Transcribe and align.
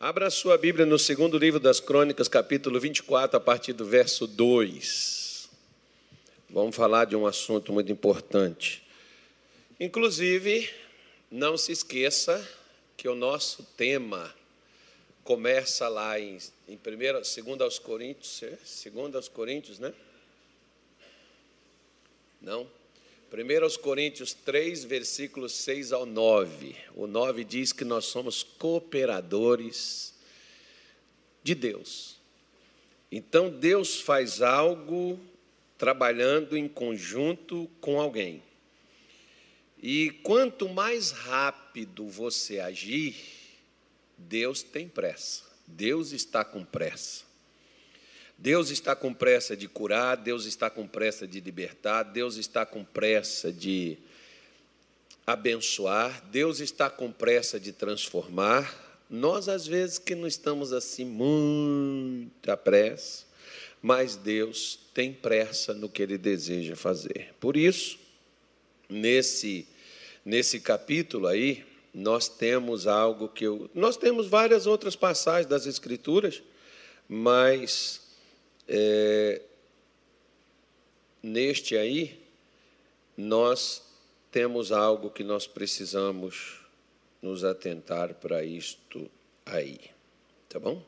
Abra 0.00 0.30
sua 0.30 0.56
Bíblia 0.56 0.86
no 0.86 0.96
segundo 0.96 1.36
livro 1.36 1.58
das 1.58 1.80
Crônicas, 1.80 2.28
capítulo 2.28 2.78
24, 2.78 3.36
a 3.36 3.40
partir 3.40 3.72
do 3.72 3.84
verso 3.84 4.28
2. 4.28 5.50
Vamos 6.48 6.76
falar 6.76 7.04
de 7.04 7.16
um 7.16 7.26
assunto 7.26 7.72
muito 7.72 7.90
importante. 7.90 8.86
Inclusive, 9.80 10.70
não 11.28 11.58
se 11.58 11.72
esqueça 11.72 12.48
que 12.96 13.08
o 13.08 13.16
nosso 13.16 13.64
tema 13.76 14.32
começa 15.24 15.88
lá 15.88 16.16
em, 16.20 16.38
em 16.68 16.76
primeira, 16.76 17.24
segunda 17.24 17.64
aos 17.64 17.80
Coríntios, 17.80 18.40
é? 18.44 18.56
segunda 18.64 19.18
aos 19.18 19.26
Coríntios, 19.26 19.80
né? 19.80 19.92
Não? 22.40 22.70
1 23.30 23.82
Coríntios 23.82 24.32
3, 24.32 24.84
versículos 24.84 25.52
6 25.52 25.92
ao 25.92 26.06
9. 26.06 26.74
O 26.94 27.06
9 27.06 27.44
diz 27.44 27.72
que 27.74 27.84
nós 27.84 28.06
somos 28.06 28.42
cooperadores 28.42 30.14
de 31.42 31.54
Deus. 31.54 32.16
Então 33.12 33.50
Deus 33.50 34.00
faz 34.00 34.40
algo 34.40 35.20
trabalhando 35.76 36.56
em 36.56 36.66
conjunto 36.66 37.70
com 37.82 38.00
alguém. 38.00 38.42
E 39.80 40.10
quanto 40.22 40.66
mais 40.66 41.10
rápido 41.10 42.08
você 42.08 42.58
agir, 42.58 43.14
Deus 44.16 44.62
tem 44.62 44.88
pressa. 44.88 45.44
Deus 45.66 46.12
está 46.12 46.42
com 46.44 46.64
pressa. 46.64 47.27
Deus 48.38 48.70
está 48.70 48.94
com 48.94 49.12
pressa 49.12 49.56
de 49.56 49.66
curar, 49.66 50.16
Deus 50.16 50.44
está 50.44 50.70
com 50.70 50.86
pressa 50.86 51.26
de 51.26 51.40
libertar, 51.40 52.04
Deus 52.04 52.36
está 52.36 52.64
com 52.64 52.84
pressa 52.84 53.52
de 53.52 53.98
abençoar, 55.26 56.24
Deus 56.30 56.60
está 56.60 56.88
com 56.88 57.10
pressa 57.10 57.58
de 57.58 57.72
transformar. 57.72 58.72
Nós, 59.10 59.48
às 59.48 59.66
vezes, 59.66 59.98
que 59.98 60.14
não 60.14 60.28
estamos 60.28 60.72
assim 60.72 61.04
muita 61.04 62.56
pressa, 62.56 63.24
mas 63.82 64.14
Deus 64.14 64.78
tem 64.94 65.12
pressa 65.12 65.74
no 65.74 65.88
que 65.88 66.00
Ele 66.00 66.16
deseja 66.16 66.76
fazer. 66.76 67.34
Por 67.40 67.56
isso, 67.56 67.98
nesse, 68.88 69.66
nesse 70.24 70.60
capítulo 70.60 71.26
aí, 71.26 71.66
nós 71.92 72.28
temos 72.28 72.86
algo 72.86 73.28
que 73.28 73.44
eu. 73.44 73.68
Nós 73.74 73.96
temos 73.96 74.28
várias 74.28 74.64
outras 74.64 74.94
passagens 74.94 75.46
das 75.46 75.66
Escrituras, 75.66 76.40
mas 77.08 78.07
é, 78.68 79.40
neste 81.22 81.76
aí, 81.76 82.20
nós 83.16 83.82
temos 84.30 84.70
algo 84.70 85.10
que 85.10 85.24
nós 85.24 85.46
precisamos 85.46 86.60
nos 87.22 87.44
atentar 87.44 88.14
para 88.14 88.44
isto 88.44 89.10
aí. 89.44 89.80
Tá 90.48 90.58
bom? 90.58 90.82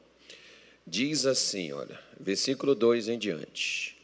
Diz 0.86 1.26
assim, 1.26 1.72
olha, 1.72 1.98
versículo 2.18 2.74
2 2.74 3.08
em 3.08 3.18
diante. 3.18 3.96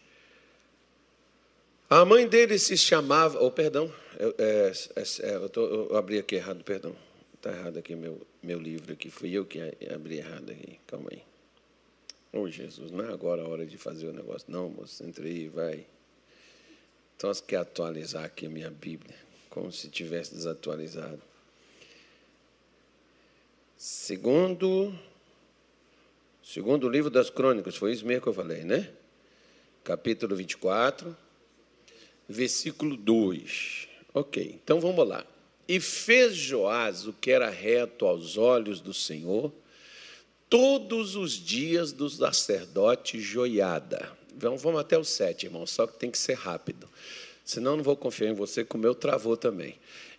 A 1.89 2.05
mãe 2.05 2.27
dele 2.27 2.59
se 2.59 2.77
chamava, 2.77 3.41
oh, 3.41 3.51
perdão, 3.51 3.93
eu, 4.19 4.35
é, 4.39 4.73
é, 4.97 5.35
eu, 5.37 5.49
tô, 5.49 5.67
eu 5.67 5.97
abri 5.97 6.19
aqui 6.19 6.35
errado, 6.35 6.65
perdão. 6.65 6.97
Está 7.35 7.53
errado 7.53 7.79
aqui 7.79 7.95
meu, 7.95 8.21
meu 8.43 8.59
livro 8.59 8.93
aqui, 8.93 9.11
fui 9.11 9.33
eu 9.33 9.45
que 9.45 9.61
abri 9.93 10.19
errado 10.19 10.51
aqui, 10.51 10.81
calma 10.87 11.11
aí. 11.13 11.23
Oh, 12.39 12.51
Jesus, 12.51 12.91
não 12.91 13.03
é 13.03 13.13
agora 13.15 13.41
a 13.41 13.49
hora 13.49 13.65
de 13.65 13.79
fazer 13.79 14.09
o 14.09 14.13
negócio. 14.13 14.47
Não, 14.51 14.69
moço, 14.69 15.03
entre 15.03 15.27
aí, 15.27 15.49
vai. 15.49 15.87
Então, 17.17 17.33
você 17.33 17.43
quer 17.43 17.57
atualizar 17.57 18.25
aqui 18.25 18.45
a 18.45 18.51
minha 18.51 18.71
Bíblia, 18.71 19.17
como 19.49 19.73
se 19.73 19.89
tivesse 19.89 20.35
desatualizado. 20.35 21.23
Segundo, 23.75 24.95
segundo 26.43 26.91
livro 26.91 27.09
das 27.09 27.31
crônicas, 27.31 27.75
foi 27.75 27.93
isso 27.93 28.05
mesmo 28.05 28.23
que 28.23 28.29
eu 28.29 28.35
falei, 28.35 28.65
né? 28.65 28.93
Capítulo 29.83 30.37
24, 30.37 31.17
versículo 32.29 32.99
2. 32.99 33.89
Ok, 34.13 34.61
então 34.63 34.79
vamos 34.79 35.09
lá. 35.09 35.25
E 35.67 35.81
fez 35.81 36.37
Joás 36.37 37.07
o 37.07 37.15
que 37.15 37.31
era 37.31 37.49
reto 37.49 38.05
aos 38.05 38.37
olhos 38.37 38.83
do 38.83 38.93
Senhor, 38.93 39.51
todos 40.57 41.17
os 41.17 41.33
dias 41.33 41.93
do 41.93 42.09
sacerdote 42.09 43.21
Joiada. 43.21 44.11
Vamos, 44.35 44.63
vamos 44.63 44.81
até 44.81 44.97
o 44.97 45.05
sete, 45.05 45.45
irmão, 45.45 45.67
só 45.67 45.87
que 45.87 45.99
tem 45.99 46.11
que 46.11 46.17
ser 46.17 46.33
rápido. 46.33 46.89
Senão 47.45 47.77
não 47.77 47.85
vou 47.85 47.95
confiar 47.95 48.31
em 48.31 48.35
você, 48.35 48.65
que 48.65 48.75
o 48.75 48.79
meu 48.79 48.95
travou 48.95 49.37
também. 49.37 49.75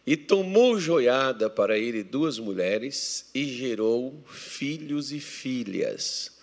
E 0.05 0.15
tomou 0.15 0.79
Joiada 0.79 1.49
para 1.49 1.75
ele 1.75 2.03
duas 2.03 2.37
mulheres 2.37 3.25
e 3.33 3.45
gerou 3.45 4.23
filhos 4.27 5.11
e 5.11 5.19
filhas. 5.19 6.33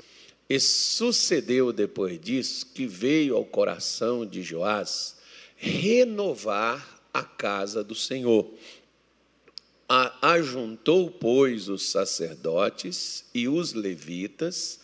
E 0.50 0.58
sucedeu 0.58 1.72
depois 1.72 2.20
disso 2.20 2.66
que 2.74 2.88
veio 2.88 3.36
ao 3.36 3.44
coração 3.44 4.26
de 4.26 4.42
Joás 4.42 5.14
renovar 5.54 7.00
a 7.12 7.22
casa 7.22 7.84
do 7.84 7.94
Senhor 7.94 8.52
ajuntou, 9.88 11.10
pois, 11.10 11.68
os 11.68 11.90
sacerdotes 11.90 13.24
e 13.34 13.48
os 13.48 13.72
levitas 13.72 14.80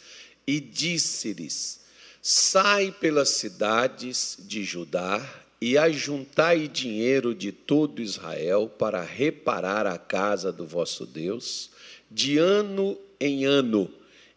e 0.47 0.61
disse-lhes: 0.61 1.81
Sai 2.23 2.93
pelas 2.93 3.31
cidades 3.31 4.37
de 4.41 4.63
Judá 4.63 5.27
e 5.61 5.77
ajuntai 5.77 6.69
dinheiro 6.69 7.35
de 7.35 7.53
todo 7.53 8.01
Israel 8.01 8.69
para 8.69 9.03
reparar 9.03 9.87
a 9.87 9.99
casa 9.99 10.51
do 10.51 10.67
vosso 10.67 11.07
Deus, 11.07 11.71
de 12.11 12.39
ano 12.39 12.97
em 13.19 13.45
ano. 13.45 13.91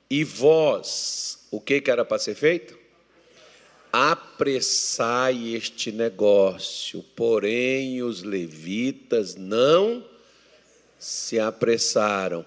E 0.10 0.24
vós, 0.24 1.40
o 1.50 1.60
que, 1.60 1.82
que 1.82 1.90
era 1.90 2.06
para 2.06 2.20
ser 2.20 2.36
feito? 2.36 2.78
Apressai 3.92 5.54
este 5.54 5.92
negócio, 5.92 7.04
porém 7.16 8.02
os 8.02 8.24
levitas 8.24 9.36
não 9.36 10.13
se 11.04 11.38
apressaram. 11.38 12.46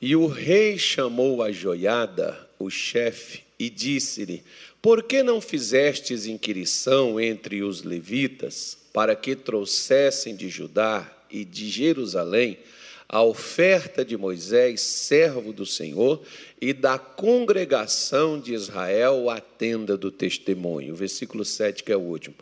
E 0.00 0.16
o 0.16 0.26
rei 0.26 0.78
chamou 0.78 1.42
a 1.42 1.52
joiada, 1.52 2.38
o 2.58 2.70
chefe, 2.70 3.42
e 3.58 3.68
disse-lhe: 3.68 4.42
Por 4.80 5.02
que 5.02 5.22
não 5.22 5.40
fizestes 5.40 6.24
inquirição 6.24 7.20
entre 7.20 7.62
os 7.62 7.82
levitas, 7.82 8.78
para 8.92 9.14
que 9.14 9.36
trouxessem 9.36 10.34
de 10.34 10.48
Judá 10.48 11.06
e 11.30 11.44
de 11.44 11.68
Jerusalém 11.68 12.58
a 13.06 13.22
oferta 13.22 14.04
de 14.04 14.16
Moisés, 14.16 14.80
servo 14.80 15.52
do 15.52 15.66
Senhor, 15.66 16.22
e 16.60 16.72
da 16.72 16.98
congregação 16.98 18.40
de 18.40 18.54
Israel 18.54 19.28
a 19.28 19.40
tenda 19.40 19.96
do 19.96 20.10
testemunho? 20.10 20.94
Versículo 20.94 21.44
7, 21.44 21.84
que 21.84 21.92
é 21.92 21.96
o 21.96 22.00
último 22.00 22.36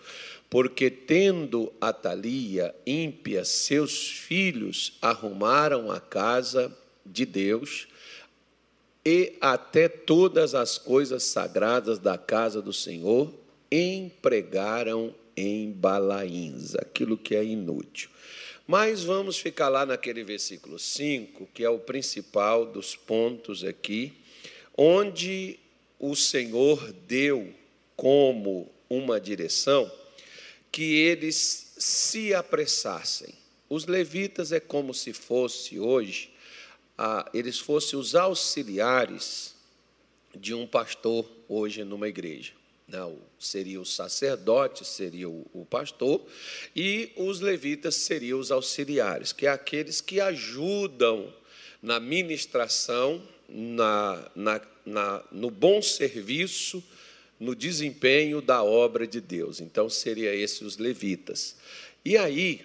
porque 0.49 0.91
tendo 0.91 1.73
Atalia 1.81 2.75
ímpia, 2.87 3.45
seus 3.45 4.11
filhos 4.11 4.97
arrumaram 5.03 5.91
a 5.91 6.01
casa 6.01 6.75
de 7.05 7.27
Deus 7.27 7.89
e 9.05 9.35
até 9.41 9.89
todas 9.89 10.55
as 10.55 10.79
coisas 10.79 11.23
sagradas 11.25 11.99
da 11.99 12.17
casa 12.19 12.61
do 12.61 12.73
Senhor 12.73 13.33
empregaram 13.71 15.15
em 15.37 15.71
balaíns, 15.71 16.75
aquilo 16.75 17.17
que 17.17 17.35
é 17.35 17.45
inútil. 17.45 18.11
Mas 18.67 19.05
vamos 19.05 19.39
ficar 19.39 19.69
lá 19.69 19.87
naquele 19.87 20.25
versículo 20.25 20.79
5, 20.79 21.49
que 21.55 21.63
é 21.63 21.71
o 21.71 21.79
principal 21.79 22.67
dos 22.67 22.97
pontos 22.97 23.63
aqui, 23.63 24.13
onde 24.77 25.59
o 26.01 26.17
Senhor 26.17 26.93
deu 27.07 27.55
como 27.97 28.69
uma 28.89 29.21
direção 29.21 29.91
que 30.77 30.95
eles 30.95 31.73
se 31.79 32.35
apressassem. 32.35 33.33
Os 33.67 33.87
levitas 33.87 34.53
é 34.53 34.61
como 34.61 34.93
se 34.93 35.15
fosse 35.15 35.79
hoje, 35.79 36.31
ah, 36.99 37.27
eles 37.33 37.59
fossem 37.59 37.99
os 37.99 38.15
auxiliares 38.15 39.55
de 40.35 40.53
um 40.53 40.67
pastor 40.67 41.27
hoje 41.49 41.83
numa 41.83 42.07
igreja. 42.07 42.53
Não, 42.87 43.19
seria 43.39 43.81
o 43.81 43.87
sacerdote, 43.87 44.85
seria 44.85 45.31
o, 45.31 45.47
o 45.55 45.65
pastor, 45.65 46.21
e 46.77 47.11
os 47.17 47.41
levitas 47.41 47.95
seriam 47.95 48.39
os 48.39 48.51
auxiliares, 48.51 49.33
que 49.33 49.47
é 49.47 49.51
aqueles 49.51 50.03
que 50.03 50.21
ajudam 50.21 51.35
na 51.81 51.99
ministração, 51.99 53.27
na, 53.49 54.31
na, 54.35 54.61
na, 54.85 55.25
no 55.33 55.51
bom 55.51 55.81
serviço 55.81 56.85
no 57.39 57.55
desempenho 57.55 58.41
da 58.41 58.63
obra 58.63 59.07
de 59.07 59.21
Deus. 59.21 59.61
Então, 59.61 59.89
seria 59.89 60.35
esses 60.35 60.63
os 60.63 60.79
levitas. 60.79 61.57
E 62.05 62.17
aí, 62.17 62.65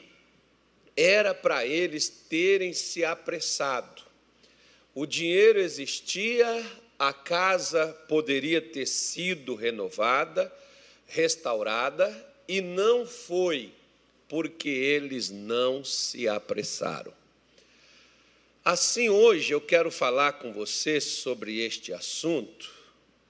era 0.96 1.34
para 1.34 1.66
eles 1.66 2.10
terem 2.10 2.74
se 2.74 3.04
apressado. 3.04 4.02
O 4.94 5.06
dinheiro 5.06 5.60
existia, 5.60 6.66
a 7.00 7.14
casa 7.14 7.88
poderia 8.08 8.62
ter 8.62 8.86
sido 8.86 9.56
renovada, 9.56 10.52
restaurada, 11.08 12.28
e 12.48 12.62
não 12.62 13.06
foi 13.06 13.72
porque 14.28 14.70
eles 14.70 15.30
não 15.30 15.84
se 15.84 16.28
apressaram. 16.28 17.14
Assim, 18.64 19.10
hoje 19.10 19.54
eu 19.54 19.60
quero 19.60 19.90
falar 19.90 20.34
com 20.34 20.54
você 20.54 21.02
sobre 21.02 21.60
este 21.60 21.92
assunto, 21.92 22.72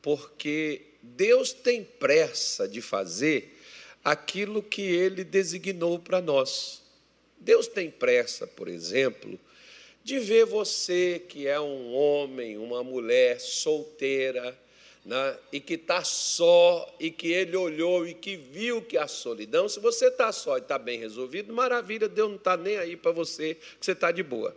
porque 0.01 0.81
Deus 1.01 1.53
tem 1.53 1.83
pressa 1.83 2.67
de 2.67 2.81
fazer 2.81 3.57
aquilo 4.03 4.61
que 4.61 4.81
ele 4.81 5.23
designou 5.23 5.99
para 5.99 6.21
nós. 6.21 6.81
Deus 7.37 7.67
tem 7.67 7.89
pressa, 7.89 8.45
por 8.45 8.67
exemplo, 8.67 9.39
de 10.03 10.19
ver 10.19 10.45
você 10.45 11.21
que 11.27 11.47
é 11.47 11.59
um 11.59 11.93
homem, 11.93 12.57
uma 12.57 12.83
mulher 12.83 13.39
solteira, 13.39 14.57
né, 15.03 15.37
e 15.51 15.59
que 15.59 15.73
está 15.73 16.03
só, 16.03 16.95
e 16.99 17.09
que 17.09 17.31
ele 17.31 17.55
olhou 17.55 18.07
e 18.07 18.13
que 18.13 18.35
viu 18.35 18.81
que 18.81 18.97
a 18.97 19.07
solidão, 19.07 19.67
se 19.67 19.79
você 19.79 20.07
está 20.07 20.31
só 20.31 20.57
e 20.57 20.61
está 20.61 20.77
bem 20.77 20.99
resolvido, 20.99 21.51
maravilha, 21.51 22.07
Deus 22.07 22.29
não 22.29 22.37
está 22.37 22.55
nem 22.55 22.77
aí 22.77 22.95
para 22.95 23.11
você, 23.11 23.55
que 23.55 23.85
você 23.85 23.93
está 23.93 24.11
de 24.11 24.21
boa. 24.21 24.55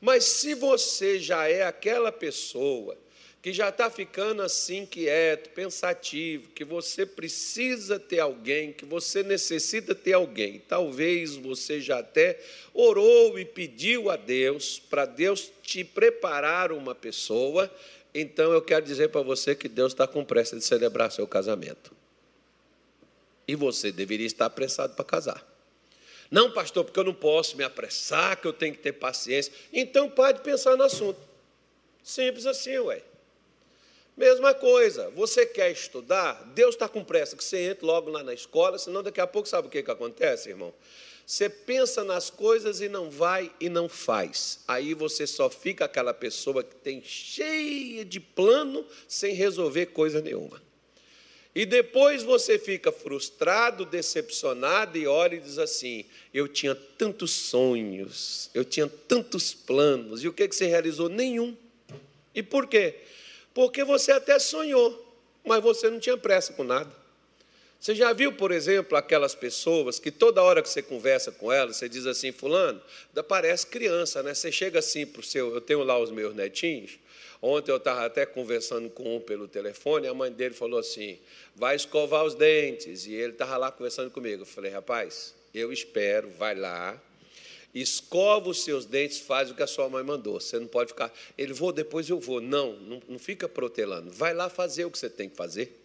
Mas 0.00 0.24
se 0.24 0.54
você 0.54 1.18
já 1.18 1.46
é 1.48 1.62
aquela 1.62 2.10
pessoa 2.10 2.96
que 3.42 3.52
já 3.52 3.70
está 3.70 3.90
ficando 3.90 4.40
assim 4.40 4.86
quieto, 4.86 5.50
pensativo, 5.50 6.50
que 6.50 6.64
você 6.64 7.04
precisa 7.04 7.98
ter 7.98 8.20
alguém, 8.20 8.72
que 8.72 8.84
você 8.84 9.24
necessita 9.24 9.96
ter 9.96 10.12
alguém. 10.12 10.60
Talvez 10.60 11.34
você 11.34 11.80
já 11.80 11.98
até 11.98 12.38
orou 12.72 13.36
e 13.36 13.44
pediu 13.44 14.10
a 14.10 14.16
Deus 14.16 14.78
para 14.78 15.04
Deus 15.04 15.50
te 15.60 15.82
preparar 15.82 16.70
uma 16.70 16.94
pessoa. 16.94 17.68
Então 18.14 18.52
eu 18.52 18.62
quero 18.62 18.86
dizer 18.86 19.08
para 19.08 19.22
você 19.22 19.56
que 19.56 19.68
Deus 19.68 19.92
está 19.92 20.06
com 20.06 20.24
pressa 20.24 20.56
de 20.56 20.64
celebrar 20.64 21.10
seu 21.10 21.26
casamento. 21.26 21.90
E 23.48 23.56
você 23.56 23.90
deveria 23.90 24.26
estar 24.26 24.46
apressado 24.46 24.94
para 24.94 25.04
casar. 25.04 25.44
Não, 26.30 26.52
pastor, 26.52 26.84
porque 26.84 27.00
eu 27.00 27.04
não 27.04 27.12
posso 27.12 27.56
me 27.56 27.64
apressar, 27.64 28.40
que 28.40 28.46
eu 28.46 28.52
tenho 28.52 28.72
que 28.72 28.80
ter 28.80 28.92
paciência. 28.92 29.52
Então 29.72 30.08
pode 30.08 30.42
pensar 30.42 30.76
no 30.76 30.84
assunto. 30.84 31.18
Simples 32.04 32.46
assim, 32.46 32.78
ué. 32.78 33.02
Mesma 34.16 34.52
coisa, 34.52 35.08
você 35.10 35.46
quer 35.46 35.70
estudar, 35.72 36.52
Deus 36.54 36.74
está 36.74 36.86
com 36.86 37.02
pressa 37.02 37.34
que 37.34 37.42
você 37.42 37.70
entre 37.70 37.86
logo 37.86 38.10
lá 38.10 38.22
na 38.22 38.34
escola, 38.34 38.78
senão 38.78 39.02
daqui 39.02 39.20
a 39.20 39.26
pouco 39.26 39.48
sabe 39.48 39.68
o 39.68 39.70
que, 39.70 39.82
que 39.82 39.90
acontece, 39.90 40.50
irmão? 40.50 40.74
Você 41.26 41.48
pensa 41.48 42.04
nas 42.04 42.28
coisas 42.28 42.80
e 42.80 42.88
não 42.88 43.10
vai 43.10 43.50
e 43.58 43.68
não 43.70 43.88
faz. 43.88 44.60
Aí 44.68 44.92
você 44.92 45.26
só 45.26 45.48
fica 45.48 45.86
aquela 45.86 46.12
pessoa 46.12 46.62
que 46.62 46.74
tem 46.74 47.02
cheia 47.02 48.04
de 48.04 48.20
plano 48.20 48.84
sem 49.08 49.34
resolver 49.34 49.86
coisa 49.86 50.20
nenhuma. 50.20 50.60
E 51.54 51.64
depois 51.64 52.22
você 52.22 52.58
fica 52.58 52.90
frustrado, 52.90 53.84
decepcionado 53.84 54.98
e 54.98 55.06
olha 55.06 55.36
e 55.36 55.40
diz 55.40 55.58
assim: 55.58 56.04
Eu 56.32 56.48
tinha 56.48 56.74
tantos 56.74 57.30
sonhos, 57.30 58.50
eu 58.52 58.64
tinha 58.64 58.88
tantos 58.88 59.54
planos, 59.54 60.24
e 60.24 60.28
o 60.28 60.32
que, 60.32 60.48
que 60.48 60.56
você 60.56 60.66
realizou? 60.66 61.08
Nenhum. 61.08 61.56
E 62.34 62.42
por 62.42 62.66
quê? 62.66 62.96
Porque 63.54 63.84
você 63.84 64.12
até 64.12 64.38
sonhou, 64.38 65.16
mas 65.44 65.62
você 65.62 65.90
não 65.90 65.98
tinha 65.98 66.16
pressa 66.16 66.52
com 66.52 66.64
nada. 66.64 67.02
Você 67.82 67.96
já 67.96 68.12
viu, 68.12 68.32
por 68.32 68.52
exemplo, 68.52 68.96
aquelas 68.96 69.34
pessoas 69.34 69.98
que 69.98 70.12
toda 70.12 70.40
hora 70.40 70.62
que 70.62 70.68
você 70.68 70.80
conversa 70.80 71.32
com 71.32 71.50
elas, 71.50 71.78
você 71.78 71.88
diz 71.88 72.06
assim, 72.06 72.30
fulano, 72.30 72.80
parece 73.26 73.66
criança, 73.66 74.22
né? 74.22 74.34
Você 74.34 74.52
chega 74.52 74.78
assim 74.78 75.04
para 75.04 75.18
o 75.18 75.24
seu, 75.24 75.52
eu 75.52 75.60
tenho 75.60 75.82
lá 75.82 75.98
os 75.98 76.12
meus 76.12 76.32
netinhos, 76.32 77.00
ontem 77.42 77.72
eu 77.72 77.78
estava 77.78 78.06
até 78.06 78.24
conversando 78.24 78.88
com 78.88 79.16
um 79.16 79.20
pelo 79.20 79.48
telefone, 79.48 80.06
a 80.06 80.14
mãe 80.14 80.30
dele 80.30 80.54
falou 80.54 80.78
assim, 80.78 81.18
vai 81.56 81.74
escovar 81.74 82.24
os 82.24 82.36
dentes, 82.36 83.04
e 83.04 83.14
ele 83.14 83.32
estava 83.32 83.56
lá 83.56 83.72
conversando 83.72 84.12
comigo. 84.12 84.42
Eu 84.42 84.46
falei, 84.46 84.70
rapaz, 84.70 85.34
eu 85.52 85.72
espero, 85.72 86.30
vai 86.38 86.54
lá, 86.54 87.02
escova 87.74 88.50
os 88.50 88.62
seus 88.62 88.84
dentes, 88.84 89.18
faz 89.18 89.50
o 89.50 89.54
que 89.54 89.62
a 89.62 89.66
sua 89.66 89.88
mãe 89.88 90.02
mandou. 90.02 90.40
Você 90.40 90.58
não 90.58 90.66
pode 90.66 90.90
ficar, 90.90 91.12
ele 91.38 91.52
vou, 91.52 91.72
depois 91.72 92.08
eu 92.08 92.20
vou. 92.20 92.40
Não, 92.40 92.74
não, 92.74 93.02
não 93.08 93.18
fica 93.18 93.48
protelando. 93.48 94.10
Vai 94.10 94.34
lá 94.34 94.48
fazer 94.48 94.84
o 94.84 94.90
que 94.90 94.98
você 94.98 95.08
tem 95.08 95.28
que 95.28 95.36
fazer. 95.36 95.78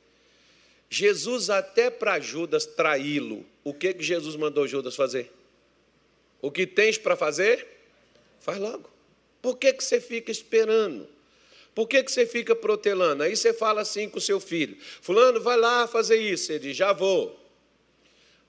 Jesus, 0.89 1.49
até 1.49 1.89
para 1.89 2.19
Judas 2.19 2.65
traí-lo, 2.65 3.45
o 3.63 3.73
que, 3.73 3.93
que 3.93 4.03
Jesus 4.03 4.35
mandou 4.35 4.67
Judas 4.67 4.95
fazer? 4.95 5.31
O 6.41 6.51
que 6.51 6.65
tens 6.65 6.97
para 6.97 7.15
fazer? 7.15 7.65
Faz 8.39 8.57
logo. 8.57 8.89
Por 9.41 9.57
que, 9.57 9.73
que 9.73 9.83
você 9.83 9.99
fica 9.99 10.31
esperando? 10.31 11.07
Por 11.75 11.87
que, 11.87 12.03
que 12.03 12.11
você 12.11 12.25
fica 12.25 12.55
protelando? 12.55 13.23
Aí 13.23 13.35
você 13.35 13.53
fala 13.53 13.81
assim 13.81 14.09
com 14.09 14.17
o 14.17 14.21
seu 14.21 14.39
filho: 14.39 14.77
Fulano, 15.01 15.39
vai 15.39 15.57
lá 15.57 15.87
fazer 15.87 16.17
isso. 16.17 16.51
Ele 16.51 16.59
diz: 16.59 16.77
Já 16.77 16.91
vou. 16.91 17.39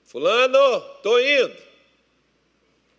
Fulano, 0.05 0.57
estou 0.95 1.19
indo. 1.21 1.68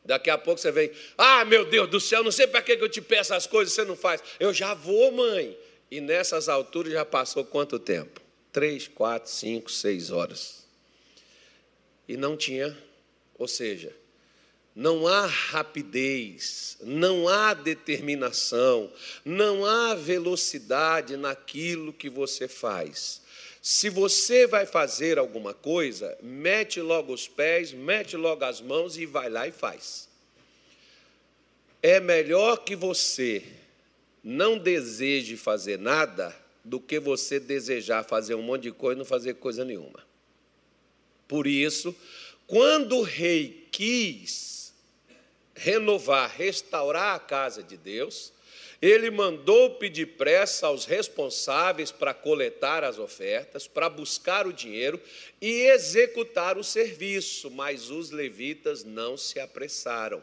Daqui 0.04 0.30
a 0.30 0.38
pouco 0.38 0.60
você 0.60 0.72
vem, 0.72 0.90
ah, 1.16 1.44
meu 1.44 1.64
Deus 1.64 1.88
do 1.88 2.00
céu, 2.00 2.24
não 2.24 2.32
sei 2.32 2.46
para 2.46 2.62
que 2.62 2.72
eu 2.72 2.88
te 2.88 3.00
peço 3.00 3.34
as 3.34 3.46
coisas, 3.46 3.74
você 3.74 3.84
não 3.84 3.96
faz. 3.96 4.22
Eu 4.38 4.52
já 4.52 4.74
vou, 4.74 5.12
mãe. 5.12 5.56
E 5.90 6.00
nessas 6.00 6.48
alturas 6.48 6.92
já 6.92 7.04
passou 7.04 7.44
quanto 7.44 7.78
tempo? 7.78 8.20
Três, 8.52 8.88
quatro, 8.88 9.30
cinco, 9.30 9.70
seis 9.70 10.10
horas. 10.10 10.64
E 12.08 12.16
não 12.16 12.36
tinha, 12.36 12.76
ou 13.38 13.46
seja, 13.46 13.94
não 14.74 15.06
há 15.06 15.26
rapidez, 15.26 16.76
não 16.80 17.28
há 17.28 17.54
determinação, 17.54 18.90
não 19.24 19.66
há 19.66 19.94
velocidade 19.94 21.16
naquilo 21.16 21.92
que 21.92 22.08
você 22.08 22.48
faz. 22.48 23.20
Se 23.62 23.90
você 23.90 24.46
vai 24.46 24.64
fazer 24.64 25.18
alguma 25.18 25.52
coisa, 25.52 26.16
mete 26.22 26.80
logo 26.80 27.12
os 27.12 27.28
pés, 27.28 27.72
mete 27.72 28.16
logo 28.16 28.44
as 28.44 28.60
mãos 28.60 28.96
e 28.96 29.04
vai 29.04 29.28
lá 29.28 29.46
e 29.46 29.52
faz. 29.52 30.08
É 31.82 32.00
melhor 32.00 32.64
que 32.64 32.74
você 32.74 33.44
não 34.24 34.58
deseje 34.58 35.36
fazer 35.36 35.78
nada 35.78 36.34
do 36.64 36.80
que 36.80 36.98
você 36.98 37.40
desejar 37.40 38.04
fazer 38.04 38.34
um 38.34 38.42
monte 38.42 38.62
de 38.62 38.72
coisa 38.72 38.96
e 38.96 38.98
não 38.98 39.04
fazer 39.04 39.34
coisa 39.34 39.64
nenhuma. 39.64 40.06
Por 41.26 41.46
isso, 41.46 41.94
quando 42.46 42.96
o 42.96 43.02
rei 43.02 43.68
quis 43.70 44.72
renovar, 45.54 46.30
restaurar 46.30 47.14
a 47.14 47.18
casa 47.18 47.62
de 47.62 47.76
Deus, 47.76 48.32
ele 48.80 49.10
mandou 49.10 49.74
pedir 49.74 50.06
pressa 50.06 50.66
aos 50.66 50.86
responsáveis 50.86 51.90
para 51.90 52.14
coletar 52.14 52.82
as 52.82 52.98
ofertas, 52.98 53.66
para 53.66 53.90
buscar 53.90 54.46
o 54.46 54.52
dinheiro 54.52 55.00
e 55.40 55.66
executar 55.66 56.56
o 56.56 56.64
serviço, 56.64 57.50
mas 57.50 57.90
os 57.90 58.10
levitas 58.10 58.82
não 58.82 59.16
se 59.18 59.38
apressaram. 59.38 60.22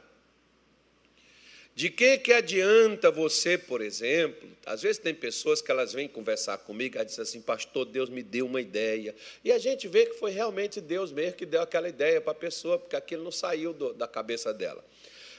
De 1.75 1.92
que 1.92 2.18
que 2.18 2.33
adianta 2.33 3.12
você, 3.12 3.56
por 3.56 3.81
exemplo, 3.81 4.50
às 4.65 4.81
vezes 4.81 4.98
tem 4.98 5.13
pessoas 5.13 5.62
que 5.62 5.69
elas 5.69 5.94
vêm 5.94 6.07
conversar 6.07 6.57
comigo, 6.57 6.98
elas 6.98 7.09
dizem 7.09 7.21
assim, 7.21 7.40
pastor, 7.40 7.85
Deus 7.85 8.09
me 8.09 8.23
deu 8.23 8.47
uma 8.47 8.59
ideia. 8.59 9.14
E 9.45 9.52
a 9.52 9.59
gente 9.59 9.87
vê 9.87 10.07
que 10.07 10.16
foi 10.16 10.31
realmente 10.31 10.81
Deus 10.81 11.11
mesmo 11.11 11.33
que 11.33 11.45
deu 11.45 11.61
aquela 11.61 11.87
ideia 11.87 12.19
para 12.19 12.31
a 12.31 12.35
pessoa, 12.35 12.80
porque 12.80 12.95
aquilo 12.95 13.23
não 13.23 13.31
saiu 13.31 13.73
do, 13.73 13.94
da 13.94 14.07
cabeça 14.07 14.52
dela. 14.52 14.83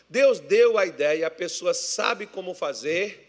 Deus 0.09 0.41
deu 0.41 0.79
a 0.79 0.87
ideia, 0.87 1.27
a 1.27 1.31
pessoa 1.31 1.75
sabe 1.75 2.27
como 2.27 2.55
fazer, 2.55 3.29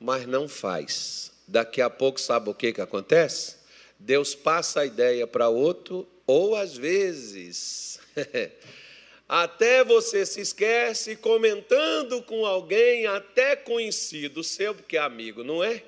mas 0.00 0.26
não 0.26 0.48
faz. 0.48 1.32
Daqui 1.46 1.82
a 1.82 1.90
pouco, 1.90 2.20
sabe 2.20 2.48
o 2.48 2.54
que, 2.54 2.72
que 2.72 2.80
acontece? 2.80 3.56
Deus 3.98 4.34
passa 4.34 4.80
a 4.80 4.86
ideia 4.86 5.26
para 5.26 5.48
outro, 5.48 6.08
ou 6.26 6.56
às 6.56 6.76
vezes, 6.76 8.00
até 9.28 9.84
você 9.84 10.24
se 10.24 10.40
esquece 10.40 11.16
comentando 11.16 12.22
com 12.22 12.46
alguém, 12.46 13.06
até 13.06 13.56
conhecido 13.56 14.42
seu, 14.42 14.74
porque 14.74 14.96
é 14.96 15.00
amigo, 15.00 15.44
não 15.44 15.62
é? 15.62 15.82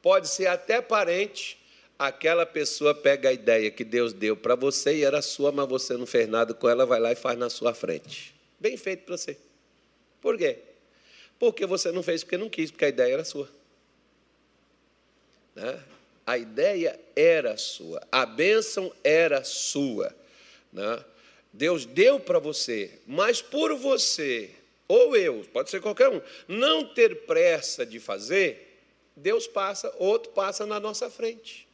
Pode 0.00 0.28
ser 0.28 0.46
até 0.46 0.80
parente. 0.80 1.58
Aquela 1.98 2.46
pessoa 2.46 2.94
pega 2.94 3.28
a 3.28 3.32
ideia 3.32 3.70
que 3.70 3.84
Deus 3.84 4.14
deu 4.14 4.34
para 4.34 4.54
você 4.54 4.96
e 4.96 5.04
era 5.04 5.20
sua, 5.20 5.52
mas 5.52 5.68
você 5.68 5.98
não 5.98 6.06
fez 6.06 6.26
nada 6.26 6.54
com 6.54 6.66
ela, 6.66 6.86
vai 6.86 6.98
lá 6.98 7.12
e 7.12 7.16
faz 7.16 7.38
na 7.38 7.50
sua 7.50 7.74
frente. 7.74 8.34
Bem 8.58 8.76
feito 8.78 9.04
para 9.04 9.18
você. 9.18 9.49
Por 10.20 10.36
quê? 10.36 10.58
Porque 11.38 11.64
você 11.64 11.90
não 11.90 12.02
fez 12.02 12.22
porque 12.22 12.36
não 12.36 12.50
quis, 12.50 12.70
porque 12.70 12.84
a 12.84 12.88
ideia 12.88 13.14
era 13.14 13.24
sua. 13.24 13.48
Né? 15.54 15.82
A 16.26 16.38
ideia 16.38 17.00
era 17.16 17.56
sua, 17.56 18.06
a 18.12 18.24
bênção 18.24 18.92
era 19.02 19.42
sua. 19.42 20.14
Né? 20.72 21.04
Deus 21.52 21.84
deu 21.84 22.20
para 22.20 22.38
você, 22.38 22.98
mas 23.06 23.42
por 23.42 23.74
você, 23.74 24.50
ou 24.86 25.16
eu, 25.16 25.44
pode 25.52 25.70
ser 25.70 25.80
qualquer 25.80 26.08
um, 26.08 26.20
não 26.46 26.84
ter 26.84 27.26
pressa 27.26 27.84
de 27.84 27.98
fazer, 27.98 28.78
Deus 29.16 29.46
passa, 29.46 29.92
outro 29.98 30.30
passa 30.32 30.64
na 30.66 30.78
nossa 30.78 31.10
frente. 31.10 31.66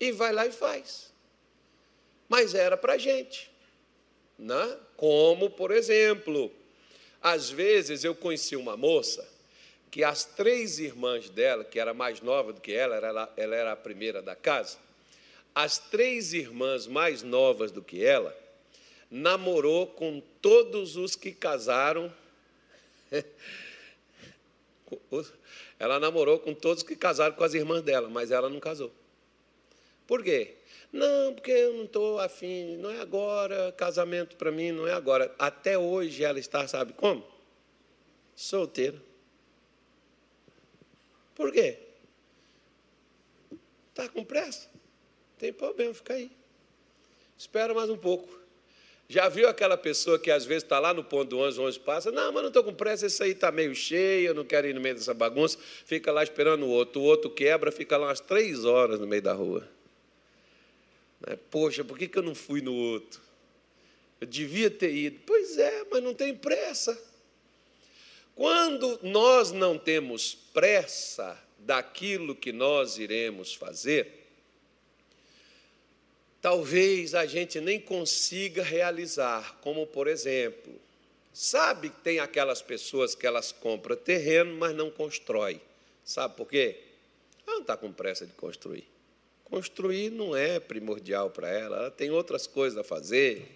E 0.00 0.10
vai 0.10 0.32
lá 0.32 0.46
e 0.46 0.52
faz. 0.52 1.12
Mas 2.28 2.54
era 2.54 2.76
para 2.76 2.94
a 2.94 2.98
gente. 2.98 3.50
Né? 4.38 4.78
Como, 4.96 5.50
por 5.50 5.70
exemplo, 5.70 6.50
às 7.22 7.50
vezes 7.50 8.04
eu 8.04 8.14
conheci 8.14 8.56
uma 8.56 8.76
moça 8.76 9.28
que 9.90 10.04
as 10.04 10.24
três 10.24 10.78
irmãs 10.78 11.28
dela, 11.28 11.64
que 11.64 11.78
era 11.78 11.92
mais 11.92 12.20
nova 12.20 12.52
do 12.52 12.60
que 12.60 12.72
ela, 12.72 12.96
ela, 12.96 13.56
era 13.56 13.72
a 13.72 13.76
primeira 13.76 14.22
da 14.22 14.36
casa, 14.36 14.78
as 15.54 15.78
três 15.78 16.32
irmãs 16.32 16.86
mais 16.86 17.22
novas 17.22 17.72
do 17.72 17.82
que 17.82 18.04
ela, 18.04 18.36
namorou 19.10 19.86
com 19.86 20.22
todos 20.40 20.96
os 20.96 21.16
que 21.16 21.32
casaram 21.32 22.12
ela 25.78 25.98
namorou 25.98 26.38
com 26.38 26.54
todos 26.54 26.82
que 26.82 26.94
casaram 26.94 27.34
com 27.34 27.42
as 27.42 27.54
irmãs 27.54 27.82
dela, 27.82 28.08
mas 28.08 28.30
ela 28.30 28.48
não 28.48 28.60
casou. 28.60 28.92
Por 30.10 30.24
quê? 30.24 30.56
Não, 30.92 31.32
porque 31.32 31.52
eu 31.52 31.72
não 31.72 31.84
estou 31.84 32.18
afim, 32.18 32.76
não 32.78 32.90
é 32.90 33.00
agora, 33.00 33.70
casamento 33.70 34.34
para 34.34 34.50
mim 34.50 34.72
não 34.72 34.84
é 34.84 34.92
agora. 34.92 35.32
Até 35.38 35.78
hoje 35.78 36.24
ela 36.24 36.40
está, 36.40 36.66
sabe 36.66 36.92
como? 36.94 37.24
Solteira. 38.34 39.00
Por 41.32 41.52
quê? 41.52 41.78
Está 43.90 44.08
com 44.08 44.24
pressa? 44.24 44.68
Tem 45.38 45.52
problema, 45.52 45.94
fica 45.94 46.14
aí. 46.14 46.28
Espera 47.38 47.72
mais 47.72 47.88
um 47.88 47.96
pouco. 47.96 48.36
Já 49.08 49.28
viu 49.28 49.48
aquela 49.48 49.76
pessoa 49.76 50.18
que 50.18 50.32
às 50.32 50.44
vezes 50.44 50.64
está 50.64 50.80
lá 50.80 50.92
no 50.92 51.04
ponto 51.04 51.28
do 51.28 51.38
ônibus, 51.38 51.76
o 51.76 51.80
passa, 51.82 52.10
não, 52.10 52.32
mas 52.32 52.42
não 52.42 52.48
estou 52.48 52.64
com 52.64 52.74
pressa, 52.74 53.06
esse 53.06 53.22
aí 53.22 53.30
está 53.30 53.52
meio 53.52 53.76
cheio, 53.76 54.30
eu 54.30 54.34
não 54.34 54.44
quero 54.44 54.66
ir 54.66 54.74
no 54.74 54.80
meio 54.80 54.96
dessa 54.96 55.14
bagunça, 55.14 55.56
fica 55.84 56.10
lá 56.10 56.24
esperando 56.24 56.66
o 56.66 56.68
outro, 56.68 57.00
o 57.00 57.04
outro 57.04 57.30
quebra, 57.30 57.70
fica 57.70 57.96
lá 57.96 58.08
umas 58.08 58.18
três 58.18 58.64
horas 58.64 58.98
no 58.98 59.06
meio 59.06 59.22
da 59.22 59.32
rua. 59.32 59.68
Né? 61.26 61.36
Poxa, 61.50 61.84
por 61.84 61.98
que, 61.98 62.10
eu 62.16 62.22
não 62.22 62.34
fui 62.34 62.60
no 62.60 62.74
outro? 62.74 63.20
Eu 64.20 64.26
devia 64.26 64.70
ter 64.70 64.94
ido. 64.94 65.20
Pois 65.26 65.58
é, 65.58 65.84
mas 65.90 66.02
não 66.02 66.14
tem 66.14 66.34
pressa. 66.34 66.98
Quando 68.34 68.98
nós 69.02 69.52
não 69.52 69.78
temos 69.78 70.34
pressa 70.34 71.38
daquilo 71.58 72.34
que 72.34 72.52
nós 72.52 72.98
iremos 72.98 73.54
fazer, 73.54 74.26
talvez 76.40 77.14
a 77.14 77.26
gente 77.26 77.60
nem 77.60 77.78
consiga 77.78 78.62
realizar, 78.62 79.58
como 79.60 79.86
por 79.86 80.06
exemplo, 80.06 80.72
sabe 81.32 81.90
que 81.90 82.00
tem 82.00 82.18
aquelas 82.18 82.62
pessoas 82.62 83.14
que 83.14 83.26
elas 83.26 83.52
compram 83.52 83.96
terreno, 83.96 84.56
mas 84.56 84.74
não 84.74 84.90
constrói. 84.90 85.60
Sabe 86.02 86.34
por 86.34 86.48
quê? 86.48 86.78
Ela 87.46 87.56
não 87.56 87.60
está 87.62 87.76
com 87.76 87.92
pressa 87.92 88.26
de 88.26 88.32
construir. 88.32 88.88
Construir 89.50 90.10
não 90.10 90.36
é 90.36 90.60
primordial 90.60 91.28
para 91.28 91.48
ela, 91.48 91.76
ela 91.76 91.90
tem 91.90 92.10
outras 92.10 92.46
coisas 92.46 92.78
a 92.78 92.84
fazer. 92.84 93.50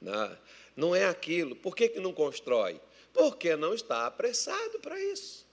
Né? 0.00 0.38
Não 0.76 0.94
é 0.94 1.06
aquilo. 1.06 1.56
Por 1.56 1.74
que, 1.74 1.88
que 1.88 1.98
não 1.98 2.12
constrói? 2.12 2.80
Porque 3.12 3.56
não 3.56 3.74
está 3.74 4.06
apressado 4.06 4.78
para 4.78 5.00
isso. 5.00 5.44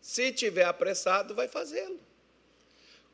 Se 0.00 0.30
tiver 0.32 0.64
apressado, 0.64 1.34
vai 1.34 1.48
fazê-lo. 1.48 1.98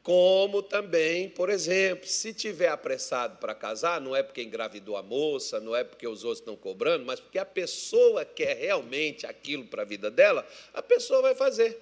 Como 0.02 0.62
também, 0.62 1.30
por 1.30 1.48
exemplo, 1.48 2.06
se 2.06 2.34
tiver 2.34 2.68
apressado 2.68 3.38
para 3.38 3.54
casar, 3.54 4.02
não 4.02 4.14
é 4.14 4.22
porque 4.22 4.42
engravidou 4.42 4.98
a 4.98 5.02
moça, 5.02 5.58
não 5.60 5.74
é 5.74 5.82
porque 5.82 6.06
os 6.06 6.24
outros 6.24 6.40
estão 6.40 6.54
cobrando, 6.54 7.06
mas 7.06 7.20
porque 7.20 7.38
a 7.38 7.46
pessoa 7.46 8.22
quer 8.22 8.54
realmente 8.54 9.26
aquilo 9.26 9.64
para 9.64 9.80
a 9.80 9.86
vida 9.86 10.10
dela, 10.10 10.46
a 10.74 10.82
pessoa 10.82 11.22
vai 11.22 11.34
fazer. 11.34 11.80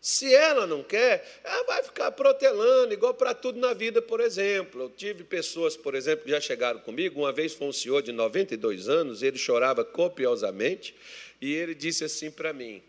Se 0.00 0.34
ela 0.34 0.66
não 0.66 0.82
quer, 0.82 1.40
ela 1.44 1.62
vai 1.64 1.82
ficar 1.82 2.10
protelando, 2.12 2.94
igual 2.94 3.12
para 3.12 3.34
tudo 3.34 3.58
na 3.58 3.74
vida, 3.74 4.00
por 4.00 4.20
exemplo. 4.20 4.82
Eu 4.82 4.90
tive 4.90 5.24
pessoas, 5.24 5.76
por 5.76 5.94
exemplo, 5.94 6.24
que 6.24 6.30
já 6.30 6.40
chegaram 6.40 6.80
comigo. 6.80 7.20
Uma 7.20 7.32
vez 7.32 7.52
foi 7.52 7.68
um 7.68 7.72
senhor 7.72 8.02
de 8.02 8.10
92 8.10 8.88
anos, 8.88 9.22
ele 9.22 9.36
chorava 9.36 9.84
copiosamente, 9.84 10.94
e 11.38 11.52
ele 11.52 11.74
disse 11.74 12.02
assim 12.02 12.30
para 12.30 12.50
mim: 12.50 12.82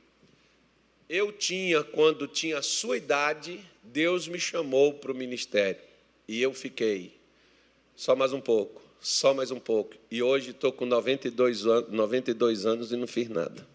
Eu 1.09 1.33
tinha, 1.33 1.83
quando 1.83 2.27
tinha 2.27 2.59
a 2.59 2.61
sua 2.61 2.95
idade, 2.95 3.59
Deus 3.83 4.25
me 4.29 4.39
chamou 4.39 4.93
para 4.93 5.11
o 5.11 5.15
ministério. 5.15 5.81
E 6.29 6.41
eu 6.41 6.53
fiquei. 6.53 7.19
Só 7.93 8.15
mais 8.15 8.31
um 8.31 8.39
pouco, 8.39 8.81
só 9.01 9.33
mais 9.33 9.51
um 9.51 9.59
pouco. 9.59 9.95
E 10.09 10.23
hoje 10.23 10.51
estou 10.51 10.71
com 10.71 10.85
92 10.85 11.67
anos, 11.67 11.91
92 11.91 12.65
anos 12.65 12.91
e 12.93 12.95
não 12.95 13.05
fiz 13.05 13.27
nada. 13.27 13.67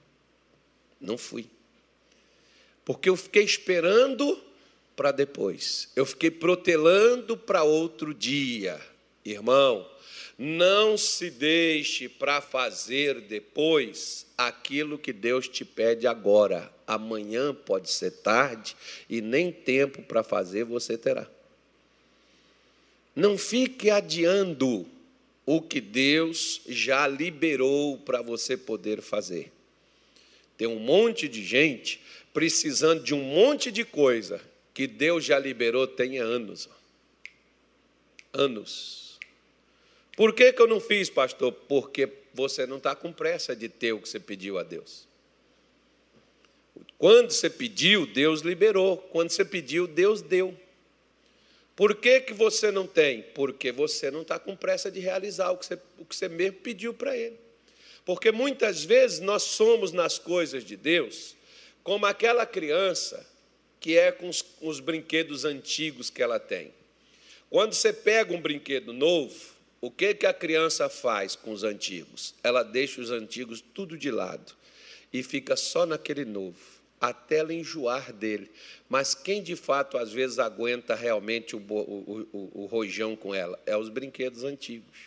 Não 0.98 1.18
fui 1.18 1.46
porque 2.86 3.08
eu 3.08 3.16
fiquei 3.16 3.42
esperando 3.42 4.40
para 4.94 5.10
depois, 5.10 5.90
eu 5.96 6.06
fiquei 6.06 6.30
protelando 6.30 7.36
para 7.36 7.64
outro 7.64 8.14
dia. 8.14 8.80
Irmão, 9.24 9.86
não 10.38 10.96
se 10.96 11.28
deixe 11.28 12.08
para 12.08 12.40
fazer 12.40 13.22
depois 13.22 14.24
aquilo 14.38 14.96
que 14.96 15.12
Deus 15.12 15.48
te 15.48 15.64
pede 15.64 16.06
agora. 16.06 16.72
Amanhã 16.86 17.52
pode 17.52 17.90
ser 17.90 18.12
tarde 18.12 18.76
e 19.10 19.20
nem 19.20 19.50
tempo 19.50 20.00
para 20.02 20.22
fazer 20.22 20.62
você 20.64 20.96
terá. 20.96 21.28
Não 23.16 23.36
fique 23.36 23.90
adiando 23.90 24.86
o 25.44 25.60
que 25.60 25.80
Deus 25.80 26.60
já 26.68 27.08
liberou 27.08 27.98
para 27.98 28.22
você 28.22 28.56
poder 28.56 29.02
fazer. 29.02 29.50
Tem 30.56 30.68
um 30.68 30.78
monte 30.78 31.26
de 31.28 31.44
gente 31.44 32.00
precisando 32.36 33.02
de 33.02 33.14
um 33.14 33.22
monte 33.22 33.72
de 33.72 33.82
coisa 33.82 34.38
que 34.74 34.86
Deus 34.86 35.24
já 35.24 35.38
liberou 35.38 35.86
tem 35.86 36.18
anos. 36.18 36.68
Anos. 38.30 39.18
Por 40.14 40.34
que, 40.34 40.52
que 40.52 40.60
eu 40.60 40.66
não 40.66 40.78
fiz, 40.78 41.08
pastor? 41.08 41.50
Porque 41.50 42.06
você 42.34 42.66
não 42.66 42.76
está 42.76 42.94
com 42.94 43.10
pressa 43.10 43.56
de 43.56 43.70
ter 43.70 43.94
o 43.94 44.00
que 44.02 44.06
você 44.06 44.20
pediu 44.20 44.58
a 44.58 44.62
Deus. 44.62 45.08
Quando 46.98 47.30
você 47.30 47.48
pediu, 47.48 48.06
Deus 48.06 48.42
liberou. 48.42 48.98
Quando 48.98 49.30
você 49.30 49.42
pediu, 49.42 49.86
Deus 49.86 50.20
deu. 50.20 50.54
Por 51.74 51.94
que, 51.94 52.20
que 52.20 52.34
você 52.34 52.70
não 52.70 52.86
tem? 52.86 53.22
Porque 53.34 53.72
você 53.72 54.10
não 54.10 54.20
está 54.20 54.38
com 54.38 54.54
pressa 54.54 54.90
de 54.90 55.00
realizar 55.00 55.52
o 55.52 55.56
que 55.56 55.64
você, 55.64 55.78
o 55.96 56.04
que 56.04 56.14
você 56.14 56.28
mesmo 56.28 56.58
pediu 56.58 56.92
para 56.92 57.16
Ele. 57.16 57.38
Porque 58.04 58.30
muitas 58.30 58.84
vezes 58.84 59.20
nós 59.20 59.42
somos 59.42 59.90
nas 59.90 60.18
coisas 60.18 60.62
de 60.62 60.76
Deus 60.76 61.35
como 61.86 62.04
aquela 62.04 62.44
criança 62.44 63.24
que 63.78 63.96
é 63.96 64.10
com 64.10 64.28
os, 64.28 64.42
com 64.42 64.66
os 64.66 64.80
brinquedos 64.80 65.44
antigos 65.44 66.10
que 66.10 66.20
ela 66.20 66.40
tem. 66.40 66.74
Quando 67.48 67.74
você 67.74 67.92
pega 67.92 68.34
um 68.34 68.40
brinquedo 68.40 68.92
novo, 68.92 69.54
o 69.80 69.88
que, 69.88 70.12
que 70.12 70.26
a 70.26 70.34
criança 70.34 70.88
faz 70.88 71.36
com 71.36 71.52
os 71.52 71.62
antigos? 71.62 72.34
Ela 72.42 72.64
deixa 72.64 73.00
os 73.00 73.12
antigos 73.12 73.60
tudo 73.60 73.96
de 73.96 74.10
lado 74.10 74.52
e 75.12 75.22
fica 75.22 75.54
só 75.54 75.86
naquele 75.86 76.24
novo, 76.24 76.58
até 77.00 77.36
ela 77.36 77.54
enjoar 77.54 78.12
dele. 78.12 78.50
Mas 78.88 79.14
quem 79.14 79.40
de 79.40 79.54
fato 79.54 79.96
às 79.96 80.10
vezes 80.10 80.40
aguenta 80.40 80.92
realmente 80.96 81.54
o, 81.54 81.60
o, 81.60 82.28
o, 82.32 82.62
o 82.62 82.66
rojão 82.66 83.14
com 83.14 83.32
ela? 83.32 83.62
É 83.64 83.76
os 83.76 83.88
brinquedos 83.88 84.42
antigos. 84.42 84.98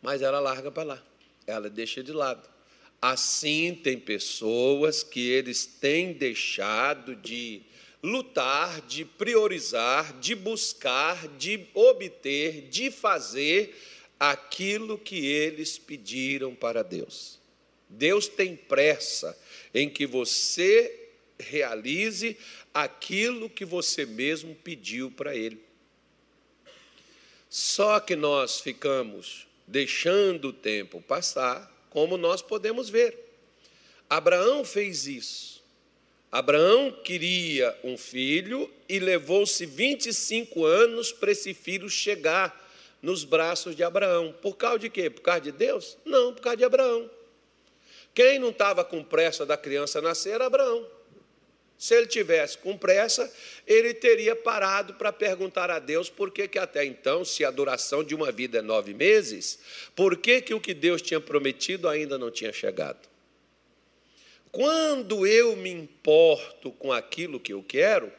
Mas 0.00 0.22
ela 0.22 0.38
larga 0.38 0.70
para 0.70 0.84
lá, 0.84 1.02
ela 1.48 1.68
deixa 1.68 2.00
de 2.00 2.12
lado. 2.12 2.57
Assim, 3.00 3.78
tem 3.82 3.98
pessoas 3.98 5.02
que 5.02 5.28
eles 5.30 5.66
têm 5.66 6.12
deixado 6.12 7.14
de 7.14 7.62
lutar, 8.02 8.80
de 8.82 9.04
priorizar, 9.04 10.18
de 10.18 10.34
buscar, 10.34 11.28
de 11.36 11.66
obter, 11.74 12.68
de 12.68 12.90
fazer 12.90 13.76
aquilo 14.18 14.98
que 14.98 15.26
eles 15.26 15.78
pediram 15.78 16.54
para 16.54 16.82
Deus. 16.82 17.38
Deus 17.88 18.28
tem 18.28 18.56
pressa 18.56 19.38
em 19.72 19.88
que 19.88 20.06
você 20.06 21.08
realize 21.38 22.36
aquilo 22.74 23.48
que 23.48 23.64
você 23.64 24.04
mesmo 24.04 24.54
pediu 24.56 25.10
para 25.10 25.34
Ele. 25.36 25.60
Só 27.48 27.98
que 28.00 28.14
nós 28.14 28.60
ficamos 28.60 29.46
deixando 29.66 30.48
o 30.48 30.52
tempo 30.52 31.00
passar 31.00 31.77
como 31.90 32.16
nós 32.16 32.42
podemos 32.42 32.88
ver. 32.88 33.16
Abraão 34.08 34.64
fez 34.64 35.06
isso. 35.06 35.62
Abraão 36.30 36.92
queria 36.92 37.76
um 37.82 37.96
filho 37.96 38.70
e 38.88 38.98
levou-se 38.98 39.64
25 39.64 40.64
anos 40.64 41.10
para 41.10 41.32
esse 41.32 41.54
filho 41.54 41.88
chegar 41.88 42.68
nos 43.00 43.24
braços 43.24 43.74
de 43.74 43.82
Abraão. 43.82 44.34
Por 44.42 44.56
causa 44.56 44.80
de 44.80 44.90
quê? 44.90 45.08
Por 45.08 45.22
causa 45.22 45.40
de 45.40 45.52
Deus? 45.52 45.96
Não, 46.04 46.34
por 46.34 46.42
causa 46.42 46.58
de 46.58 46.64
Abraão. 46.64 47.10
Quem 48.14 48.38
não 48.38 48.50
estava 48.50 48.84
com 48.84 49.02
pressa 49.02 49.46
da 49.46 49.56
criança 49.56 50.02
nascer 50.02 50.34
era 50.34 50.46
Abraão. 50.46 50.86
Se 51.78 51.94
ele 51.94 52.08
tivesse 52.08 52.58
com 52.58 52.76
pressa, 52.76 53.32
ele 53.64 53.94
teria 53.94 54.34
parado 54.34 54.94
para 54.94 55.12
perguntar 55.12 55.70
a 55.70 55.78
Deus 55.78 56.10
por 56.10 56.32
que, 56.32 56.48
que 56.48 56.58
até 56.58 56.84
então, 56.84 57.24
se 57.24 57.44
a 57.44 57.52
duração 57.52 58.02
de 58.02 58.16
uma 58.16 58.32
vida 58.32 58.58
é 58.58 58.62
nove 58.62 58.92
meses, 58.92 59.60
por 59.94 60.16
que, 60.16 60.42
que 60.42 60.52
o 60.52 60.60
que 60.60 60.74
Deus 60.74 61.00
tinha 61.00 61.20
prometido 61.20 61.88
ainda 61.88 62.18
não 62.18 62.32
tinha 62.32 62.52
chegado? 62.52 63.08
Quando 64.50 65.24
eu 65.24 65.54
me 65.54 65.70
importo 65.70 66.72
com 66.72 66.92
aquilo 66.92 67.38
que 67.38 67.52
eu 67.52 67.62
quero, 67.62 68.10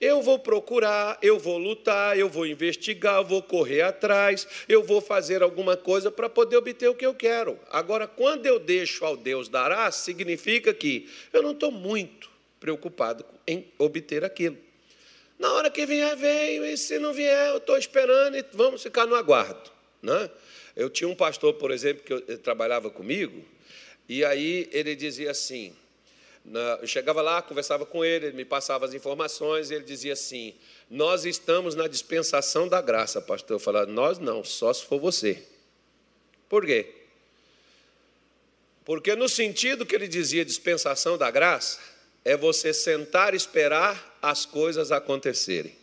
eu 0.00 0.22
vou 0.22 0.38
procurar, 0.38 1.18
eu 1.20 1.40
vou 1.40 1.58
lutar, 1.58 2.16
eu 2.16 2.28
vou 2.28 2.46
investigar, 2.46 3.16
eu 3.16 3.24
vou 3.24 3.42
correr 3.42 3.82
atrás, 3.82 4.46
eu 4.68 4.84
vou 4.84 5.00
fazer 5.00 5.42
alguma 5.42 5.76
coisa 5.76 6.08
para 6.08 6.28
poder 6.28 6.56
obter 6.56 6.88
o 6.88 6.94
que 6.94 7.06
eu 7.06 7.14
quero. 7.14 7.58
Agora, 7.68 8.06
quando 8.06 8.46
eu 8.46 8.60
deixo 8.60 9.04
ao 9.04 9.16
Deus 9.16 9.48
dará, 9.48 9.90
significa 9.90 10.72
que 10.72 11.08
eu 11.32 11.42
não 11.42 11.50
estou 11.50 11.72
muito 11.72 12.37
preocupado 12.60 13.24
em 13.46 13.72
obter 13.78 14.24
aquilo. 14.24 14.58
Na 15.38 15.52
hora 15.52 15.70
que 15.70 15.86
vier, 15.86 16.16
veio, 16.16 16.64
e 16.64 16.76
se 16.76 16.98
não 16.98 17.12
vier, 17.12 17.50
eu 17.50 17.58
estou 17.58 17.78
esperando 17.78 18.36
e 18.36 18.44
vamos 18.52 18.82
ficar 18.82 19.06
no 19.06 19.14
aguardo. 19.14 19.70
Né? 20.02 20.30
Eu 20.74 20.90
tinha 20.90 21.08
um 21.08 21.14
pastor, 21.14 21.54
por 21.54 21.70
exemplo, 21.70 22.02
que 22.02 22.36
trabalhava 22.38 22.90
comigo, 22.90 23.44
E 24.08 24.24
aí 24.24 24.68
ele 24.72 24.96
dizia 24.96 25.30
assim: 25.30 25.76
eu 26.80 26.86
chegava 26.86 27.20
lá, 27.20 27.42
conversava 27.42 27.84
com 27.84 28.04
ele, 28.04 28.26
ele 28.26 28.36
me 28.36 28.44
passava 28.44 28.86
as 28.86 28.94
informações, 28.94 29.70
e 29.70 29.74
ele 29.74 29.84
dizia 29.84 30.14
assim: 30.14 30.54
Nós 30.88 31.24
estamos 31.24 31.74
na 31.74 31.86
dispensação 31.86 32.66
da 32.66 32.80
graça, 32.80 33.20
pastor. 33.20 33.56
Eu 33.56 33.60
falava: 33.60 33.86
Nós 33.86 34.18
não, 34.18 34.42
só 34.42 34.72
se 34.72 34.84
for 34.84 34.98
você. 34.98 35.42
Por 36.48 36.64
quê? 36.64 36.94
Porque, 38.84 39.14
no 39.14 39.28
sentido 39.28 39.84
que 39.84 39.94
ele 39.94 40.08
dizia 40.08 40.44
dispensação 40.44 41.18
da 41.18 41.30
graça, 41.30 41.78
é 42.28 42.36
você 42.36 42.74
sentar 42.74 43.32
e 43.32 43.38
esperar 43.38 44.18
as 44.20 44.44
coisas 44.44 44.92
acontecerem. 44.92 45.74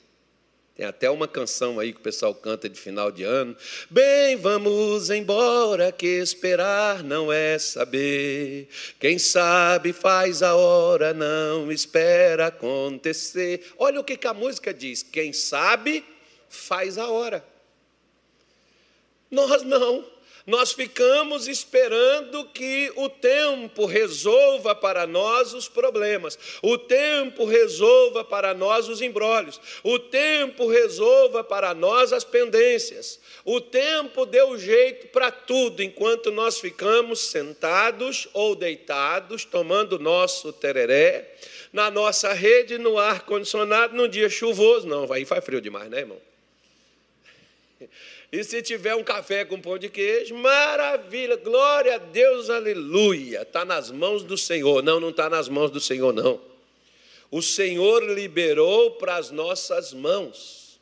Tem 0.75 0.85
até 0.85 1.09
uma 1.09 1.27
canção 1.27 1.79
aí 1.79 1.91
que 1.91 1.99
o 1.99 2.03
pessoal 2.03 2.35
canta 2.35 2.69
de 2.69 2.79
final 2.79 3.11
de 3.11 3.23
ano. 3.23 3.57
Bem, 3.89 4.35
vamos 4.35 5.09
embora, 5.09 5.91
que 5.91 6.05
esperar 6.05 7.03
não 7.03 7.33
é 7.33 7.57
saber. 7.57 8.67
Quem 8.99 9.17
sabe 9.17 9.91
faz 9.91 10.43
a 10.43 10.53
hora, 10.53 11.15
não 11.15 11.71
espera 11.71 12.47
acontecer. 12.47 13.73
Olha 13.75 13.99
o 13.99 14.03
que, 14.03 14.15
que 14.15 14.27
a 14.27 14.33
música 14.33 14.71
diz: 14.71 15.01
quem 15.01 15.33
sabe 15.33 16.05
faz 16.47 16.99
a 16.99 17.09
hora. 17.09 17.43
Nós 19.31 19.63
não. 19.63 20.05
Nós 20.45 20.73
ficamos 20.73 21.47
esperando 21.47 22.45
que 22.45 22.91
o 22.95 23.09
tempo 23.09 23.85
resolva 23.85 24.75
para 24.75 25.07
nós 25.07 25.53
os 25.53 25.67
problemas, 25.67 26.37
o 26.61 26.77
tempo 26.77 27.45
resolva 27.45 28.23
para 28.23 28.53
nós 28.53 28.87
os 28.87 29.01
embrólios, 29.01 29.59
o 29.83 29.97
tempo 29.97 30.67
resolva 30.67 31.43
para 31.43 31.73
nós 31.73 32.13
as 32.13 32.23
pendências. 32.23 33.19
O 33.43 33.59
tempo 33.59 34.23
deu 34.25 34.57
jeito 34.57 35.07
para 35.07 35.31
tudo, 35.31 35.81
enquanto 35.81 36.31
nós 36.31 36.59
ficamos 36.59 37.21
sentados 37.21 38.27
ou 38.31 38.55
deitados, 38.55 39.45
tomando 39.45 39.97
nosso 39.97 40.53
tereré, 40.53 41.35
na 41.73 41.89
nossa 41.89 42.33
rede, 42.33 42.77
no 42.77 42.99
ar-condicionado, 42.99 43.95
num 43.95 44.07
dia 44.07 44.29
chuvoso. 44.29 44.87
Não, 44.87 45.11
aí 45.11 45.25
faz 45.25 45.43
frio 45.43 45.59
demais, 45.59 45.89
né, 45.89 45.99
irmão? 45.99 46.21
E 48.35 48.43
se 48.43 48.61
tiver 48.61 48.93
um 48.93 49.03
café 49.03 49.45
com 49.45 49.61
pão 49.61 49.77
de 49.77 49.87
queijo, 49.87 50.35
maravilha, 50.35 51.37
glória 51.37 51.95
a 51.95 51.97
Deus, 51.97 52.49
aleluia. 52.49 53.43
Está 53.43 53.63
nas 53.63 53.89
mãos 53.89 54.23
do 54.23 54.37
Senhor. 54.37 54.83
Não, 54.83 54.99
não 54.99 55.11
está 55.11 55.29
nas 55.29 55.47
mãos 55.47 55.71
do 55.71 55.79
Senhor, 55.79 56.11
não. 56.11 56.41
O 57.31 57.41
Senhor 57.41 58.03
liberou 58.03 58.91
para 58.91 59.15
as 59.15 59.31
nossas 59.31 59.93
mãos. 59.93 60.77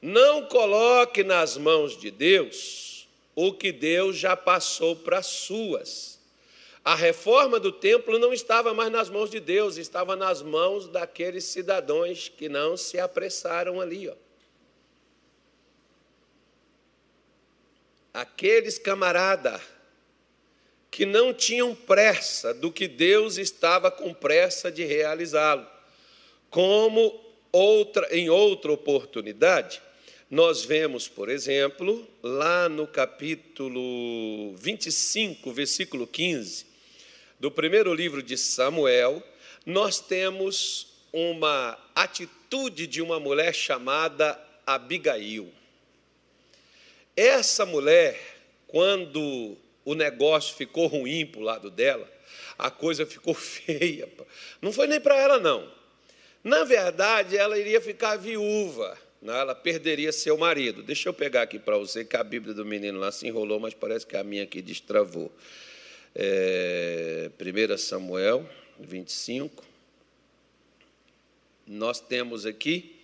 Não 0.00 0.44
coloque 0.44 1.24
nas 1.24 1.56
mãos 1.56 1.98
de 1.98 2.12
Deus 2.12 3.08
o 3.34 3.52
que 3.52 3.72
Deus 3.72 4.16
já 4.16 4.36
passou 4.36 4.94
para 4.94 5.18
as 5.18 5.26
suas. 5.26 6.20
A 6.84 6.94
reforma 6.94 7.58
do 7.58 7.72
templo 7.72 8.20
não 8.20 8.32
estava 8.32 8.72
mais 8.72 8.92
nas 8.92 9.10
mãos 9.10 9.30
de 9.30 9.40
Deus, 9.40 9.78
estava 9.78 10.14
nas 10.14 10.42
mãos 10.42 10.86
daqueles 10.86 11.42
cidadãos 11.42 12.28
que 12.28 12.48
não 12.48 12.76
se 12.76 13.00
apressaram 13.00 13.80
ali. 13.80 14.08
Ó. 14.08 14.25
aqueles 18.16 18.78
camarada 18.78 19.60
que 20.90 21.04
não 21.04 21.34
tinham 21.34 21.74
pressa 21.74 22.54
do 22.54 22.72
que 22.72 22.88
Deus 22.88 23.36
estava 23.36 23.90
com 23.90 24.14
pressa 24.14 24.72
de 24.72 24.82
realizá-lo. 24.84 25.66
Como 26.48 27.20
outra, 27.52 28.08
em 28.16 28.30
outra 28.30 28.72
oportunidade, 28.72 29.82
nós 30.30 30.64
vemos, 30.64 31.06
por 31.06 31.28
exemplo, 31.28 32.08
lá 32.22 32.70
no 32.70 32.86
capítulo 32.86 34.56
25, 34.56 35.52
versículo 35.52 36.06
15, 36.06 36.64
do 37.38 37.50
primeiro 37.50 37.92
livro 37.92 38.22
de 38.22 38.38
Samuel, 38.38 39.22
nós 39.66 40.00
temos 40.00 40.86
uma 41.12 41.78
atitude 41.94 42.86
de 42.86 43.02
uma 43.02 43.20
mulher 43.20 43.54
chamada 43.54 44.40
Abigail. 44.66 45.52
Essa 47.16 47.64
mulher, 47.64 48.20
quando 48.66 49.56
o 49.84 49.94
negócio 49.94 50.54
ficou 50.54 50.86
ruim 50.86 51.24
para 51.24 51.40
o 51.40 51.44
lado 51.44 51.70
dela, 51.70 52.06
a 52.58 52.70
coisa 52.70 53.06
ficou 53.06 53.32
feia. 53.34 54.08
Não 54.60 54.72
foi 54.72 54.86
nem 54.86 55.00
para 55.00 55.16
ela, 55.16 55.38
não. 55.38 55.72
Na 56.44 56.62
verdade, 56.64 57.36
ela 57.36 57.58
iria 57.58 57.80
ficar 57.80 58.16
viúva, 58.16 58.96
né? 59.20 59.36
ela 59.38 59.54
perderia 59.54 60.12
seu 60.12 60.36
marido. 60.36 60.82
Deixa 60.82 61.08
eu 61.08 61.14
pegar 61.14 61.42
aqui 61.42 61.58
para 61.58 61.76
você, 61.76 62.04
que 62.04 62.16
a 62.16 62.22
Bíblia 62.22 62.54
do 62.54 62.64
menino 62.64 63.00
lá 63.00 63.10
se 63.10 63.26
enrolou, 63.26 63.58
mas 63.58 63.74
parece 63.74 64.06
que 64.06 64.16
a 64.16 64.22
minha 64.22 64.44
aqui 64.44 64.60
destravou. 64.60 65.32
É, 66.14 67.30
1 67.40 67.78
Samuel 67.78 68.48
25. 68.78 69.64
Nós 71.66 71.98
temos 71.98 72.46
aqui 72.46 72.95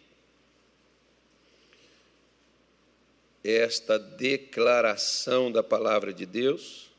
esta 3.45 3.99
declaração 3.99 5.51
da 5.51 5.63
palavra 5.63 6.13
de 6.13 6.25
Deus. 6.25 6.91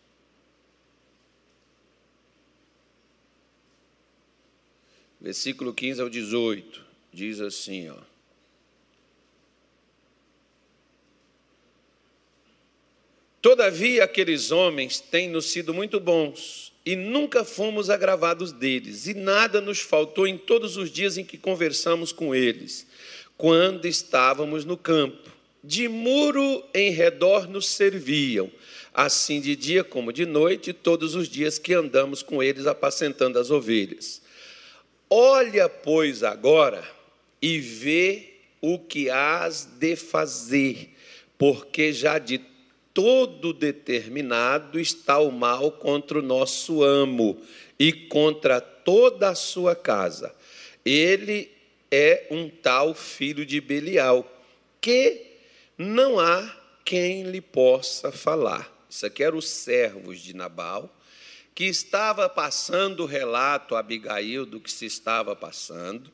Versículo 5.21 5.73
15 5.73 6.01
ao 6.01 6.09
18, 6.09 6.85
diz 7.13 7.39
assim, 7.39 7.89
ó. 7.89 7.97
Todavia, 13.41 14.03
aqueles 14.03 14.51
homens 14.51 14.99
têm-nos 14.99 15.45
sido 15.45 15.73
muito 15.73 15.99
bons, 15.99 16.73
e 16.85 16.95
nunca 16.95 17.45
fomos 17.45 17.89
agravados 17.89 18.51
deles, 18.51 19.07
e 19.07 19.13
nada 19.13 19.61
nos 19.61 19.79
faltou 19.79 20.27
em 20.27 20.37
todos 20.37 20.75
os 20.75 20.89
dias 20.89 21.17
em 21.17 21.23
que 21.23 21.37
conversamos 21.37 22.11
com 22.11 22.35
eles, 22.35 22.85
quando 23.37 23.85
estávamos 23.85 24.65
no 24.65 24.77
campo 24.77 25.32
de 25.63 25.87
muro 25.87 26.63
em 26.73 26.91
redor 26.91 27.47
nos 27.47 27.69
serviam, 27.69 28.51
assim 28.93 29.39
de 29.39 29.55
dia 29.55 29.83
como 29.83 30.11
de 30.11 30.25
noite, 30.25 30.73
todos 30.73 31.15
os 31.15 31.29
dias 31.29 31.57
que 31.57 31.73
andamos 31.73 32.21
com 32.21 32.43
eles 32.43 32.67
apacentando 32.67 33.39
as 33.39 33.49
ovelhas. 33.49 34.21
Olha, 35.09 35.69
pois, 35.69 36.23
agora 36.23 36.83
e 37.41 37.59
vê 37.59 38.33
o 38.61 38.79
que 38.79 39.09
hás 39.09 39.65
de 39.65 39.95
fazer, 39.95 40.95
porque 41.37 41.91
já 41.91 42.17
de 42.17 42.41
todo 42.93 43.53
determinado 43.53 44.79
está 44.79 45.19
o 45.19 45.31
mal 45.31 45.71
contra 45.71 46.19
o 46.19 46.21
nosso 46.21 46.83
amo 46.83 47.41
e 47.79 47.91
contra 47.91 48.61
toda 48.61 49.29
a 49.29 49.35
sua 49.35 49.75
casa. 49.75 50.33
Ele 50.85 51.49
é 51.91 52.27
um 52.31 52.49
tal 52.49 52.93
filho 52.93 53.45
de 53.45 53.59
Belial, 53.59 54.25
que 54.79 55.32
não 55.77 56.19
há 56.19 56.55
quem 56.85 57.23
lhe 57.23 57.41
possa 57.41 58.11
falar. 58.11 58.71
Isso 58.89 59.05
aqui 59.05 59.23
eram 59.23 59.37
os 59.37 59.47
servos 59.47 60.19
de 60.19 60.35
Nabal, 60.35 60.93
que 61.55 61.65
estava 61.65 62.27
passando 62.29 63.03
o 63.03 63.07
relato 63.07 63.75
a 63.75 63.79
Abigail 63.79 64.45
do 64.45 64.59
que 64.59 64.71
se 64.71 64.85
estava 64.85 65.35
passando. 65.35 66.11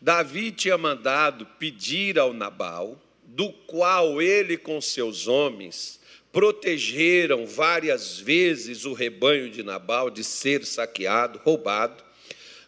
Davi 0.00 0.50
tinha 0.50 0.76
mandado 0.76 1.46
pedir 1.58 2.18
ao 2.18 2.32
Nabal, 2.32 3.00
do 3.22 3.52
qual 3.52 4.20
ele 4.20 4.56
com 4.56 4.80
seus 4.80 5.26
homens 5.26 6.00
protegeram 6.30 7.46
várias 7.46 8.18
vezes 8.18 8.84
o 8.84 8.92
rebanho 8.92 9.48
de 9.48 9.62
Nabal 9.62 10.10
de 10.10 10.24
ser 10.24 10.64
saqueado, 10.66 11.40
roubado, 11.44 12.02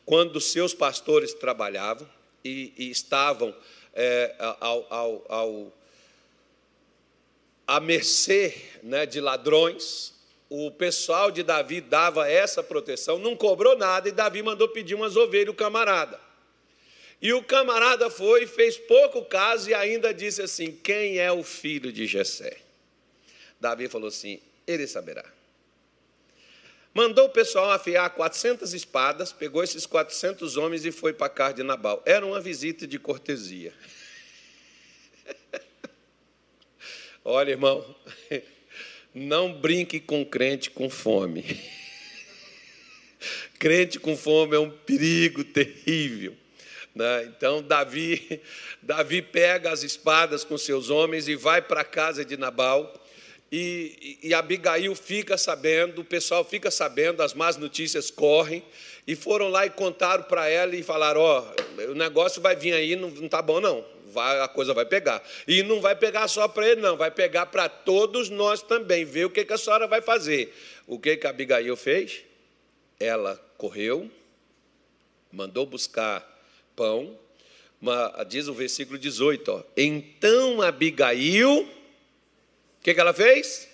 quando 0.05 0.41
seus 0.41 0.73
pastores 0.73 1.35
trabalhavam 1.35 2.09
e, 2.45 2.73
e 2.79 2.91
estavam 2.91 3.55
é, 3.93 4.35
ao, 4.61 4.87
ao, 4.89 5.27
ao 5.29 5.73
à 7.67 7.81
mercê 7.81 8.55
né, 8.83 9.07
de 9.07 9.21
ladrões. 9.21 10.15
O 10.49 10.71
pessoal 10.71 11.31
de 11.31 11.43
Davi 11.43 11.81
dava 11.81 12.31
essa 12.31 12.63
proteção, 12.63 13.19
não 13.19 13.35
cobrou 13.35 13.77
nada, 13.77 14.09
e 14.09 14.13
Davi 14.13 14.43
mandou 14.43 14.69
pedir 14.69 14.95
umas 14.95 15.17
ovelhas, 15.17 15.49
o 15.49 15.55
camarada. 15.55 16.21
E 17.21 17.33
o 17.33 17.43
camarada 17.43 18.09
foi, 18.11 18.47
fez 18.47 18.77
pouco 18.77 19.25
caso 19.25 19.71
e 19.71 19.75
ainda 19.75 20.15
disse 20.15 20.43
assim: 20.43 20.71
Quem 20.71 21.19
é 21.19 21.33
o 21.33 21.43
filho 21.43 21.91
de 21.91 22.07
Jessé? 22.07 22.59
Davi 23.61 23.89
falou 23.89 24.09
assim: 24.09 24.41
Ele 24.67 24.87
saberá. 24.87 25.25
Mandou 26.95 27.27
o 27.27 27.31
pessoal 27.31 27.73
afiar 27.73 28.09
400 28.11 28.73
espadas, 28.73 29.33
pegou 29.33 29.63
esses 29.63 29.85
400 29.85 30.57
homens 30.57 30.85
e 30.85 30.93
foi 30.93 31.13
para 31.13 31.27
a 31.27 31.31
casa 31.31 31.55
de 31.55 31.63
Nabal. 31.63 32.03
Era 32.07 32.25
uma 32.25 32.41
visita 32.41 32.87
de 32.87 32.99
cortesia. 32.99 33.75
Olha, 37.29 37.51
irmão, 37.51 37.85
não 39.13 39.53
brinque 39.53 39.99
com 39.99 40.25
crente 40.25 40.71
com 40.71 40.89
fome. 40.89 41.43
Crente 43.59 43.99
com 43.99 44.17
fome 44.17 44.55
é 44.55 44.61
um 44.61 44.71
perigo 44.71 45.43
terrível. 45.43 46.37
Né? 46.95 47.25
Então, 47.25 47.65
Davi, 47.65 48.41
Davi 48.81 49.23
pega 49.23 49.73
as 49.73 49.83
espadas 49.83 50.45
com 50.45 50.57
seus 50.57 50.89
homens 50.89 51.27
e 51.27 51.35
vai 51.35 51.61
para 51.61 51.81
a 51.81 51.85
casa 51.85 52.25
de 52.25 52.37
Nabal. 52.37 52.95
E, 53.51 54.21
e, 54.23 54.33
Abigail 54.33 54.95
fica 54.95 55.37
sabendo, 55.37 56.03
o 56.03 56.05
pessoal 56.05 56.45
fica 56.45 56.71
sabendo, 56.71 57.25
as 57.25 57.35
más 57.35 57.57
notícias 57.57 58.09
correm, 58.09 58.63
e 59.05 59.17
foram 59.17 59.49
lá 59.49 59.67
e 59.67 59.71
contaram 59.71 60.23
para 60.23 60.49
ela 60.49 60.77
e 60.77 60.83
falaram: 60.85 61.23
Ó, 61.23 61.45
oh, 61.45 61.91
o 61.91 61.95
negócio 61.95 62.41
vai 62.41 62.55
vir 62.55 62.73
aí, 62.73 62.95
não, 62.95 63.11
não 63.11 63.29
tá 63.29 63.43
bom 63.43 63.61
não, 63.61 63.85
vai, 64.17 64.41
a 64.41 64.49
coisa 64.49 64.73
vai 64.73 64.87
pegar. 64.87 65.23
E 65.47 65.63
não 65.63 65.81
vai 65.81 65.95
pegar 65.95 66.27
só 66.27 66.49
para 66.49 66.67
ele, 66.67 66.81
não, 66.81 66.97
vai 66.97 67.11
pegar 67.11 67.47
para 67.47 67.69
todos 67.69 68.31
nós 68.31 68.63
também. 68.63 69.05
Vê 69.05 69.27
o 69.27 69.31
que, 69.31 69.45
que 69.45 69.53
a 69.53 69.59
senhora 69.59 69.87
vai 69.87 70.01
fazer. 70.01 70.55
O 70.87 70.99
que, 70.99 71.19
que 71.19 71.27
a 71.27 71.31
Abigail 71.31 71.77
fez? 71.77 72.23
Ela 72.99 73.37
correu, 73.59 74.11
mandou 75.31 75.67
buscar 75.67 76.25
pão, 76.75 77.17
uma, 77.81 78.25
diz 78.27 78.49
o 78.49 78.55
versículo 78.55 78.99
18: 78.99 79.53
ó, 79.53 79.63
Então 79.77 80.63
Abigail, 80.63 81.61
o 81.61 81.69
que, 82.83 82.95
que 82.95 83.01
ela 83.01 83.13
fez? 83.13 83.69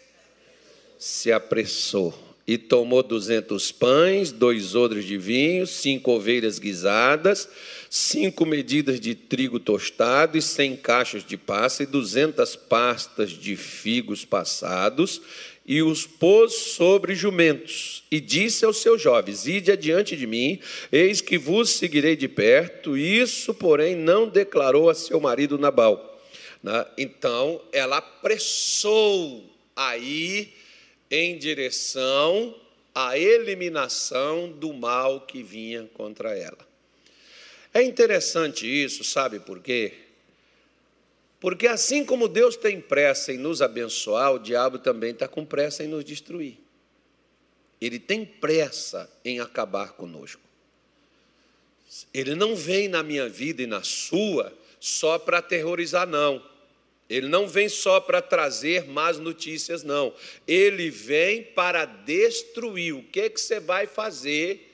Se 0.98 1.30
apressou 1.30 2.12
e 2.46 2.58
tomou 2.58 3.02
duzentos 3.02 3.70
pães, 3.70 4.32
dois 4.32 4.74
odres 4.74 5.04
de 5.04 5.16
vinho, 5.16 5.66
cinco 5.66 6.10
ovelhas 6.10 6.58
guisadas, 6.58 7.48
cinco 7.94 8.46
medidas 8.46 8.98
de 8.98 9.14
trigo 9.14 9.60
tostado 9.60 10.38
e 10.38 10.40
cem 10.40 10.74
cachos 10.74 11.22
de 11.22 11.36
passa 11.36 11.82
e 11.82 11.86
duzentas 11.86 12.56
pastas 12.56 13.28
de 13.32 13.54
figos 13.54 14.24
passados, 14.24 15.20
e 15.66 15.82
os 15.82 16.06
pôs 16.06 16.54
sobre 16.54 17.14
jumentos, 17.14 18.02
e 18.10 18.18
disse 18.18 18.64
aos 18.64 18.78
seus 18.78 19.02
jovens: 19.02 19.46
Ide 19.46 19.72
adiante 19.72 20.16
de 20.16 20.26
mim, 20.26 20.58
eis 20.90 21.20
que 21.20 21.36
vos 21.36 21.68
seguirei 21.68 22.16
de 22.16 22.28
perto. 22.28 22.96
Isso, 22.96 23.52
porém, 23.52 23.94
não 23.94 24.26
declarou 24.26 24.88
a 24.88 24.94
seu 24.94 25.20
marido 25.20 25.58
Nabal. 25.58 26.18
Então, 26.96 27.60
ela 27.72 27.98
apressou 27.98 29.44
aí 29.76 30.50
em 31.10 31.36
direção 31.36 32.56
à 32.94 33.18
eliminação 33.18 34.50
do 34.50 34.72
mal 34.72 35.20
que 35.20 35.42
vinha 35.42 35.90
contra 35.92 36.34
ela. 36.34 36.71
É 37.72 37.82
interessante 37.82 38.66
isso, 38.66 39.02
sabe 39.02 39.40
por 39.40 39.60
quê? 39.60 39.94
Porque 41.40 41.66
assim 41.66 42.04
como 42.04 42.28
Deus 42.28 42.56
tem 42.56 42.80
pressa 42.80 43.32
em 43.32 43.38
nos 43.38 43.60
abençoar, 43.60 44.32
o 44.32 44.38
diabo 44.38 44.78
também 44.78 45.10
está 45.10 45.26
com 45.26 45.44
pressa 45.44 45.82
em 45.82 45.88
nos 45.88 46.04
destruir. 46.04 46.58
Ele 47.80 47.98
tem 47.98 48.24
pressa 48.24 49.10
em 49.24 49.40
acabar 49.40 49.94
conosco. 49.94 50.40
Ele 52.14 52.34
não 52.34 52.54
vem 52.54 52.86
na 52.86 53.02
minha 53.02 53.28
vida 53.28 53.62
e 53.62 53.66
na 53.66 53.82
sua 53.82 54.56
só 54.78 55.18
para 55.18 55.38
aterrorizar, 55.38 56.06
não. 56.06 56.40
Ele 57.10 57.28
não 57.28 57.48
vem 57.48 57.68
só 57.68 58.00
para 58.00 58.22
trazer 58.22 58.86
más 58.86 59.18
notícias, 59.18 59.82
não. 59.82 60.14
Ele 60.46 60.90
vem 60.90 61.42
para 61.42 61.84
destruir. 61.84 62.94
O 62.94 63.02
que, 63.02 63.28
que 63.28 63.40
você 63.40 63.58
vai 63.58 63.86
fazer 63.86 64.72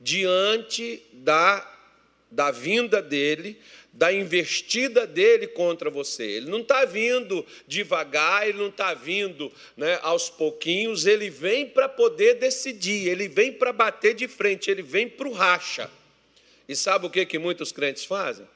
diante 0.00 1.02
da, 1.12 1.75
da 2.30 2.50
vinda 2.50 3.00
dele, 3.00 3.58
da 3.92 4.12
investida 4.12 5.06
dele 5.06 5.46
contra 5.46 5.90
você? 5.90 6.24
Ele 6.24 6.50
não 6.50 6.60
está 6.60 6.84
vindo 6.84 7.44
devagar, 7.66 8.48
ele 8.48 8.58
não 8.58 8.68
está 8.68 8.94
vindo 8.94 9.52
né, 9.76 9.98
aos 10.02 10.28
pouquinhos, 10.28 11.06
ele 11.06 11.30
vem 11.30 11.66
para 11.66 11.88
poder 11.88 12.34
decidir, 12.34 13.08
ele 13.08 13.28
vem 13.28 13.52
para 13.52 13.72
bater 13.72 14.14
de 14.14 14.28
frente, 14.28 14.70
ele 14.70 14.82
vem 14.82 15.08
para 15.08 15.28
o 15.28 15.32
racha. 15.32 15.90
E 16.68 16.74
sabe 16.74 17.06
o 17.06 17.10
que, 17.10 17.24
que 17.24 17.38
muitos 17.38 17.72
crentes 17.72 18.04
fazem? 18.04 18.46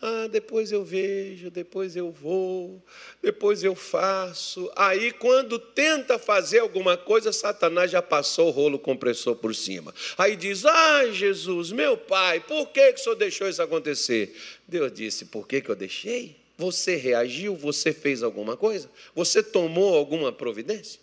Ah, 0.00 0.28
depois 0.30 0.70
eu 0.70 0.84
vejo, 0.84 1.50
depois 1.50 1.96
eu 1.96 2.10
vou, 2.10 2.82
depois 3.22 3.64
eu 3.64 3.74
faço. 3.74 4.70
Aí, 4.76 5.12
quando 5.12 5.58
tenta 5.58 6.18
fazer 6.18 6.58
alguma 6.58 6.96
coisa, 6.96 7.32
Satanás 7.32 7.90
já 7.90 8.02
passou 8.02 8.48
o 8.48 8.50
rolo 8.50 8.78
compressor 8.78 9.34
por 9.36 9.54
cima. 9.54 9.94
Aí 10.18 10.36
diz: 10.36 10.64
Ah, 10.66 11.06
Jesus, 11.10 11.72
meu 11.72 11.96
pai, 11.96 12.40
por 12.40 12.68
que, 12.68 12.92
que 12.92 13.00
o 13.00 13.02
senhor 13.02 13.14
deixou 13.14 13.48
isso 13.48 13.62
acontecer? 13.62 14.36
Deus 14.68 14.92
disse: 14.92 15.24
Por 15.26 15.48
que, 15.48 15.60
que 15.60 15.70
eu 15.70 15.76
deixei? 15.76 16.36
Você 16.58 16.96
reagiu? 16.96 17.56
Você 17.56 17.92
fez 17.92 18.22
alguma 18.22 18.56
coisa? 18.56 18.90
Você 19.14 19.42
tomou 19.42 19.96
alguma 19.96 20.32
providência? 20.32 21.00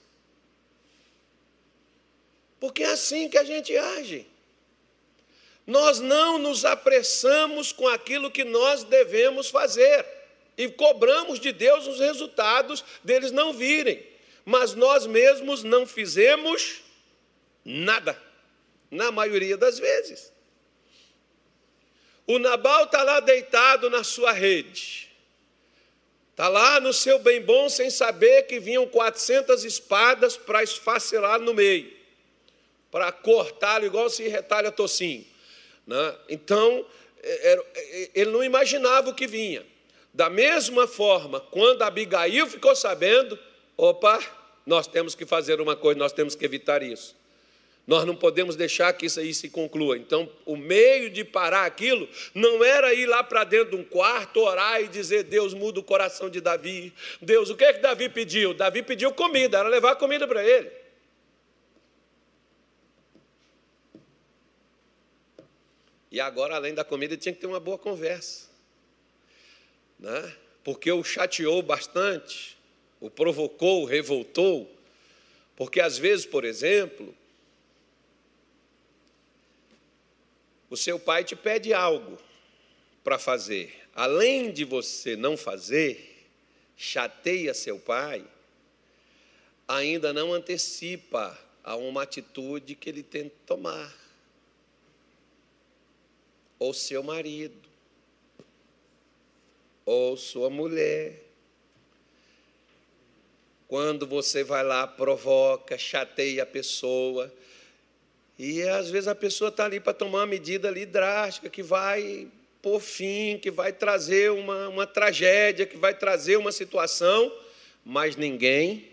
Porque 2.60 2.84
é 2.84 2.92
assim 2.92 3.28
que 3.28 3.38
a 3.38 3.44
gente 3.44 3.76
age. 3.76 4.28
Nós 5.66 6.00
não 6.00 6.38
nos 6.38 6.66
apressamos 6.66 7.72
com 7.72 7.88
aquilo 7.88 8.32
que 8.32 8.44
nós 8.44 8.84
devemos 8.84 9.50
fazer 9.50 10.06
e 10.58 10.70
cobramos 10.70 11.40
de 11.40 11.52
Deus 11.52 11.88
os 11.88 12.00
resultados 12.00 12.84
deles 13.04 13.32
não 13.32 13.54
virem, 13.54 14.06
mas 14.44 14.74
nós 14.74 15.06
mesmos 15.06 15.64
não 15.64 15.86
fizemos 15.86 16.82
nada, 17.64 18.22
na 18.90 19.12
maioria 19.12 19.56
das 19.56 19.80
vezes. 19.80 20.32
O 22.28 22.40
Nabal 22.40 22.86
está 22.86 23.04
lá 23.04 23.20
deitado 23.20 23.90
na 23.90 24.04
sua 24.04 24.32
rede, 24.32 25.10
está 26.32 26.48
lá 26.48 26.80
no 26.80 26.94
seu 26.94 27.20
bem 27.20 27.42
bom, 27.42 27.70
sem 27.70 27.90
saber 27.90 28.44
que 28.44 28.60
vinham 28.60 28.88
400 28.88 29.64
espadas 29.64 30.38
para 30.38 30.64
esfacelar 30.64 31.40
no 31.40 31.54
meio, 31.54 31.92
para 32.90 33.12
cortá-lo 33.12 33.86
igual 33.86 34.10
se 34.10 34.28
retalha 34.28 34.72
tocinho. 34.72 35.31
Né? 35.86 36.16
Então, 36.30 36.86
é, 37.24 37.54
é, 37.54 38.10
ele 38.16 38.32
não 38.32 38.44
imaginava 38.44 39.10
o 39.10 39.16
que 39.16 39.28
vinha. 39.28 39.66
Da 40.14 40.30
mesma 40.30 40.88
forma, 40.88 41.40
quando 41.40 41.84
Abigail 41.84 42.48
ficou 42.48 42.76
sabendo, 42.76 43.38
opa, 43.78 44.20
nós 44.66 44.88
temos 44.88 45.16
que 45.16 45.26
fazer 45.26 45.62
uma 45.62 45.76
coisa, 45.76 46.00
nós 46.00 46.12
temos 46.12 46.36
que 46.36 46.44
evitar 46.44 46.84
isso. 46.84 47.16
Nós 47.88 48.06
não 48.06 48.16
podemos 48.16 48.56
deixar 48.56 48.94
que 48.94 49.08
isso 49.08 49.20
aí 49.20 49.34
se 49.34 49.50
conclua. 49.50 49.98
Então, 49.98 50.30
o 50.46 50.56
meio 50.56 51.10
de 51.10 51.24
parar 51.24 51.66
aquilo 51.66 52.08
não 52.34 52.64
era 52.64 52.94
ir 52.94 53.08
lá 53.08 53.24
para 53.24 53.44
dentro 53.44 53.72
de 53.72 53.76
um 53.76 53.84
quarto, 53.84 54.40
orar 54.40 54.82
e 54.82 54.88
dizer: 54.88 55.24
Deus 55.24 55.54
muda 55.54 55.80
o 55.80 55.84
coração 55.84 56.30
de 56.30 56.40
Davi. 56.40 56.94
Deus, 57.20 57.50
o 57.50 57.56
que 57.56 57.64
é 57.64 57.74
que 57.74 57.80
Davi 57.80 58.08
pediu? 58.08 58.54
Davi 58.54 58.84
pediu 58.84 59.12
comida, 59.12 59.58
era 59.58 59.68
levar 59.68 59.96
comida 59.96 60.28
para 60.28 60.44
ele. 60.44 60.81
E 66.12 66.20
agora, 66.20 66.56
além 66.56 66.74
da 66.74 66.84
comida, 66.84 67.16
tinha 67.16 67.34
que 67.34 67.40
ter 67.40 67.48
uma 67.48 67.60
boa 67.60 67.78
conversa. 67.78 68.50
Né? 69.98 70.36
Porque 70.62 70.92
o 70.92 71.04
chateou 71.04 71.62
bastante, 71.62 72.58
o 73.00 73.10
provocou, 73.10 73.84
o 73.84 73.86
revoltou. 73.86 74.70
Porque 75.56 75.80
às 75.80 75.98
vezes, 75.98 76.26
por 76.26 76.44
exemplo, 76.44 77.16
o 80.70 80.76
seu 80.76 81.00
pai 81.00 81.24
te 81.24 81.36
pede 81.36 81.74
algo 81.74 82.18
para 83.04 83.18
fazer. 83.18 83.74
Além 83.96 84.52
de 84.52 84.66
você 84.66 85.16
não 85.16 85.38
fazer, 85.38 86.28
chateia 86.76 87.54
seu 87.54 87.80
pai, 87.80 88.26
ainda 89.66 90.12
não 90.12 90.34
antecipa 90.34 91.40
a 91.64 91.78
uma 91.78 92.04
atitude 92.04 92.76
que 92.76 92.90
ele 92.90 93.04
tenta 93.04 93.36
tomar 93.46 94.01
ou 96.62 96.76
seu 96.76 97.02
marido, 97.02 97.58
ou 99.84 100.16
sua 100.16 100.48
mulher. 100.48 101.24
Quando 103.68 104.06
você 104.06 104.44
vai 104.44 104.64
lá, 104.64 104.86
provoca, 104.86 105.76
chateia 105.76 106.44
a 106.44 106.46
pessoa, 106.46 107.34
e 108.38 108.62
às 108.62 108.92
vezes 108.92 109.08
a 109.08 109.16
pessoa 109.16 109.48
está 109.48 109.66
ali 109.66 109.80
para 109.80 109.92
tomar 109.92 110.20
uma 110.20 110.28
medida 110.28 110.68
ali 110.68 110.86
drástica 110.86 111.50
que 111.50 111.64
vai 111.64 112.28
por 112.62 112.80
fim, 112.80 113.40
que 113.40 113.50
vai 113.50 113.74
trazer 113.74 114.30
uma, 114.30 114.70
uma 114.70 114.86
tragédia, 114.86 115.66
que 115.66 115.78
vai 115.78 115.96
trazer 115.96 116.38
uma 116.38 116.52
situação, 116.52 117.36
mas 117.84 118.16
ninguém 118.16 118.88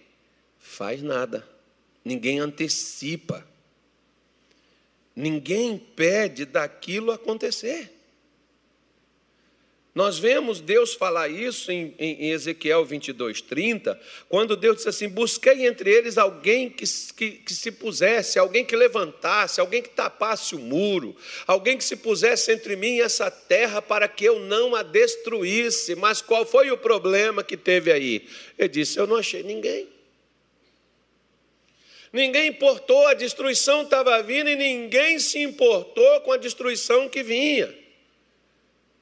faz 0.59 1.03
nada, 1.03 1.47
ninguém 2.03 2.41
antecipa. 2.41 3.47
Ninguém 5.19 5.71
impede 5.73 6.45
daquilo 6.45 7.11
acontecer. 7.11 7.93
Nós 9.93 10.17
vemos 10.17 10.61
Deus 10.61 10.95
falar 10.95 11.29
isso 11.29 11.73
em, 11.73 11.93
em, 11.99 12.31
Ezequiel 12.31 12.85
22, 12.85 13.41
30, 13.41 14.01
quando 14.29 14.57
Deus 14.57 14.77
disse 14.77 14.89
assim: 14.89 15.09
Busquei 15.09 15.67
entre 15.67 15.91
eles 15.91 16.17
alguém 16.17 16.71
que, 16.71 16.85
que, 17.17 17.31
que, 17.33 17.53
se 17.53 17.73
pusesse, 17.73 18.39
alguém 18.39 18.65
que 18.65 18.77
levantasse, 18.77 19.61
alguém 19.61 19.83
que 19.83 19.89
tapasse 19.89 20.55
o 20.55 20.61
muro, 20.61 21.17
alguém 21.49 21.77
que 21.77 21.83
se 21.83 21.97
pusesse 21.97 22.53
entre 22.53 22.77
mim 22.77 22.99
e 22.99 23.01
essa 23.01 23.29
terra 23.29 23.83
para 23.83 24.07
que 24.07 24.25
eu 24.25 24.39
não 24.39 24.77
a 24.77 24.85
destruísse. 24.85 25.97
Mas 25.97 26.23
qual 26.23 26.47
foi 26.47 26.71
o 26.71 26.79
problema 26.79 27.43
que 27.43 27.57
teve 27.57 27.91
aí? 27.91 28.29
Ele 28.57 28.69
disse: 28.69 29.01
Eu 29.01 29.07
não 29.09 29.17
achei 29.17 29.43
ninguém. 29.43 29.98
Ninguém 32.13 32.49
importou, 32.49 33.07
a 33.07 33.15
destruição 33.15 33.83
estava 33.83 34.23
vindo 34.23 34.49
e 34.49 34.57
ninguém 34.57 35.19
se 35.19 35.39
importou 35.41 36.21
com 36.23 36.33
a 36.33 36.37
destruição 36.37 37.09
que 37.09 37.23
vinha. 37.23 37.75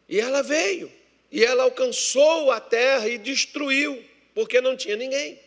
E 0.08 0.20
ela 0.20 0.42
veio, 0.42 0.90
e 1.30 1.44
ela 1.44 1.64
alcançou 1.64 2.50
a 2.50 2.60
terra 2.60 3.08
e 3.08 3.18
destruiu, 3.18 4.04
porque 4.34 4.60
não 4.60 4.76
tinha 4.76 4.96
ninguém. 4.96 5.38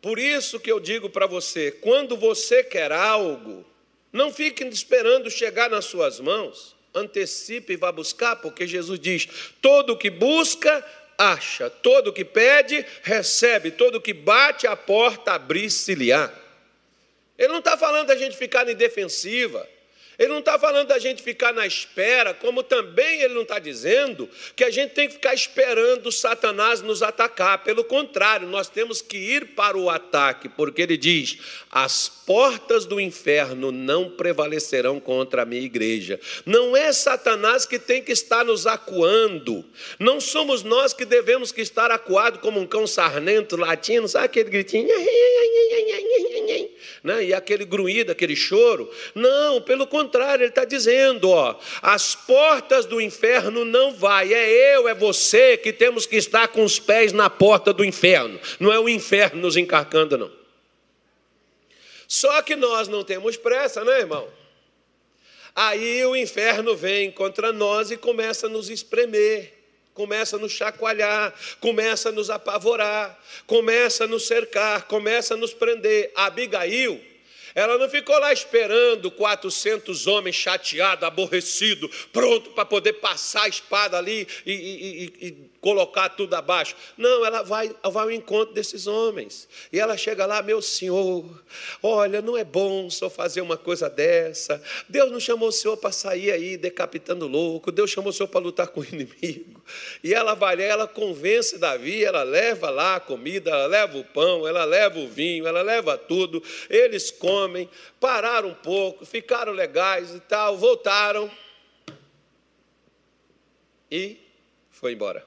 Por 0.00 0.18
isso 0.18 0.60
que 0.60 0.70
eu 0.70 0.78
digo 0.78 1.10
para 1.10 1.26
você: 1.26 1.72
quando 1.72 2.16
você 2.16 2.62
quer 2.62 2.92
algo, 2.92 3.64
não 4.12 4.32
fique 4.32 4.64
esperando 4.64 5.30
chegar 5.30 5.68
nas 5.68 5.84
suas 5.84 6.20
mãos, 6.20 6.76
antecipe 6.94 7.74
e 7.74 7.76
vá 7.76 7.90
buscar, 7.90 8.36
porque 8.36 8.66
Jesus 8.66 8.98
diz: 8.98 9.28
todo 9.60 9.96
que 9.96 10.10
busca, 10.10 10.84
acha, 11.18 11.68
todo 11.68 12.12
que 12.12 12.24
pede, 12.24 12.86
recebe, 13.02 13.72
todo 13.72 14.00
que 14.00 14.14
bate 14.14 14.68
a 14.68 14.76
porta, 14.76 15.32
abrir-se-lhe-á. 15.32 16.32
Ele 17.36 17.48
não 17.48 17.58
está 17.58 17.76
falando 17.76 18.06
da 18.06 18.16
gente 18.16 18.36
ficar 18.36 18.68
em 18.68 18.76
defensiva. 18.76 19.68
Ele 20.18 20.28
não 20.28 20.40
está 20.40 20.58
falando 20.58 20.88
da 20.88 20.98
gente 20.98 21.22
ficar 21.22 21.52
na 21.52 21.64
espera, 21.64 22.34
como 22.34 22.64
também 22.64 23.22
ele 23.22 23.34
não 23.34 23.42
está 23.42 23.60
dizendo 23.60 24.28
que 24.56 24.64
a 24.64 24.70
gente 24.70 24.90
tem 24.90 25.06
que 25.06 25.14
ficar 25.14 25.32
esperando 25.32 26.10
Satanás 26.10 26.82
nos 26.82 27.02
atacar. 27.02 27.62
Pelo 27.62 27.84
contrário, 27.84 28.48
nós 28.48 28.68
temos 28.68 29.00
que 29.00 29.16
ir 29.16 29.54
para 29.54 29.78
o 29.78 29.88
ataque, 29.88 30.48
porque 30.48 30.82
ele 30.82 30.96
diz: 30.96 31.38
as 31.70 32.08
portas 32.08 32.84
do 32.84 33.00
inferno 33.00 33.70
não 33.70 34.10
prevalecerão 34.10 34.98
contra 34.98 35.42
a 35.42 35.46
minha 35.46 35.62
igreja. 35.62 36.18
Não 36.44 36.76
é 36.76 36.92
Satanás 36.92 37.64
que 37.64 37.78
tem 37.78 38.02
que 38.02 38.10
estar 38.10 38.44
nos 38.44 38.66
acuando. 38.66 39.64
Não 40.00 40.20
somos 40.20 40.64
nós 40.64 40.92
que 40.92 41.04
devemos 41.04 41.52
que 41.52 41.60
estar 41.60 41.92
acuado 41.92 42.40
como 42.40 42.58
um 42.58 42.66
cão 42.66 42.88
sarnento 42.88 43.56
latino, 43.56 44.08
sabe 44.08 44.24
aquele 44.24 44.50
gritinho? 44.50 44.88
Né? 47.02 47.26
E 47.26 47.34
aquele 47.34 47.64
grunhido, 47.64 48.12
aquele 48.12 48.36
choro. 48.36 48.90
Não, 49.14 49.60
pelo 49.60 49.86
contrário 49.86 50.42
ele 50.42 50.50
está 50.50 50.64
dizendo: 50.64 51.30
ó, 51.30 51.56
as 51.82 52.14
portas 52.14 52.86
do 52.86 53.00
inferno 53.00 53.64
não 53.64 53.94
vai, 53.94 54.32
é 54.32 54.76
eu, 54.76 54.88
é 54.88 54.94
você 54.94 55.56
que 55.56 55.72
temos 55.72 56.06
que 56.06 56.16
estar 56.16 56.48
com 56.48 56.64
os 56.64 56.78
pés 56.78 57.12
na 57.12 57.28
porta 57.28 57.72
do 57.72 57.84
inferno, 57.84 58.38
não 58.58 58.72
é 58.72 58.78
o 58.78 58.88
inferno 58.88 59.40
nos 59.40 59.56
encarcando, 59.56 60.16
não. 60.16 60.30
Só 62.06 62.40
que 62.40 62.56
nós 62.56 62.88
não 62.88 63.04
temos 63.04 63.36
pressa, 63.36 63.84
né, 63.84 63.98
irmão? 63.98 64.28
Aí 65.54 66.04
o 66.06 66.14
inferno 66.14 66.76
vem 66.76 67.10
contra 67.10 67.52
nós 67.52 67.90
e 67.90 67.96
começa 67.96 68.46
a 68.46 68.50
nos 68.50 68.70
espremer, 68.70 69.57
começa 69.98 70.36
a 70.36 70.38
nos 70.38 70.52
chacoalhar, 70.52 71.34
começa 71.60 72.10
a 72.10 72.12
nos 72.12 72.30
apavorar, 72.30 73.18
começa 73.48 74.04
a 74.04 74.06
nos 74.06 74.28
cercar, 74.28 74.84
começa 74.84 75.34
a 75.34 75.36
nos 75.36 75.52
prender. 75.52 76.12
Abigail 76.14 77.07
ela 77.58 77.76
não 77.76 77.88
ficou 77.88 78.16
lá 78.20 78.32
esperando 78.32 79.10
400 79.10 80.06
homens 80.06 80.36
chateados, 80.36 81.02
aborrecidos, 81.02 82.06
pronto 82.12 82.50
para 82.50 82.64
poder 82.64 82.92
passar 82.94 83.42
a 83.42 83.48
espada 83.48 83.98
ali 83.98 84.28
e, 84.46 84.52
e, 84.52 85.26
e, 85.26 85.48
colocar 85.60 86.10
tudo 86.10 86.34
abaixo. 86.34 86.76
Não, 86.96 87.26
ela 87.26 87.42
vai, 87.42 87.74
vai 87.82 88.04
ao 88.04 88.10
encontro 88.12 88.54
desses 88.54 88.86
homens. 88.86 89.48
E 89.72 89.80
ela 89.80 89.96
chega 89.96 90.24
lá, 90.24 90.40
meu 90.40 90.62
senhor, 90.62 91.24
olha, 91.82 92.22
não 92.22 92.36
é 92.36 92.44
bom 92.44 92.88
senhor 92.88 93.10
fazer 93.10 93.40
uma 93.40 93.56
coisa 93.56 93.90
dessa. 93.90 94.62
Deus 94.88 95.10
não 95.10 95.18
chamou 95.18 95.48
o 95.48 95.52
senhor 95.52 95.76
para 95.76 95.90
sair 95.90 96.30
aí 96.30 96.56
decapitando 96.56 97.26
louco. 97.26 97.72
Deus 97.72 97.90
chamou 97.90 98.10
o 98.10 98.12
senhor 98.12 98.28
para 98.28 98.40
lutar 98.40 98.68
com 98.68 98.80
o 98.80 98.84
inimigo. 98.84 99.60
E 100.02 100.14
ela 100.14 100.34
vai, 100.34 100.60
ela 100.60 100.86
convence 100.86 101.58
Davi, 101.58 102.04
ela 102.04 102.22
leva 102.22 102.70
lá 102.70 102.96
a 102.96 103.00
comida, 103.00 103.50
ela 103.50 103.66
leva 103.66 103.98
o 103.98 104.04
pão, 104.04 104.46
ela 104.46 104.64
leva 104.64 104.98
o 104.98 105.08
vinho, 105.08 105.46
ela 105.46 105.62
leva 105.62 105.96
tudo. 105.98 106.42
Eles 106.70 107.10
comem, 107.10 107.47
pararam 108.00 108.50
um 108.50 108.54
pouco, 108.54 109.04
ficaram 109.04 109.52
legais 109.52 110.14
e 110.14 110.20
tal, 110.20 110.56
voltaram. 110.56 111.30
E 113.90 114.18
foi 114.70 114.92
embora. 114.92 115.26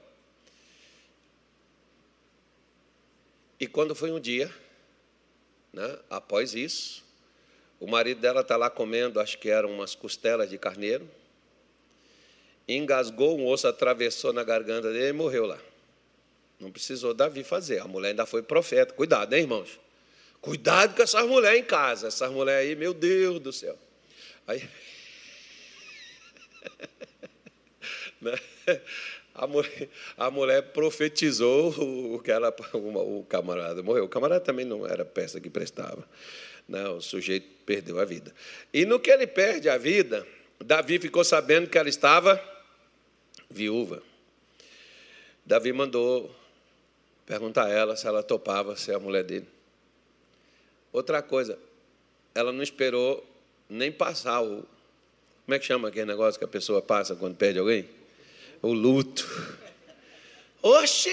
E 3.58 3.66
quando 3.66 3.94
foi 3.94 4.10
um 4.10 4.18
dia, 4.18 4.52
né, 5.72 5.98
após 6.10 6.54
isso, 6.54 7.04
o 7.78 7.86
marido 7.86 8.20
dela 8.20 8.40
está 8.40 8.56
lá 8.56 8.70
comendo, 8.70 9.20
acho 9.20 9.38
que 9.38 9.48
eram 9.48 9.70
umas 9.70 9.94
costelas 9.94 10.50
de 10.50 10.58
carneiro, 10.58 11.08
engasgou 12.68 13.38
um 13.38 13.46
osso, 13.46 13.66
atravessou 13.66 14.32
na 14.32 14.44
garganta 14.44 14.92
dele 14.92 15.08
e 15.08 15.12
morreu 15.12 15.46
lá. 15.46 15.58
Não 16.58 16.70
precisou 16.70 17.12
Davi 17.12 17.42
fazer, 17.42 17.80
a 17.80 17.88
mulher 17.88 18.10
ainda 18.10 18.24
foi 18.24 18.42
profeta. 18.42 18.94
Cuidado, 18.94 19.32
hein, 19.32 19.42
irmãos? 19.42 19.80
Cuidado 20.42 20.96
com 20.96 21.02
essas 21.02 21.24
mulheres 21.24 21.60
em 21.60 21.64
casa, 21.64 22.08
essas 22.08 22.28
mulheres 22.32 22.70
aí, 22.70 22.76
meu 22.76 22.92
Deus 22.92 23.38
do 23.38 23.52
céu. 23.52 23.78
Aí. 24.44 24.68
né? 28.20 28.32
A 29.32 29.46
mulher, 29.46 29.88
a 30.18 30.30
mulher 30.32 30.62
profetizou 30.72 31.70
o 32.14 32.18
que 32.18 32.32
ela, 32.32 32.54
o 32.74 33.24
camarada 33.28 33.84
morreu. 33.84 34.04
O 34.04 34.08
camarada 34.08 34.44
também 34.44 34.64
não 34.64 34.84
era 34.84 35.04
peça 35.04 35.40
que 35.40 35.48
prestava. 35.48 36.06
Não, 36.68 36.96
o 36.96 37.00
sujeito 37.00 37.46
perdeu 37.64 38.00
a 38.00 38.04
vida. 38.04 38.34
E 38.74 38.84
no 38.84 38.98
que 38.98 39.12
ele 39.12 39.28
perde 39.28 39.68
a 39.68 39.78
vida, 39.78 40.26
Davi 40.58 40.98
ficou 40.98 41.22
sabendo 41.22 41.70
que 41.70 41.78
ela 41.78 41.88
estava 41.88 42.42
viúva. 43.48 44.02
Davi 45.46 45.72
mandou 45.72 46.34
perguntar 47.24 47.66
a 47.66 47.70
ela 47.70 47.96
se 47.96 48.08
ela 48.08 48.24
topava 48.24 48.76
ser 48.76 48.96
a 48.96 48.98
mulher 48.98 49.22
dele. 49.22 49.46
Outra 50.92 51.22
coisa, 51.22 51.58
ela 52.34 52.52
não 52.52 52.62
esperou 52.62 53.24
nem 53.68 53.90
passar 53.90 54.42
o. 54.42 54.66
Como 55.44 55.54
é 55.54 55.58
que 55.58 55.64
chama 55.64 55.88
aquele 55.88 56.06
negócio 56.06 56.38
que 56.38 56.44
a 56.44 56.48
pessoa 56.48 56.80
passa 56.80 57.16
quando 57.16 57.36
perde 57.36 57.58
alguém? 57.58 57.88
o 58.62 58.72
luto. 58.72 59.26
Oxi, 60.62 61.10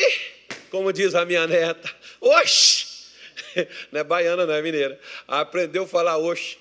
como 0.70 0.94
diz 0.94 1.16
a 1.16 1.26
minha 1.26 1.48
neta, 1.48 1.92
oxi, 2.22 2.86
não 3.92 4.00
é 4.00 4.04
baiana, 4.04 4.46
não 4.46 4.54
é 4.54 4.62
mineira. 4.62 5.00
Aprendeu 5.28 5.84
a 5.84 5.88
falar 5.88 6.18
oxi. 6.18 6.58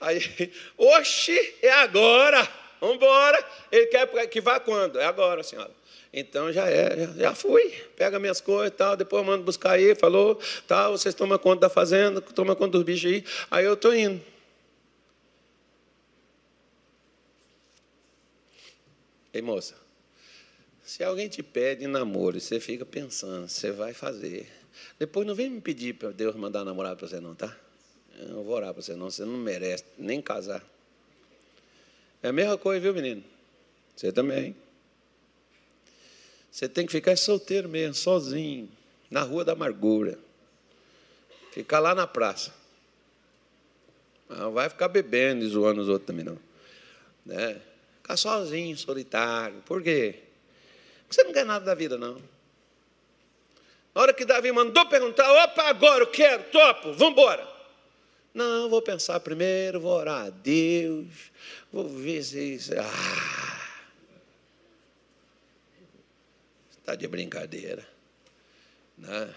Aí, 0.00 0.50
oxi, 0.76 1.54
é 1.60 1.70
agora, 1.70 2.48
vamos 2.80 2.96
embora. 2.96 3.46
Ele 3.70 3.86
quer 3.86 4.26
que 4.28 4.40
vá 4.40 4.58
quando? 4.58 4.98
É 4.98 5.04
agora, 5.04 5.42
senhora. 5.42 5.70
Então 6.12 6.52
já 6.52 6.68
é, 6.68 7.06
já 7.16 7.34
fui. 7.34 7.70
Pega 7.96 8.18
minhas 8.18 8.40
coisas 8.40 8.68
e 8.68 8.76
tal, 8.76 8.96
depois 8.96 9.22
eu 9.22 9.26
mando 9.26 9.44
buscar 9.44 9.72
aí, 9.72 9.94
falou, 9.94 10.38
tal, 10.66 10.92
vocês 10.92 11.14
tomam 11.14 11.38
conta 11.38 11.62
da 11.62 11.68
fazenda, 11.68 12.20
tomam 12.20 12.56
conta 12.56 12.72
dos 12.72 12.82
bichos 12.82 13.10
aí. 13.10 13.24
Aí 13.50 13.64
eu 13.64 13.74
estou 13.74 13.94
indo. 13.94 14.20
Ei, 19.32 19.40
moça, 19.40 19.76
se 20.82 21.04
alguém 21.04 21.28
te 21.28 21.40
pede 21.40 21.86
namoro 21.86 22.36
e 22.36 22.40
você 22.40 22.58
fica 22.58 22.84
pensando, 22.84 23.48
você 23.48 23.70
vai 23.70 23.94
fazer. 23.94 24.48
Depois 24.98 25.24
não 25.24 25.34
vem 25.34 25.48
me 25.48 25.60
pedir 25.60 25.94
para 25.94 26.10
Deus 26.10 26.34
mandar 26.34 26.64
namorado 26.64 26.96
para 26.96 27.06
você, 27.06 27.20
não, 27.20 27.34
tá? 27.34 27.56
Eu 28.18 28.28
não 28.28 28.42
vou 28.42 28.56
orar 28.56 28.74
para 28.74 28.82
você, 28.82 28.94
não. 28.94 29.08
Você 29.08 29.24
não 29.24 29.36
merece 29.36 29.84
nem 29.96 30.20
casar. 30.20 30.64
É 32.22 32.28
a 32.28 32.32
mesma 32.32 32.58
coisa, 32.58 32.80
viu, 32.80 32.92
menino? 32.92 33.22
Você 33.96 34.10
também. 34.10 34.54
Você 36.60 36.68
tem 36.68 36.84
que 36.84 36.92
ficar 36.92 37.16
solteiro 37.16 37.70
mesmo, 37.70 37.94
sozinho, 37.94 38.68
na 39.10 39.22
rua 39.22 39.42
da 39.42 39.52
amargura. 39.52 40.18
Ficar 41.52 41.78
lá 41.78 41.94
na 41.94 42.06
praça. 42.06 42.52
Não 44.28 44.52
vai 44.52 44.68
ficar 44.68 44.88
bebendo 44.88 45.42
e 45.42 45.48
zoando 45.48 45.80
os 45.80 45.88
outros 45.88 46.06
também, 46.06 46.22
não. 46.22 46.38
Né? 47.24 47.58
Ficar 48.02 48.18
sozinho, 48.18 48.76
solitário. 48.76 49.62
Por 49.64 49.82
quê? 49.82 50.16
Você 51.08 51.24
não 51.24 51.32
quer 51.32 51.46
nada 51.46 51.64
da 51.64 51.74
vida, 51.74 51.96
não. 51.96 52.20
Na 53.94 54.02
hora 54.02 54.12
que 54.12 54.26
Davi 54.26 54.52
mandou 54.52 54.84
perguntar, 54.84 55.32
opa, 55.44 55.62
agora 55.62 56.02
eu 56.02 56.08
quero, 56.08 56.42
topo, 56.50 56.92
vamos 56.92 57.12
embora. 57.12 57.48
Não, 58.34 58.68
vou 58.68 58.82
pensar 58.82 59.18
primeiro, 59.20 59.80
vou 59.80 59.92
orar 59.92 60.26
a 60.26 60.30
Deus, 60.30 61.08
vou 61.72 61.88
ver 61.88 62.22
se 62.22 62.38
isso. 62.38 62.74
Ah, 62.78 63.39
está 66.90 66.94
de 66.94 67.06
brincadeira. 67.06 67.86
Né? 68.98 69.34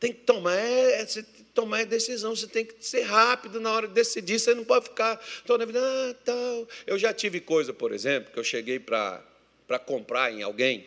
Tem 0.00 0.12
que 0.12 0.20
tomar, 0.20 0.56
é, 0.56 1.02
é, 1.02 1.06
tomar 1.54 1.84
decisão, 1.86 2.34
você 2.34 2.46
tem 2.46 2.64
que 2.64 2.74
ser 2.80 3.02
rápido 3.02 3.60
na 3.60 3.72
hora 3.72 3.88
de 3.88 3.94
decidir, 3.94 4.38
você 4.38 4.54
não 4.54 4.64
pode 4.64 4.86
ficar 4.86 5.20
toda 5.46 5.64
a 5.64 5.66
vida, 5.66 5.80
ah, 5.80 6.14
tal. 6.24 6.68
Eu 6.86 6.98
já 6.98 7.12
tive 7.12 7.40
coisa, 7.40 7.72
por 7.72 7.92
exemplo, 7.92 8.32
que 8.32 8.38
eu 8.38 8.44
cheguei 8.44 8.78
para 8.78 9.22
comprar 9.86 10.32
em 10.32 10.42
alguém, 10.42 10.86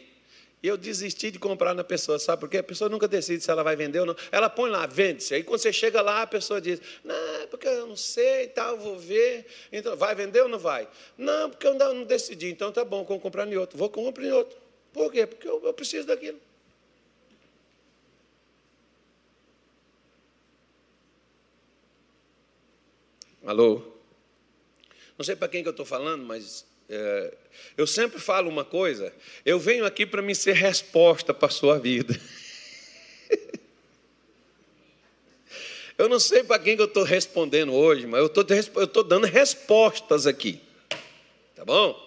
e 0.62 0.68
eu 0.68 0.76
desisti 0.76 1.30
de 1.30 1.38
comprar 1.38 1.76
na 1.76 1.84
pessoa, 1.84 2.18
sabe 2.18 2.40
por 2.40 2.50
quê? 2.50 2.58
A 2.58 2.64
pessoa 2.64 2.90
nunca 2.90 3.08
decide 3.08 3.44
se 3.44 3.52
ela 3.52 3.64
vai 3.64 3.76
vender 3.76 4.00
ou 4.00 4.08
não. 4.08 4.16
Ela 4.32 4.50
põe 4.50 4.72
lá, 4.72 4.88
vende-se. 4.88 5.36
Aí 5.36 5.44
quando 5.44 5.60
você 5.60 5.72
chega 5.72 6.02
lá, 6.02 6.24
a 6.24 6.28
pessoa 6.28 6.60
diz: 6.60 6.82
Não, 7.04 7.16
é 7.44 7.46
porque 7.46 7.68
eu 7.68 7.86
não 7.86 7.96
sei 7.96 8.46
e 8.46 8.48
tal, 8.48 8.76
vou 8.76 8.98
ver. 8.98 9.46
Então, 9.72 9.96
vai 9.96 10.16
vender 10.16 10.42
ou 10.42 10.50
não 10.50 10.58
vai? 10.58 10.88
Não, 11.16 11.52
porque 11.52 11.68
eu 11.68 11.76
não 11.76 12.04
decidi. 12.04 12.50
Então 12.50 12.72
tá 12.72 12.84
bom, 12.84 13.04
vou 13.04 13.20
comprar 13.20 13.48
em 13.48 13.56
outro. 13.56 13.78
Vou 13.78 13.88
comprar 13.88 14.26
em 14.26 14.32
outro. 14.32 14.58
Por 14.94 15.12
quê? 15.12 15.26
Porque 15.26 15.48
eu, 15.48 15.64
eu 15.64 15.74
preciso 15.74 16.08
daquilo. 16.08 16.40
Alô? 23.46 23.82
Não 25.18 25.24
sei 25.24 25.36
para 25.36 25.48
quem 25.48 25.64
que 25.64 25.70
eu 25.70 25.72
estou 25.72 25.86
falando, 25.86 26.24
mas 26.26 26.66
é, 26.90 27.34
eu 27.76 27.88
sempre 27.88 28.20
falo 28.20 28.50
uma 28.50 28.64
coisa, 28.64 29.14
eu 29.46 29.60
venho 29.60 29.86
aqui 29.86 30.06
para 30.06 30.22
me 30.22 30.36
ser 30.36 30.54
resposta 30.54 31.34
para 31.34 31.48
a 31.48 31.52
sua 31.52 31.80
vida. 31.80 32.20
Eu 35.98 36.08
não 36.08 36.20
sei 36.20 36.44
para 36.44 36.60
quem 36.60 36.76
que 36.76 36.82
eu 36.84 36.86
estou 36.86 37.02
respondendo 37.02 37.74
hoje, 37.74 38.06
mas 38.06 38.20
eu 38.20 38.28
estou 38.84 39.04
dando 39.04 39.26
respostas 39.26 40.28
aqui. 40.28 40.62
Tá 41.56 41.66
bom? 41.66 42.07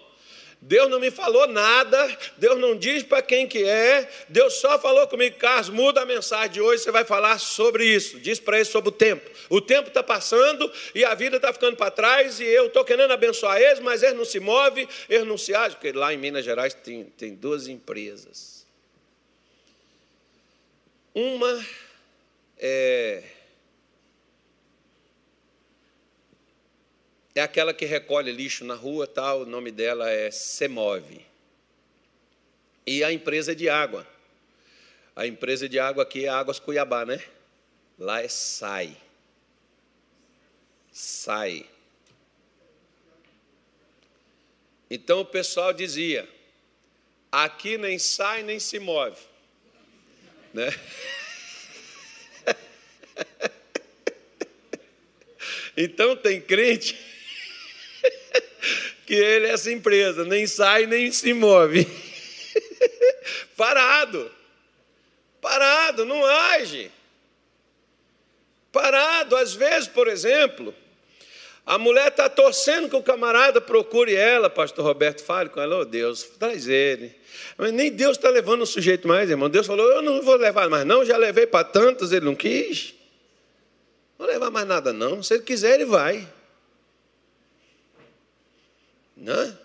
Deus 0.63 0.91
não 0.91 1.01
me 1.01 1.11
falou 1.11 1.47
nada, 1.47 2.19
Deus 2.37 2.59
não 2.59 2.77
diz 2.77 3.03
para 3.03 3.23
quem 3.23 3.47
que 3.47 3.65
é, 3.65 4.07
Deus 4.29 4.55
só 4.55 4.79
falou 4.79 5.07
comigo, 5.09 5.37
Carlos, 5.39 5.71
muda 5.71 6.03
a 6.03 6.07
mensagem 6.07 6.51
de 6.51 6.61
hoje, 6.61 6.83
você 6.83 6.91
vai 6.91 7.03
falar 7.03 7.39
sobre 7.39 7.87
isso, 7.87 8.21
diz 8.21 8.39
para 8.39 8.57
ele 8.57 8.67
sobre 8.67 8.91
o 8.91 8.93
tempo. 8.93 9.31
O 9.49 9.61
tempo 9.61 9.89
está 9.89 10.03
passando 10.03 10.71
e 10.95 11.03
a 11.03 11.15
vida 11.15 11.37
está 11.37 11.51
ficando 11.51 11.79
para 11.79 11.91
trás 11.91 12.41
e 12.41 12.45
eu 12.45 12.67
estou 12.67 12.85
querendo 12.85 13.11
abençoar 13.11 13.59
eles, 13.59 13.81
mas 13.81 14.03
eles 14.03 14.15
não 14.15 14.25
se 14.27 14.39
movem, 14.39 14.87
eles 15.09 15.27
não 15.27 15.39
se 15.39 15.55
agem, 15.55 15.79
porque 15.79 15.93
lá 15.93 16.13
em 16.13 16.19
Minas 16.19 16.45
Gerais 16.45 16.75
tem, 16.75 17.05
tem 17.05 17.35
duas 17.35 17.67
empresas. 17.67 18.67
Uma 21.15 21.65
é 22.59 23.23
é 27.35 27.41
aquela 27.41 27.73
que 27.73 27.85
recolhe 27.85 28.33
lixo 28.33 28.65
na 28.65 28.75
rua, 28.75 29.07
tal, 29.07 29.43
o 29.43 29.47
nome 29.47 29.71
dela 29.71 30.11
é 30.11 30.31
Semove. 30.31 31.25
E 32.87 33.05
a 33.05 33.13
empresa 33.13 33.53
é 33.53 33.55
de 33.55 33.69
água. 33.69 34.07
A 35.15 35.27
empresa 35.27 35.69
de 35.69 35.79
água 35.79 36.03
aqui 36.03 36.25
é 36.25 36.29
Águas 36.29 36.59
Cuiabá, 36.59 37.05
né? 37.05 37.23
Lá 37.99 38.23
é 38.23 38.29
SAI. 38.29 38.97
SAI. 40.93 41.67
Então 44.91 45.21
o 45.21 45.25
pessoal 45.25 45.73
dizia: 45.73 46.29
aqui 47.31 47.79
nem 47.79 47.99
sai 47.99 48.43
nem 48.43 48.59
se 48.59 48.79
move. 48.79 49.21
Né? 50.53 50.69
Então 55.77 56.15
tem 56.17 56.41
crente 56.43 57.10
que 59.07 59.15
ele 59.15 59.47
é 59.47 59.51
essa 59.51 59.71
empresa, 59.71 60.25
nem 60.25 60.47
sai 60.47 60.87
nem 60.87 61.11
se 61.11 61.33
move. 61.33 61.87
Parado. 63.57 64.31
Parado, 65.41 66.05
não 66.05 66.25
age. 66.25 66.91
Parado, 68.73 69.37
às 69.37 69.55
vezes, 69.55 69.89
por 69.89 70.07
exemplo, 70.07 70.75
a 71.67 71.79
mulher 71.79 72.09
está 72.09 72.29
torcendo 72.29 72.89
que 72.89 72.97
o 72.97 73.03
camarada 73.03 73.61
procure 73.61 74.15
ela, 74.15 74.49
pastor 74.49 74.85
Roberto, 74.85 75.23
fale 75.23 75.49
com 75.49 75.61
ela, 75.61 75.79
oh 75.79 75.85
Deus, 75.85 76.23
traz 76.39 76.69
ele. 76.69 77.15
Mas 77.57 77.73
nem 77.73 77.91
Deus 77.91 78.17
está 78.17 78.29
levando 78.29 78.63
o 78.63 78.67
sujeito 78.67 79.09
mais, 79.09 79.31
irmão. 79.31 79.49
Deus 79.49 79.67
falou, 79.67 79.91
eu 79.91 80.03
não 80.03 80.23
vou 80.23 80.37
levar 80.37 80.69
mais, 80.69 80.85
não, 80.85 81.05
já 81.05 81.17
levei 81.17 81.47
para 81.47 81.65
tantos, 81.65 82.13
ele 82.13 82.25
não 82.25 82.35
quis. 82.35 82.95
Não 84.19 84.27
vou 84.27 84.35
levar 84.35 84.51
mais 84.51 84.67
nada, 84.67 84.93
não. 84.93 85.23
Se 85.23 85.35
ele 85.35 85.43
quiser, 85.43 85.75
ele 85.75 85.85
vai. 85.85 86.27
Né? 89.21 89.57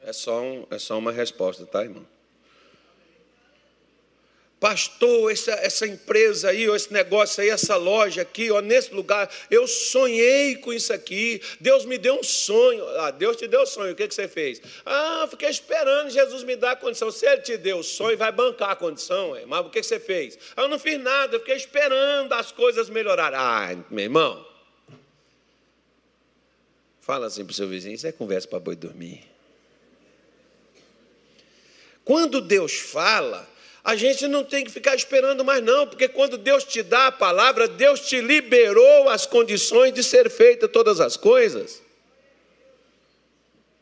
É 0.00 0.12
só, 0.12 0.40
um, 0.40 0.66
é 0.70 0.78
só 0.78 0.96
uma 0.98 1.12
resposta, 1.12 1.66
tá, 1.66 1.82
irmão? 1.82 2.06
Pastor, 4.58 5.30
essa, 5.30 5.52
essa 5.52 5.86
empresa 5.86 6.48
aí, 6.48 6.66
ou 6.66 6.74
esse 6.74 6.90
negócio 6.90 7.42
aí, 7.42 7.50
essa 7.50 7.76
loja 7.76 8.22
aqui, 8.22 8.50
ó, 8.50 8.62
nesse 8.62 8.94
lugar, 8.94 9.30
eu 9.50 9.66
sonhei 9.66 10.56
com 10.56 10.72
isso 10.72 10.94
aqui. 10.94 11.42
Deus 11.60 11.84
me 11.84 11.98
deu 11.98 12.14
um 12.14 12.22
sonho. 12.22 12.82
Ah, 13.00 13.10
Deus 13.10 13.36
te 13.36 13.46
deu 13.46 13.60
um 13.60 13.66
sonho, 13.66 13.92
o 13.92 13.94
que, 13.94 14.08
que 14.08 14.14
você 14.14 14.26
fez? 14.26 14.62
Ah, 14.86 15.26
fiquei 15.28 15.50
esperando 15.50 16.08
Jesus 16.08 16.42
me 16.44 16.56
dar 16.56 16.70
a 16.70 16.76
condição. 16.76 17.10
Se 17.10 17.26
Ele 17.26 17.42
te 17.42 17.58
deu 17.58 17.80
o 17.80 17.84
sonho, 17.84 18.16
vai 18.16 18.32
bancar 18.32 18.70
a 18.70 18.76
condição. 18.76 19.36
Mas 19.46 19.66
o 19.66 19.68
que, 19.68 19.80
que 19.80 19.86
você 19.86 20.00
fez? 20.00 20.38
Ah, 20.56 20.62
eu 20.62 20.68
não 20.68 20.78
fiz 20.78 20.98
nada, 20.98 21.36
eu 21.36 21.40
fiquei 21.40 21.56
esperando 21.56 22.32
as 22.32 22.50
coisas 22.50 22.88
melhorarem. 22.88 23.38
Ah, 23.38 23.76
meu 23.90 24.04
irmão, 24.04 24.55
Fala 27.06 27.26
assim 27.26 27.44
para 27.44 27.52
o 27.52 27.54
seu 27.54 27.68
vizinho, 27.68 27.94
isso 27.94 28.04
é 28.04 28.10
conversa 28.10 28.48
para 28.48 28.58
boi 28.58 28.74
dormir. 28.74 29.22
Quando 32.04 32.40
Deus 32.40 32.72
fala, 32.72 33.48
a 33.84 33.94
gente 33.94 34.26
não 34.26 34.42
tem 34.42 34.64
que 34.64 34.72
ficar 34.72 34.96
esperando 34.96 35.44
mais, 35.44 35.62
não, 35.62 35.86
porque 35.86 36.08
quando 36.08 36.36
Deus 36.36 36.64
te 36.64 36.82
dá 36.82 37.06
a 37.06 37.12
palavra, 37.12 37.68
Deus 37.68 38.00
te 38.00 38.20
liberou 38.20 39.08
as 39.08 39.24
condições 39.24 39.94
de 39.94 40.02
ser 40.02 40.28
feita 40.28 40.66
todas 40.66 41.00
as 41.00 41.16
coisas. 41.16 41.80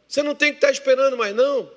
Você 0.07 0.23
não 0.23 0.35
tem 0.35 0.51
que 0.51 0.59
estar 0.59 0.71
esperando 0.71 1.17
mais, 1.17 1.35
não. 1.35 1.73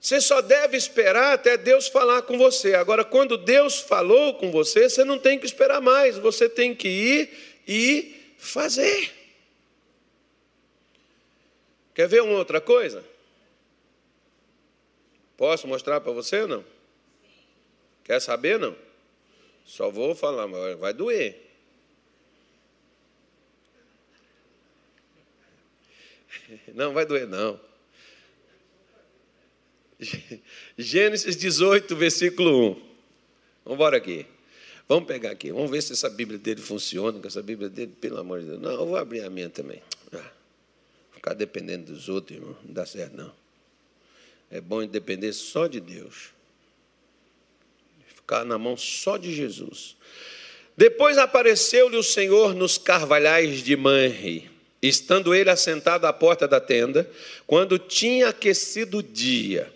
Você 0.00 0.18
só 0.18 0.40
deve 0.40 0.78
esperar 0.78 1.34
até 1.34 1.58
Deus 1.58 1.88
falar 1.88 2.22
com 2.22 2.38
você. 2.38 2.74
Agora, 2.74 3.04
quando 3.04 3.36
Deus 3.36 3.80
falou 3.80 4.36
com 4.36 4.50
você, 4.50 4.88
você 4.88 5.04
não 5.04 5.18
tem 5.18 5.38
que 5.38 5.44
esperar 5.44 5.82
mais, 5.82 6.16
você 6.16 6.48
tem 6.48 6.74
que 6.74 6.88
ir 6.88 7.58
e 7.68 8.17
fazer. 8.38 9.12
Quer 11.94 12.08
ver 12.08 12.22
uma 12.22 12.38
outra 12.38 12.60
coisa? 12.60 13.04
Posso 15.36 15.66
mostrar 15.66 16.00
para 16.00 16.12
você 16.12 16.42
ou 16.42 16.48
não? 16.48 16.64
Quer 18.04 18.20
saber 18.20 18.58
não? 18.58 18.74
Só 19.66 19.90
vou 19.90 20.14
falar, 20.14 20.46
mas 20.46 20.78
vai 20.78 20.94
doer. 20.94 21.44
Não 26.74 26.94
vai 26.94 27.04
doer 27.04 27.26
não. 27.26 27.60
Gênesis 30.78 31.36
18, 31.36 31.94
versículo 31.96 32.70
1. 32.70 32.74
Vamos 32.74 32.86
embora 33.66 33.96
aqui. 33.98 34.26
Vamos 34.88 35.06
pegar 35.06 35.32
aqui, 35.32 35.52
vamos 35.52 35.70
ver 35.70 35.82
se 35.82 35.92
essa 35.92 36.08
Bíblia 36.08 36.38
dele 36.38 36.62
funciona, 36.62 37.20
com 37.20 37.26
essa 37.26 37.42
Bíblia 37.42 37.68
dele, 37.68 37.92
pelo 38.00 38.18
amor 38.18 38.40
de 38.40 38.46
Deus. 38.46 38.60
Não, 38.60 38.70
eu 38.70 38.86
vou 38.86 38.96
abrir 38.96 39.22
a 39.22 39.28
minha 39.28 39.50
também. 39.50 39.82
Ah, 40.10 40.30
ficar 41.12 41.34
dependendo 41.34 41.92
dos 41.92 42.08
outros, 42.08 42.38
irmão, 42.38 42.56
não 42.64 42.72
dá 42.72 42.86
certo, 42.86 43.14
não. 43.14 43.30
É 44.50 44.62
bom 44.62 44.86
depender 44.86 45.34
só 45.34 45.66
de 45.66 45.78
Deus. 45.78 46.30
Ficar 48.14 48.46
na 48.46 48.56
mão 48.56 48.78
só 48.78 49.18
de 49.18 49.34
Jesus. 49.34 49.94
Depois 50.74 51.18
apareceu-lhe 51.18 51.96
o 51.96 52.02
Senhor 52.02 52.54
nos 52.54 52.78
carvalhais 52.78 53.62
de 53.62 53.76
Manre, 53.76 54.50
estando 54.80 55.34
ele 55.34 55.50
assentado 55.50 56.06
à 56.06 56.12
porta 56.14 56.48
da 56.48 56.60
tenda, 56.60 57.10
quando 57.46 57.78
tinha 57.78 58.28
aquecido 58.28 58.98
o 58.98 59.02
dia. 59.02 59.70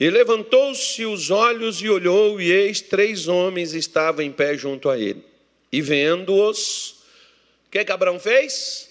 E 0.00 0.08
levantou-se 0.10 1.04
os 1.04 1.30
olhos 1.30 1.82
e 1.82 1.88
olhou, 1.88 2.40
e 2.40 2.52
eis 2.52 2.80
três 2.80 3.26
homens 3.26 3.74
estavam 3.74 4.24
em 4.24 4.30
pé 4.30 4.56
junto 4.56 4.88
a 4.88 4.96
ele. 4.96 5.24
E 5.72 5.82
vendo-os, 5.82 6.90
o 7.66 7.70
que, 7.70 7.84
que 7.84 7.92
Abraão 7.92 8.20
fez? 8.20 8.88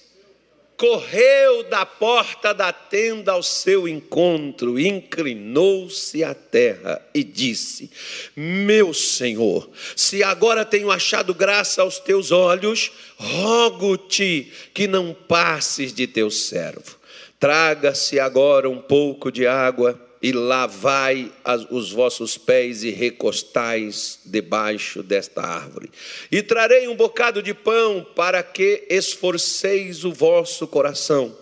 Correu 0.76 1.64
da 1.64 1.86
porta 1.88 2.54
da 2.54 2.72
tenda 2.72 3.32
ao 3.32 3.42
seu 3.42 3.88
encontro, 3.88 4.80
inclinou-se 4.80 6.24
à 6.24 6.36
terra 6.36 7.02
e 7.16 7.24
disse: 7.24 7.90
Meu 8.36 8.94
Senhor, 8.94 9.68
se 9.96 10.22
agora 10.22 10.64
tenho 10.64 10.92
achado 10.92 11.34
graça 11.34 11.82
aos 11.82 11.98
teus 11.98 12.32
olhos, 12.32 12.92
rogo-te 13.16 14.52
que 14.72 14.86
não 14.86 15.16
passes 15.16 15.92
de 15.92 16.06
teu 16.06 16.30
servo. 16.30 16.98
Traga-se 17.40 18.20
agora 18.20 18.70
um 18.70 18.80
pouco 18.80 19.32
de 19.32 19.48
água 19.48 20.07
e 20.22 20.32
lavai 20.32 21.32
os 21.70 21.92
vossos 21.92 22.38
pés 22.38 22.84
e 22.84 22.90
recostais 22.90 24.20
debaixo 24.26 25.04
desta 25.04 25.42
árvore. 25.42 25.92
E 26.32 26.42
trarei 26.42 26.88
um 26.88 26.96
bocado 26.96 27.42
de 27.42 27.54
pão 27.54 28.06
para 28.16 28.42
que 28.42 28.86
esforceis 28.90 30.04
o 30.04 30.12
vosso 30.12 30.68
coração. 30.68 31.36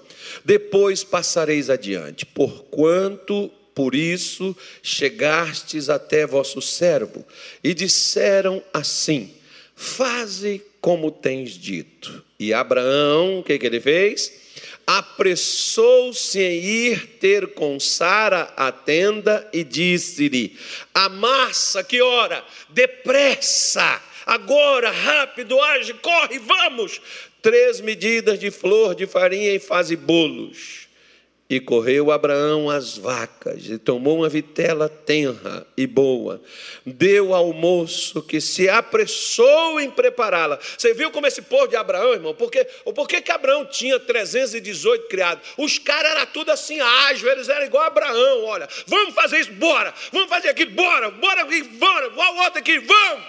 Depois 0.43 1.03
passareis 1.03 1.69
adiante, 1.69 2.25
porquanto 2.25 3.49
por 3.73 3.93
isso 3.93 4.55
chegastes 4.81 5.89
até 5.89 6.25
vosso 6.25 6.61
servo. 6.61 7.25
E 7.63 7.73
disseram 7.73 8.61
assim: 8.73 9.31
Faze 9.75 10.61
como 10.79 11.11
tens 11.11 11.51
dito. 11.51 12.23
E 12.39 12.53
Abraão, 12.53 13.39
o 13.39 13.43
que, 13.43 13.57
que 13.57 13.65
ele 13.65 13.81
fez? 13.81 14.44
Apressou-se 14.85 16.39
em 16.39 16.63
ir 16.63 17.07
ter 17.19 17.53
com 17.53 17.79
Sara 17.79 18.53
a 18.55 18.71
tenda 18.71 19.47
e 19.51 19.63
disse-lhe: 19.63 20.57
Amassa, 20.93 21.83
que 21.83 22.01
hora? 22.01 22.43
Depressa, 22.69 24.01
agora, 24.25 24.91
rápido, 24.91 25.59
age, 25.61 25.93
corre, 25.95 26.39
vamos. 26.39 27.01
Três 27.41 27.79
medidas 27.81 28.39
de 28.39 28.49
flor 28.49 28.95
de 28.95 29.05
farinha 29.05 29.53
e 29.53 29.59
faze 29.59 29.95
bolos. 29.95 30.84
E 31.47 31.59
correu 31.59 32.11
Abraão 32.11 32.71
às 32.71 32.97
vacas, 32.97 33.69
e 33.69 33.77
tomou 33.77 34.17
uma 34.17 34.29
vitela 34.29 34.89
tenra 34.89 35.65
e 35.77 35.85
boa, 35.85 36.41
deu 36.83 37.35
ao 37.35 37.53
moço 37.53 38.23
que 38.23 38.41
se 38.41 38.67
apressou 38.67 39.79
em 39.79 39.91
prepará-la. 39.91 40.57
Você 40.75 40.95
viu 40.95 41.11
como 41.11 41.27
esse 41.27 41.43
povo 41.43 41.67
de 41.67 41.75
Abraão, 41.75 42.13
irmão? 42.13 42.33
Porque, 42.33 42.65
por 42.95 43.07
que, 43.07 43.31
Abraão 43.31 43.63
tinha 43.63 43.99
318 43.99 45.07
criados? 45.07 45.47
Os 45.55 45.77
caras 45.77 46.13
eram 46.13 46.25
tudo 46.27 46.49
assim 46.49 46.81
ágil, 46.81 47.29
eles 47.29 47.47
eram 47.47 47.67
igual 47.67 47.83
Abraão. 47.83 48.45
Olha, 48.45 48.67
vamos 48.87 49.13
fazer 49.13 49.39
isso, 49.39 49.51
bora, 49.53 49.93
vamos 50.11 50.29
fazer 50.29 50.49
aqui, 50.49 50.65
bora, 50.65 51.11
bora 51.11 51.43
aqui, 51.43 51.61
bora, 51.61 52.09
o 52.09 52.37
outro 52.43 52.59
aqui, 52.59 52.79
vamos, 52.79 53.23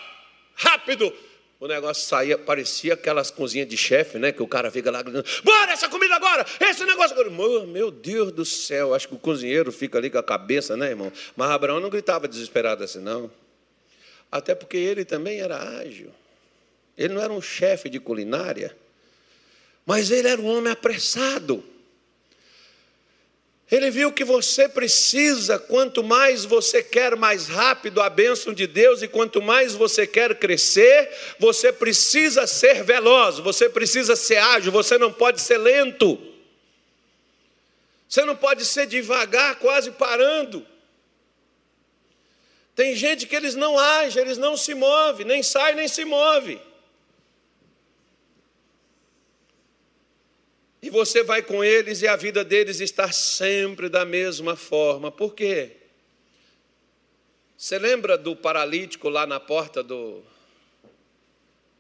rápido 0.54 1.12
o 1.58 1.66
negócio 1.66 2.06
saía, 2.06 2.36
parecia 2.36 2.94
aquelas 2.94 3.30
cozinhas 3.30 3.66
de 3.68 3.76
chefe, 3.76 4.18
né? 4.18 4.30
Que 4.30 4.42
o 4.42 4.46
cara 4.46 4.70
fica 4.70 4.90
lá 4.90 5.02
gritando, 5.02 5.26
bora 5.42 5.72
essa 5.72 5.88
comida 5.88 6.14
agora, 6.14 6.44
esse 6.60 6.84
negócio 6.84 7.18
agora. 7.18 7.66
Meu 7.66 7.90
Deus 7.90 8.30
do 8.32 8.44
céu, 8.44 8.94
acho 8.94 9.08
que 9.08 9.14
o 9.14 9.18
cozinheiro 9.18 9.72
fica 9.72 9.96
ali 9.98 10.10
com 10.10 10.18
a 10.18 10.22
cabeça, 10.22 10.76
né, 10.76 10.90
irmão? 10.90 11.10
Mas 11.34 11.50
Abraão 11.50 11.80
não 11.80 11.88
gritava 11.88 12.28
desesperado 12.28 12.84
assim, 12.84 13.00
não. 13.00 13.30
Até 14.30 14.54
porque 14.54 14.76
ele 14.76 15.04
também 15.04 15.40
era 15.40 15.56
ágil. 15.56 16.10
Ele 16.96 17.14
não 17.14 17.22
era 17.22 17.32
um 17.32 17.40
chefe 17.40 17.88
de 17.88 18.00
culinária, 18.00 18.76
mas 19.84 20.10
ele 20.10 20.28
era 20.28 20.40
um 20.40 20.46
homem 20.46 20.72
apressado. 20.72 21.64
Ele 23.70 23.90
viu 23.90 24.12
que 24.12 24.24
você 24.24 24.68
precisa, 24.68 25.58
quanto 25.58 26.04
mais 26.04 26.44
você 26.44 26.82
quer 26.82 27.16
mais 27.16 27.48
rápido 27.48 28.00
a 28.00 28.08
bênção 28.08 28.54
de 28.54 28.64
Deus 28.64 29.02
e 29.02 29.08
quanto 29.08 29.42
mais 29.42 29.74
você 29.74 30.06
quer 30.06 30.36
crescer, 30.36 31.10
você 31.38 31.72
precisa 31.72 32.46
ser 32.46 32.84
veloz, 32.84 33.40
você 33.40 33.68
precisa 33.68 34.14
ser 34.14 34.36
ágil, 34.36 34.70
você 34.70 34.96
não 34.98 35.12
pode 35.12 35.40
ser 35.40 35.58
lento. 35.58 36.16
Você 38.08 38.24
não 38.24 38.36
pode 38.36 38.64
ser 38.64 38.86
devagar, 38.86 39.56
quase 39.56 39.90
parando. 39.90 40.64
Tem 42.76 42.94
gente 42.94 43.26
que 43.26 43.34
eles 43.34 43.56
não 43.56 43.76
agem, 43.76 44.22
eles 44.22 44.38
não 44.38 44.56
se 44.56 44.74
movem, 44.74 45.26
nem 45.26 45.42
sai 45.42 45.74
nem 45.74 45.88
se 45.88 46.04
move. 46.04 46.60
E 50.86 50.90
você 50.90 51.24
vai 51.24 51.42
com 51.42 51.64
eles 51.64 52.00
e 52.00 52.06
a 52.06 52.14
vida 52.14 52.44
deles 52.44 52.78
está 52.78 53.10
sempre 53.10 53.88
da 53.88 54.04
mesma 54.04 54.54
forma. 54.54 55.10
Por 55.10 55.34
quê? 55.34 55.78
Você 57.58 57.76
lembra 57.76 58.16
do 58.16 58.36
paralítico 58.36 59.08
lá 59.08 59.26
na 59.26 59.40
porta 59.40 59.82
do. 59.82 60.22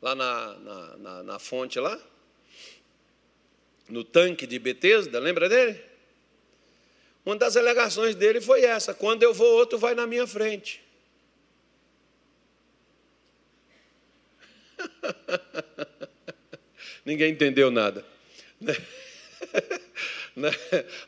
lá 0.02 0.12
na, 0.16 0.54
na, 0.56 0.96
na, 0.96 1.22
na 1.22 1.38
fonte 1.38 1.78
lá? 1.78 1.96
No 3.88 4.02
tanque 4.02 4.44
de 4.44 4.58
Betesda, 4.58 5.20
lembra 5.20 5.48
dele? 5.48 5.80
Uma 7.24 7.36
das 7.36 7.56
alegações 7.56 8.16
dele 8.16 8.40
foi 8.40 8.64
essa: 8.64 8.92
quando 8.92 9.22
eu 9.22 9.32
vou, 9.32 9.56
outro 9.56 9.78
vai 9.78 9.94
na 9.94 10.04
minha 10.04 10.26
frente. 10.26 10.82
Ninguém 17.06 17.30
entendeu 17.30 17.70
nada. 17.70 18.15
Né? 20.36 20.50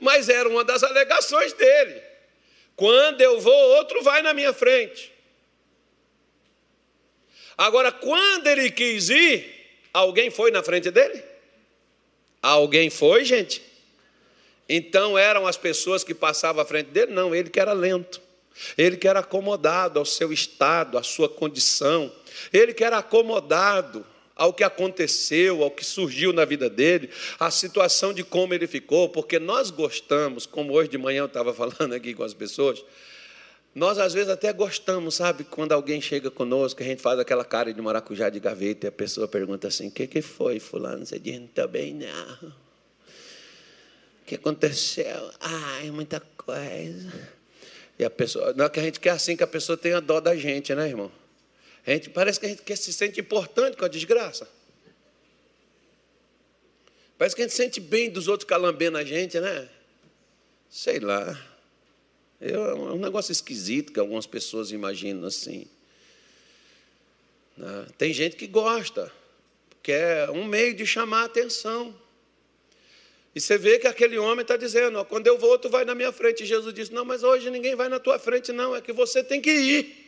Mas 0.01 0.31
era 0.31 0.49
uma 0.49 0.65
das 0.65 0.83
alegações 0.83 1.53
dele. 1.53 2.01
Quando 2.75 3.21
eu 3.21 3.39
vou, 3.39 3.77
outro 3.77 4.03
vai 4.03 4.23
na 4.23 4.33
minha 4.33 4.55
frente. 4.55 5.13
Agora, 7.59 7.93
quando 7.93 8.47
ele 8.47 8.71
quis 8.71 9.11
ir, 9.11 9.45
alguém 9.93 10.31
foi 10.31 10.51
na 10.51 10.63
frente 10.63 10.91
dele? 10.91 11.23
Alguém 12.41 12.89
foi, 12.89 13.23
gente? 13.25 13.61
Então 14.69 15.19
eram 15.19 15.47
as 15.47 15.59
pessoas 15.59 16.03
que 16.03 16.15
passavam 16.15 16.63
à 16.63 16.65
frente 16.65 16.89
dele? 16.89 17.13
Não, 17.13 17.35
ele 17.35 17.51
que 17.51 17.61
era 17.61 17.75
lento. 17.75 18.23
Ele 18.77 18.97
que 18.97 19.07
era 19.07 19.21
acomodado 19.21 19.99
ao 19.99 20.05
seu 20.05 20.33
estado, 20.33 20.97
à 20.97 21.03
sua 21.03 21.29
condição. 21.29 22.13
Ele 22.53 22.73
que 22.73 22.85
era 22.85 22.99
acomodado 22.99 24.07
ao 24.39 24.53
que 24.53 24.63
aconteceu, 24.63 25.65
ao 25.65 25.71
que 25.71 25.85
surgiu 25.85 26.33
na 26.33 26.45
vida 26.45 26.71
dele, 26.71 27.11
a 27.41 27.51
situação 27.51 28.15
de 28.15 28.23
como 28.23 28.55
ele 28.55 28.69
ficou, 28.69 29.09
porque 29.09 29.41
nós 29.41 29.71
gostamos, 29.73 30.47
como 30.47 30.73
hoje 30.73 30.89
de 30.89 30.97
manhã 30.97 31.23
eu 31.23 31.27
estava 31.27 31.53
falando 31.53 31.93
aqui 31.93 32.15
com 32.15 32.23
as 32.23 32.33
pessoas, 32.33 32.83
nós 33.75 33.99
às 33.99 34.15
vezes 34.15 34.29
até 34.29 34.53
gostamos, 34.53 35.17
sabe, 35.17 35.45
quando 35.45 35.73
alguém 35.73 36.01
chega 36.01 36.31
conosco, 36.31 36.83
a 36.83 36.87
gente 36.87 37.03
faz 37.03 37.19
aquela 37.19 37.45
cara 37.45 37.75
de 37.75 37.83
maracujá 37.83 38.31
de 38.31 38.41
gaveta 38.41 38.87
e 38.87 38.89
a 38.89 38.93
pessoa 38.93 39.29
pergunta 39.29 39.69
assim: 39.69 39.89
o 39.89 39.91
que, 39.91 40.07
que 40.07 40.23
foi, 40.23 40.59
Fulano? 40.59 41.05
Você 41.05 41.19
diz: 41.19 41.39
não 41.39 41.47
está 41.47 41.67
bem, 41.67 41.95
não. 41.95 42.49
O 44.23 44.25
que 44.27 44.35
aconteceu? 44.35 45.31
Ai, 45.41 45.91
muita 45.91 46.21
coisa. 46.37 47.13
E 47.99 48.05
a 48.05 48.11
pessoa, 48.11 48.53
não 48.55 48.65
é 48.65 48.69
que 48.69 48.81
a 48.81 48.83
gente 48.83 49.01
quer 49.01 49.11
assim 49.11 49.37
que 49.37 49.43
a 49.43 49.47
pessoa 49.47 49.77
tenha 49.77 50.01
dó 50.01 50.21
da 50.21 50.35
gente, 50.35 50.75
né, 50.75 50.89
irmão? 50.89 51.11
A 51.89 51.93
gente, 51.93 52.11
parece 52.11 52.39
que 52.39 52.45
a 52.45 52.51
gente 52.51 52.77
se 52.77 52.93
sente 52.93 53.19
importante 53.19 53.75
com 53.79 53.85
a 53.87 53.89
desgraça. 53.89 54.47
Parece 57.17 57.35
que 57.35 57.41
a 57.41 57.47
gente 57.47 57.57
sente 57.57 57.81
bem 57.81 58.11
dos 58.11 58.29
outros 58.29 58.47
calambendo 58.47 58.99
a 58.99 59.05
gente, 59.05 59.41
né? 59.41 59.67
Sei 60.69 61.01
lá. 61.01 61.43
É 62.43 62.59
um 62.59 62.99
negócio 62.99 63.33
esquisito 63.33 63.91
que 63.91 63.99
algumas 63.99 64.27
pessoas 64.27 64.71
imaginam 64.71 65.27
assim. 65.27 65.67
Né? 67.57 67.87
Tem 67.97 68.13
gente 68.13 68.37
que 68.37 68.47
gosta, 68.47 69.11
que 69.83 69.91
é 69.91 70.31
um 70.31 70.45
meio 70.45 70.75
de 70.75 70.85
chamar 70.85 71.23
a 71.23 71.25
atenção. 71.25 71.99
E 73.35 73.41
você 73.41 73.57
vê 73.57 73.79
que 73.79 73.87
aquele 73.87 74.19
homem 74.19 74.43
está 74.43 74.59
dizendo: 74.59 75.03
quando 75.07 75.27
eu 75.27 75.39
vou, 75.39 75.59
tu 75.59 75.71
vai 75.71 75.87
na 75.87 75.95
minha 75.95 76.13
frente. 76.13 76.43
E 76.43 76.47
Jesus 76.47 76.75
disse: 76.75 76.93
não, 76.93 77.07
mas 77.07 77.23
hoje 77.23 77.49
ninguém 77.49 77.75
vai 77.75 77.89
na 77.89 77.99
tua 77.99 78.19
frente, 78.19 78.53
não, 78.53 78.77
é 78.77 78.83
que 78.83 78.93
você 78.93 79.25
tem 79.25 79.41
que 79.41 79.51
ir. 79.51 80.08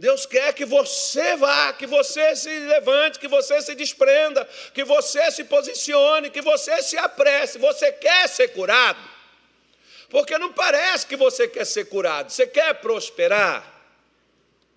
Deus 0.00 0.24
quer 0.24 0.54
que 0.54 0.64
você 0.64 1.36
vá, 1.36 1.74
que 1.74 1.86
você 1.86 2.34
se 2.34 2.48
levante, 2.48 3.18
que 3.18 3.28
você 3.28 3.60
se 3.60 3.74
desprenda, 3.74 4.48
que 4.72 4.82
você 4.82 5.30
se 5.30 5.44
posicione, 5.44 6.30
que 6.30 6.40
você 6.40 6.82
se 6.82 6.96
apresse. 6.96 7.58
Você 7.58 7.92
quer 7.92 8.26
ser 8.26 8.48
curado? 8.48 8.98
Porque 10.08 10.38
não 10.38 10.54
parece 10.54 11.06
que 11.06 11.16
você 11.16 11.46
quer 11.46 11.66
ser 11.66 11.84
curado. 11.84 12.30
Você 12.30 12.46
quer 12.46 12.80
prosperar? 12.80 13.60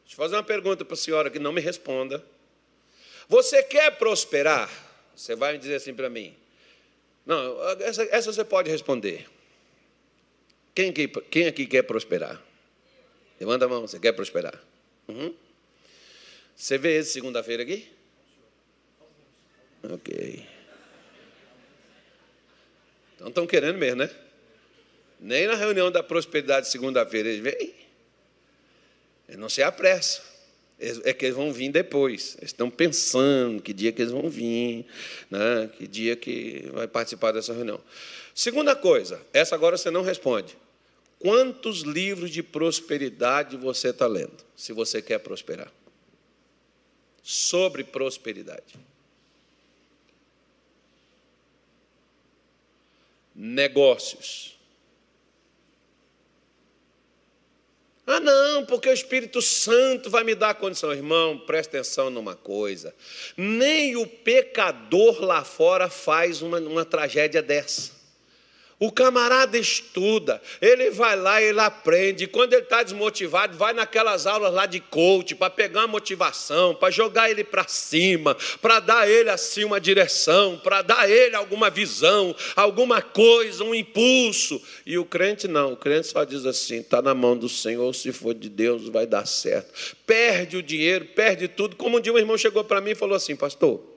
Deixa 0.03 0.15
eu 0.15 0.17
fazer 0.17 0.35
uma 0.35 0.43
pergunta 0.43 0.83
para 0.83 0.93
a 0.93 0.97
senhora 0.97 1.29
que 1.29 1.39
não 1.39 1.53
me 1.53 1.61
responda. 1.61 2.21
Você 3.29 3.63
quer 3.63 3.97
prosperar? 3.97 4.69
Você 5.15 5.37
vai 5.37 5.53
me 5.53 5.57
dizer 5.57 5.75
assim 5.75 5.93
para 5.93 6.09
mim. 6.09 6.35
Não, 7.25 7.69
essa, 7.79 8.03
essa, 8.11 8.33
você 8.33 8.43
pode 8.43 8.69
responder. 8.69 9.25
Quem 10.75 10.89
aqui, 10.89 11.07
quem 11.07 11.47
aqui 11.47 11.65
quer 11.65 11.83
prosperar? 11.83 12.41
Levanta 13.39 13.63
a 13.63 13.69
mão, 13.69 13.87
você 13.87 13.97
quer 13.97 14.11
prosperar? 14.11 14.61
Uhum. 15.07 15.33
Você 16.55 16.77
vê 16.77 16.97
esse 16.97 17.11
segunda-feira 17.11 17.63
aqui? 17.63 17.87
Ok. 19.83 20.47
Então 23.15 23.27
estão 23.27 23.47
querendo 23.47 23.77
mesmo, 23.77 23.97
né? 23.97 24.09
Nem 25.19 25.47
na 25.47 25.55
reunião 25.55 25.91
da 25.91 26.03
prosperidade 26.03 26.67
segunda-feira 26.69 27.29
eles 27.29 27.41
vêm. 27.41 27.73
Eles 29.27 29.39
não 29.39 29.49
se 29.49 29.63
apressam. 29.63 30.23
É 30.79 31.13
que 31.13 31.25
eles 31.25 31.35
vão 31.35 31.53
vir 31.53 31.69
depois. 31.71 32.35
Eles 32.39 32.49
estão 32.49 32.69
pensando 32.69 33.61
que 33.61 33.71
dia 33.73 33.91
que 33.91 34.01
eles 34.01 34.11
vão 34.11 34.29
vir, 34.29 34.85
né? 35.29 35.69
que 35.77 35.87
dia 35.87 36.15
que 36.15 36.67
vai 36.73 36.87
participar 36.87 37.31
dessa 37.31 37.53
reunião. 37.53 37.79
Segunda 38.35 38.75
coisa, 38.75 39.21
essa 39.31 39.55
agora 39.55 39.77
você 39.77 39.89
não 39.89 40.01
responde. 40.01 40.57
Quantos 41.23 41.83
livros 41.83 42.31
de 42.31 42.43
prosperidade 42.43 43.55
você 43.55 43.91
está 43.91 44.05
lendo, 44.05 44.43
se 44.57 44.73
você 44.73 45.01
quer 45.01 45.19
prosperar? 45.19 45.71
Sobre 47.23 47.81
prosperidade. 47.81 48.75
Negócios. 53.33 54.59
Ah, 58.05 58.19
não, 58.19 58.65
porque 58.65 58.89
o 58.89 58.93
Espírito 58.93 59.41
Santo 59.41 60.09
vai 60.09 60.25
me 60.25 60.35
dar 60.35 60.49
a 60.49 60.53
condição. 60.53 60.91
Irmão, 60.91 61.39
presta 61.39 61.77
atenção 61.77 62.09
numa 62.09 62.35
coisa: 62.35 62.93
nem 63.37 63.95
o 63.95 64.05
pecador 64.05 65.21
lá 65.21 65.45
fora 65.45 65.89
faz 65.89 66.41
uma, 66.41 66.59
uma 66.59 66.83
tragédia 66.83 67.41
dessa. 67.41 68.02
O 68.83 68.91
camarada 68.91 69.57
estuda, 69.57 70.41
ele 70.61 70.91
vai 70.91 71.15
lá, 71.15 71.41
ele 71.41 71.61
aprende. 71.61 72.27
Quando 72.27 72.51
ele 72.51 72.63
está 72.63 72.83
desmotivado, 72.83 73.57
vai 73.57 73.71
naquelas 73.71 74.27
aulas 74.27 74.53
lá 74.53 74.65
de 74.65 74.81
coach 74.81 75.35
para 75.35 75.49
pegar 75.49 75.83
uma 75.83 75.87
motivação, 75.87 76.75
para 76.75 76.91
jogar 76.91 77.31
ele 77.31 77.45
para 77.45 77.65
cima, 77.65 78.35
para 78.61 78.81
dar 78.81 79.09
ele 79.09 79.29
assim 79.29 79.63
uma 79.63 79.79
direção, 79.79 80.59
para 80.61 80.81
dar 80.81 81.09
ele 81.09 81.33
alguma 81.33 81.69
visão, 81.69 82.35
alguma 82.57 83.01
coisa, 83.01 83.63
um 83.63 83.73
impulso. 83.73 84.61
E 84.85 84.97
o 84.97 85.05
crente 85.05 85.47
não, 85.47 85.71
o 85.71 85.77
crente 85.77 86.07
só 86.07 86.25
diz 86.25 86.45
assim: 86.45 86.81
está 86.81 87.01
na 87.01 87.13
mão 87.13 87.37
do 87.37 87.47
Senhor, 87.47 87.95
se 87.95 88.11
for 88.11 88.33
de 88.33 88.49
Deus, 88.49 88.89
vai 88.89 89.07
dar 89.07 89.25
certo. 89.25 89.95
Perde 90.05 90.57
o 90.57 90.61
dinheiro, 90.61 91.05
perde 91.15 91.47
tudo. 91.47 91.77
Como 91.77 91.99
um 91.99 92.01
dia 92.01 92.11
um 92.11 92.19
irmão 92.19 92.37
chegou 92.37 92.65
para 92.65 92.81
mim 92.81 92.89
e 92.89 92.95
falou 92.95 93.15
assim: 93.15 93.33
Pastor. 93.33 93.92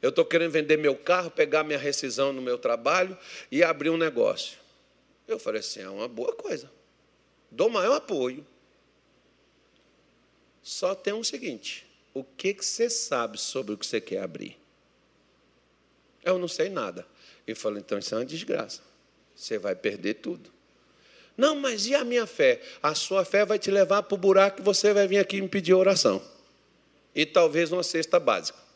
Eu 0.00 0.10
estou 0.10 0.24
querendo 0.24 0.52
vender 0.52 0.76
meu 0.76 0.94
carro, 0.94 1.30
pegar 1.30 1.64
minha 1.64 1.78
rescisão 1.78 2.32
no 2.32 2.40
meu 2.40 2.56
trabalho 2.56 3.18
e 3.50 3.62
abrir 3.64 3.90
um 3.90 3.96
negócio. 3.96 4.58
Eu 5.26 5.38
falei 5.38 5.60
assim: 5.60 5.80
é 5.80 5.88
uma 5.88 6.08
boa 6.08 6.32
coisa. 6.32 6.70
Dou 7.50 7.68
maior 7.68 7.96
apoio. 7.96 8.46
Só 10.62 10.94
tem 10.94 11.12
um 11.12 11.24
seguinte: 11.24 11.86
o 12.14 12.22
que, 12.22 12.54
que 12.54 12.64
você 12.64 12.88
sabe 12.88 13.38
sobre 13.38 13.74
o 13.74 13.78
que 13.78 13.86
você 13.86 14.00
quer 14.00 14.22
abrir? 14.22 14.58
Eu 16.24 16.38
não 16.38 16.48
sei 16.48 16.68
nada. 16.68 17.06
Ele 17.46 17.56
falou: 17.56 17.78
então 17.78 17.98
isso 17.98 18.14
é 18.14 18.18
uma 18.18 18.24
desgraça. 18.24 18.82
Você 19.34 19.58
vai 19.58 19.74
perder 19.74 20.14
tudo. 20.14 20.50
Não, 21.36 21.54
mas 21.54 21.86
e 21.86 21.94
a 21.94 22.04
minha 22.04 22.26
fé? 22.26 22.60
A 22.82 22.94
sua 22.94 23.24
fé 23.24 23.44
vai 23.44 23.58
te 23.58 23.70
levar 23.70 24.02
para 24.02 24.14
o 24.14 24.18
buraco 24.18 24.56
que 24.56 24.62
você 24.62 24.92
vai 24.92 25.06
vir 25.06 25.18
aqui 25.18 25.40
me 25.40 25.48
pedir 25.48 25.72
oração. 25.72 26.20
E 27.14 27.24
talvez 27.24 27.70
uma 27.70 27.84
cesta 27.84 28.18
básica. 28.18 28.67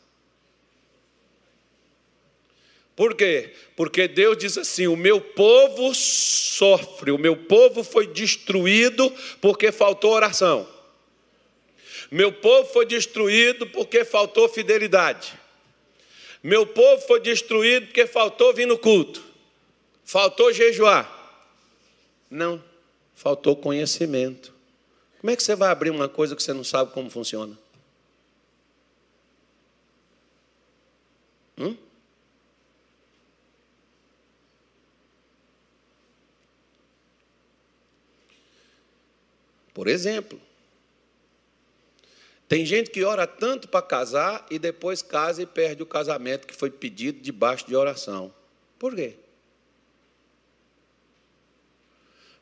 Por 2.94 3.14
quê? 3.14 3.54
Porque 3.74 4.06
Deus 4.06 4.36
diz 4.36 4.58
assim: 4.58 4.86
o 4.86 4.96
meu 4.96 5.20
povo 5.20 5.94
sofre, 5.94 7.10
o 7.10 7.18
meu 7.18 7.36
povo 7.36 7.82
foi 7.82 8.06
destruído 8.06 9.12
porque 9.40 9.72
faltou 9.72 10.12
oração. 10.12 10.68
Meu 12.10 12.30
povo 12.30 12.68
foi 12.68 12.84
destruído 12.84 13.66
porque 13.68 14.04
faltou 14.04 14.48
fidelidade. 14.48 15.32
Meu 16.42 16.66
povo 16.66 17.00
foi 17.06 17.20
destruído 17.20 17.86
porque 17.86 18.06
faltou 18.06 18.52
vir 18.52 18.66
no 18.66 18.76
culto. 18.76 19.22
Faltou 20.04 20.52
jejuar. 20.52 21.10
Não, 22.28 22.62
faltou 23.14 23.56
conhecimento. 23.56 24.52
Como 25.20 25.30
é 25.30 25.36
que 25.36 25.42
você 25.42 25.54
vai 25.54 25.70
abrir 25.70 25.90
uma 25.90 26.08
coisa 26.08 26.36
que 26.36 26.42
você 26.42 26.52
não 26.52 26.64
sabe 26.64 26.92
como 26.92 27.08
funciona? 27.08 27.56
Hum? 31.56 31.76
Por 39.72 39.88
exemplo, 39.88 40.40
tem 42.48 42.66
gente 42.66 42.90
que 42.90 43.02
ora 43.02 43.26
tanto 43.26 43.66
para 43.66 43.80
casar 43.80 44.46
e 44.50 44.58
depois 44.58 45.00
casa 45.00 45.42
e 45.42 45.46
perde 45.46 45.82
o 45.82 45.86
casamento 45.86 46.46
que 46.46 46.54
foi 46.54 46.70
pedido 46.70 47.20
debaixo 47.20 47.66
de 47.66 47.74
oração. 47.74 48.32
Por 48.78 48.94
quê? 48.94 49.16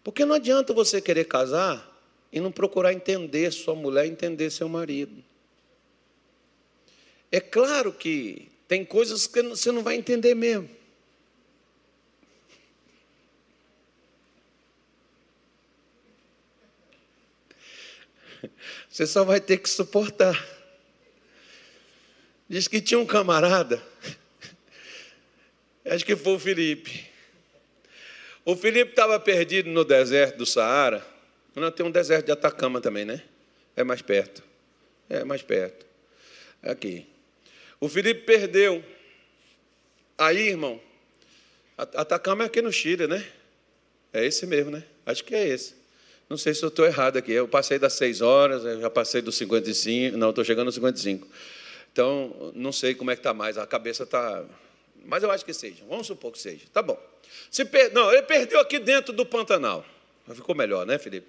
Porque 0.03 0.25
não 0.25 0.35
adianta 0.35 0.73
você 0.73 1.01
querer 1.01 1.27
casar 1.27 1.89
e 2.33 2.41
não 2.41 2.51
procurar 2.51 2.93
entender 2.93 3.53
sua 3.53 3.75
mulher, 3.75 4.07
entender 4.07 4.51
seu 4.51 4.69
marido. 4.69 5.23
É 7.31 7.39
claro 7.39 7.93
que 7.93 8.51
tem 8.67 8.85
coisas 8.85 9.27
que 9.27 9.43
você 9.43 9.71
não 9.71 9.83
vai 9.83 9.95
entender 9.95 10.35
mesmo. 10.35 10.80
Você 18.89 19.07
só 19.07 19.25
vai 19.25 19.41
ter 19.41 19.59
que 19.59 19.69
suportar. 19.69 20.47
Diz 22.49 22.67
que 22.67 22.81
tinha 22.81 22.99
um 22.99 23.07
camarada, 23.07 23.81
acho 25.87 26.05
que 26.05 26.17
foi 26.17 26.35
o 26.35 26.39
Felipe. 26.39 27.09
O 28.45 28.57
Felipe 28.57 28.91
estava 28.91 29.21
perdido 29.21 29.71
no 29.71 29.85
deserto 29.85 30.39
do 30.39 30.47
Saara. 30.47 31.07
Não, 31.55 31.71
tem 31.71 31.87
um 31.87 31.91
deserto 31.91 32.27
de 32.27 32.33
Atacama 32.33 32.81
também, 32.81 33.05
né? 33.05 33.23
É 33.77 33.85
mais 33.85 34.03
perto. 34.03 34.43
É 35.09 35.25
mais 35.25 35.43
perto. 35.43 35.87
Aqui. 36.63 37.07
O 37.79 37.89
Felipe 37.89 38.23
perdeu. 38.23 38.85
Aí, 40.19 40.49
irmão, 40.49 40.81
Atacama 41.77 42.45
é 42.45 42.47
aqui 42.47 42.61
no 42.61 42.73
Chile, 42.73 43.07
né? 43.07 43.25
É 44.13 44.25
esse 44.25 44.47
mesmo, 44.47 44.71
né? 44.71 44.85
Acho 45.07 45.25
que 45.25 45.35
é 45.35 45.47
esse. 45.47 45.80
Não 46.31 46.37
sei 46.37 46.55
se 46.55 46.63
eu 46.63 46.69
estou 46.69 46.87
errado 46.87 47.17
aqui. 47.17 47.33
Eu 47.33 47.49
passei 47.49 47.77
das 47.77 47.95
6 47.95 48.21
horas, 48.21 48.63
já 48.81 48.89
passei 48.89 49.21
dos 49.21 49.35
55. 49.35 50.17
Não, 50.17 50.31
estou 50.31 50.45
chegando 50.45 50.69
aos 50.69 50.77
55. 50.77 51.27
Então, 51.93 52.53
não 52.55 52.71
sei 52.71 52.95
como 52.95 53.11
é 53.11 53.17
que 53.17 53.21
está 53.21 53.35
mais. 53.35 53.59
A 53.59 53.67
cabeça 53.67 54.05
está. 54.05 54.45
Mas 55.05 55.25
eu 55.25 55.31
acho 55.33 55.45
que 55.45 55.53
seja. 55.53 55.83
Vamos 55.89 56.07
supor 56.07 56.31
que 56.31 56.39
seja. 56.39 56.67
Tá 56.73 56.83
bom. 56.83 56.97
Se 57.51 57.65
per... 57.65 57.93
Não, 57.93 58.13
ele 58.13 58.23
perdeu 58.23 58.61
aqui 58.61 58.79
dentro 58.79 59.13
do 59.13 59.27
Pantanal. 59.27 59.85
Ficou 60.33 60.55
melhor, 60.55 60.87
né, 60.87 60.99
Felipe? 60.99 61.27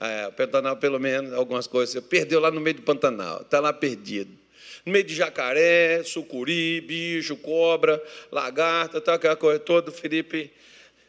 É, 0.00 0.28
o 0.28 0.32
Pantanal, 0.32 0.78
pelo 0.78 0.98
menos, 0.98 1.34
algumas 1.34 1.66
coisas. 1.66 2.02
Perdeu 2.04 2.40
lá 2.40 2.50
no 2.50 2.58
meio 2.58 2.76
do 2.76 2.82
Pantanal. 2.82 3.42
Está 3.42 3.60
lá 3.60 3.70
perdido. 3.70 4.30
No 4.86 4.92
meio 4.92 5.04
de 5.04 5.14
jacaré, 5.14 6.02
sucuri, 6.04 6.80
bicho, 6.80 7.36
cobra, 7.36 8.02
lagarta, 8.32 8.98
tá, 8.98 9.12
aquela 9.12 9.36
coisa 9.36 9.58
toda. 9.58 9.90
O 9.90 9.92
Felipe 9.92 10.50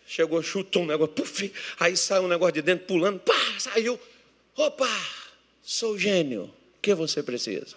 Chegou, 0.09 0.41
chutou 0.41 0.81
um 0.81 0.85
negócio, 0.87 1.13
puf, 1.13 1.53
aí 1.79 1.95
saiu 1.95 2.23
um 2.23 2.27
negócio 2.27 2.53
de 2.53 2.63
dentro, 2.63 2.87
pulando, 2.87 3.19
pá, 3.19 3.39
saiu. 3.59 3.99
Opa, 4.57 4.89
sou 5.61 5.99
gênio. 5.99 6.45
O 6.45 6.81
que 6.81 6.95
você 6.95 7.21
precisa? 7.21 7.75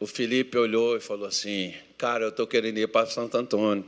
O 0.00 0.06
Felipe 0.08 0.58
olhou 0.58 0.96
e 0.96 1.00
falou 1.00 1.28
assim: 1.28 1.76
Cara, 1.96 2.24
eu 2.24 2.30
estou 2.30 2.44
querendo 2.44 2.76
ir 2.78 2.88
para 2.88 3.06
Santo 3.06 3.36
Antônio. 3.36 3.84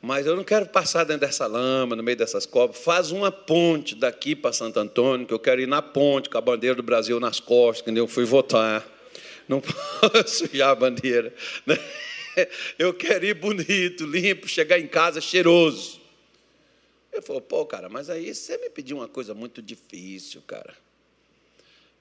Mas 0.00 0.24
eu 0.26 0.34
não 0.34 0.44
quero 0.44 0.64
passar 0.64 1.04
dentro 1.04 1.26
dessa 1.26 1.46
lama, 1.46 1.94
no 1.94 2.02
meio 2.02 2.16
dessas 2.16 2.46
cobras. 2.46 2.82
Faz 2.82 3.10
uma 3.10 3.30
ponte 3.30 3.94
daqui 3.94 4.34
para 4.34 4.54
Santo 4.54 4.80
Antônio, 4.80 5.26
que 5.26 5.34
eu 5.34 5.38
quero 5.38 5.60
ir 5.60 5.68
na 5.68 5.82
ponte 5.82 6.30
com 6.30 6.38
a 6.38 6.40
bandeira 6.40 6.74
do 6.74 6.82
Brasil 6.82 7.20
nas 7.20 7.38
costas, 7.38 7.84
que 7.92 8.00
eu 8.00 8.08
fui 8.08 8.24
votar 8.24 8.97
não 9.48 9.60
posso 10.00 10.46
sujar 10.46 10.70
a 10.70 10.74
bandeira. 10.74 11.34
Né? 11.66 11.76
Eu 12.78 12.94
quero 12.94 13.24
ir 13.24 13.34
bonito, 13.34 14.06
limpo, 14.06 14.46
chegar 14.46 14.78
em 14.78 14.86
casa 14.86 15.20
cheiroso. 15.20 16.00
Ele 17.12 17.22
falou, 17.22 17.42
pô, 17.42 17.66
cara, 17.66 17.88
mas 17.88 18.10
aí 18.10 18.32
você 18.34 18.56
me 18.58 18.70
pediu 18.70 18.98
uma 18.98 19.08
coisa 19.08 19.34
muito 19.34 19.60
difícil, 19.60 20.42
cara. 20.46 20.74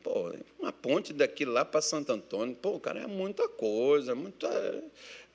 Pô, 0.03 0.31
uma 0.59 0.71
ponte 0.71 1.11
daqui 1.11 1.43
lá 1.43 1.65
para 1.65 1.81
Santo 1.81 2.11
Antônio, 2.11 2.55
pô, 2.55 2.79
cara, 2.79 3.01
é 3.01 3.07
muita 3.07 3.47
coisa, 3.47 4.13
muito 4.13 4.45
é, 4.45 4.81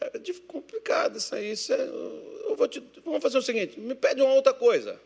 é 0.00 0.10
complicado 0.46 1.18
isso 1.18 1.34
aí. 1.34 1.52
Isso 1.52 1.72
é, 1.72 1.80
eu 1.80 2.54
vou 2.56 2.68
te, 2.68 2.82
vamos 3.04 3.22
fazer 3.22 3.38
o 3.38 3.42
seguinte, 3.42 3.80
me 3.80 3.94
pede 3.94 4.22
uma 4.22 4.34
outra 4.34 4.54
coisa. 4.54 5.00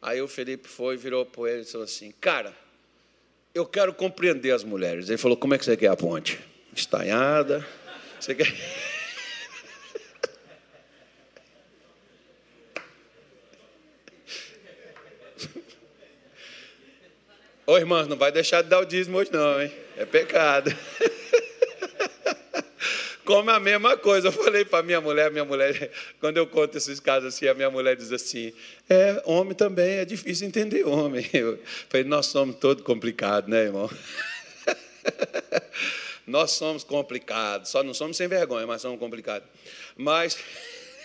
Aí 0.00 0.22
o 0.22 0.28
Felipe 0.28 0.68
foi, 0.68 0.96
virou 0.96 1.26
para 1.26 1.50
ele 1.50 1.62
e 1.62 1.64
falou 1.64 1.84
assim, 1.84 2.12
cara, 2.20 2.56
eu 3.54 3.66
quero 3.66 3.92
compreender 3.92 4.52
as 4.52 4.64
mulheres. 4.64 5.08
Ele 5.08 5.18
falou: 5.18 5.36
Como 5.36 5.54
é 5.54 5.58
que 5.58 5.64
você 5.64 5.76
quer 5.76 5.88
a 5.88 5.96
ponte? 5.96 6.38
Estaiada? 6.74 7.66
Você 8.20 8.34
quer. 8.34 8.52
Ô 17.66 17.76
irmã, 17.76 18.06
não 18.06 18.16
vai 18.16 18.32
deixar 18.32 18.62
de 18.62 18.68
dar 18.68 18.78
o 18.80 18.84
dízimo 18.84 19.18
hoje, 19.18 19.30
não, 19.32 19.60
hein? 19.60 19.70
É 19.96 20.06
pecado. 20.06 20.74
Come 23.28 23.52
a 23.52 23.60
mesma 23.60 23.94
coisa. 23.94 24.28
Eu 24.28 24.32
falei 24.32 24.64
para 24.64 24.82
minha 24.82 25.02
mulher, 25.02 25.30
minha 25.30 25.44
mulher, 25.44 25.90
quando 26.18 26.38
eu 26.38 26.46
conto 26.46 26.78
esses 26.78 26.98
casos 26.98 27.34
assim, 27.34 27.46
a 27.46 27.52
minha 27.52 27.70
mulher 27.70 27.94
diz 27.94 28.10
assim: 28.10 28.54
é, 28.88 29.22
homem 29.26 29.54
também 29.54 29.98
é 29.98 30.04
difícil 30.06 30.48
entender 30.48 30.82
homem. 30.86 31.28
Eu 31.34 31.58
falei, 31.90 32.06
nós 32.06 32.24
somos 32.24 32.56
todos 32.56 32.82
complicados, 32.82 33.50
né, 33.50 33.64
irmão? 33.64 33.90
nós 36.26 36.52
somos 36.52 36.82
complicados, 36.82 37.68
só 37.68 37.82
não 37.82 37.92
somos 37.92 38.16
sem 38.16 38.26
vergonha, 38.26 38.66
mas 38.66 38.80
somos 38.80 38.98
complicados. 38.98 39.46
Mas 39.94 40.38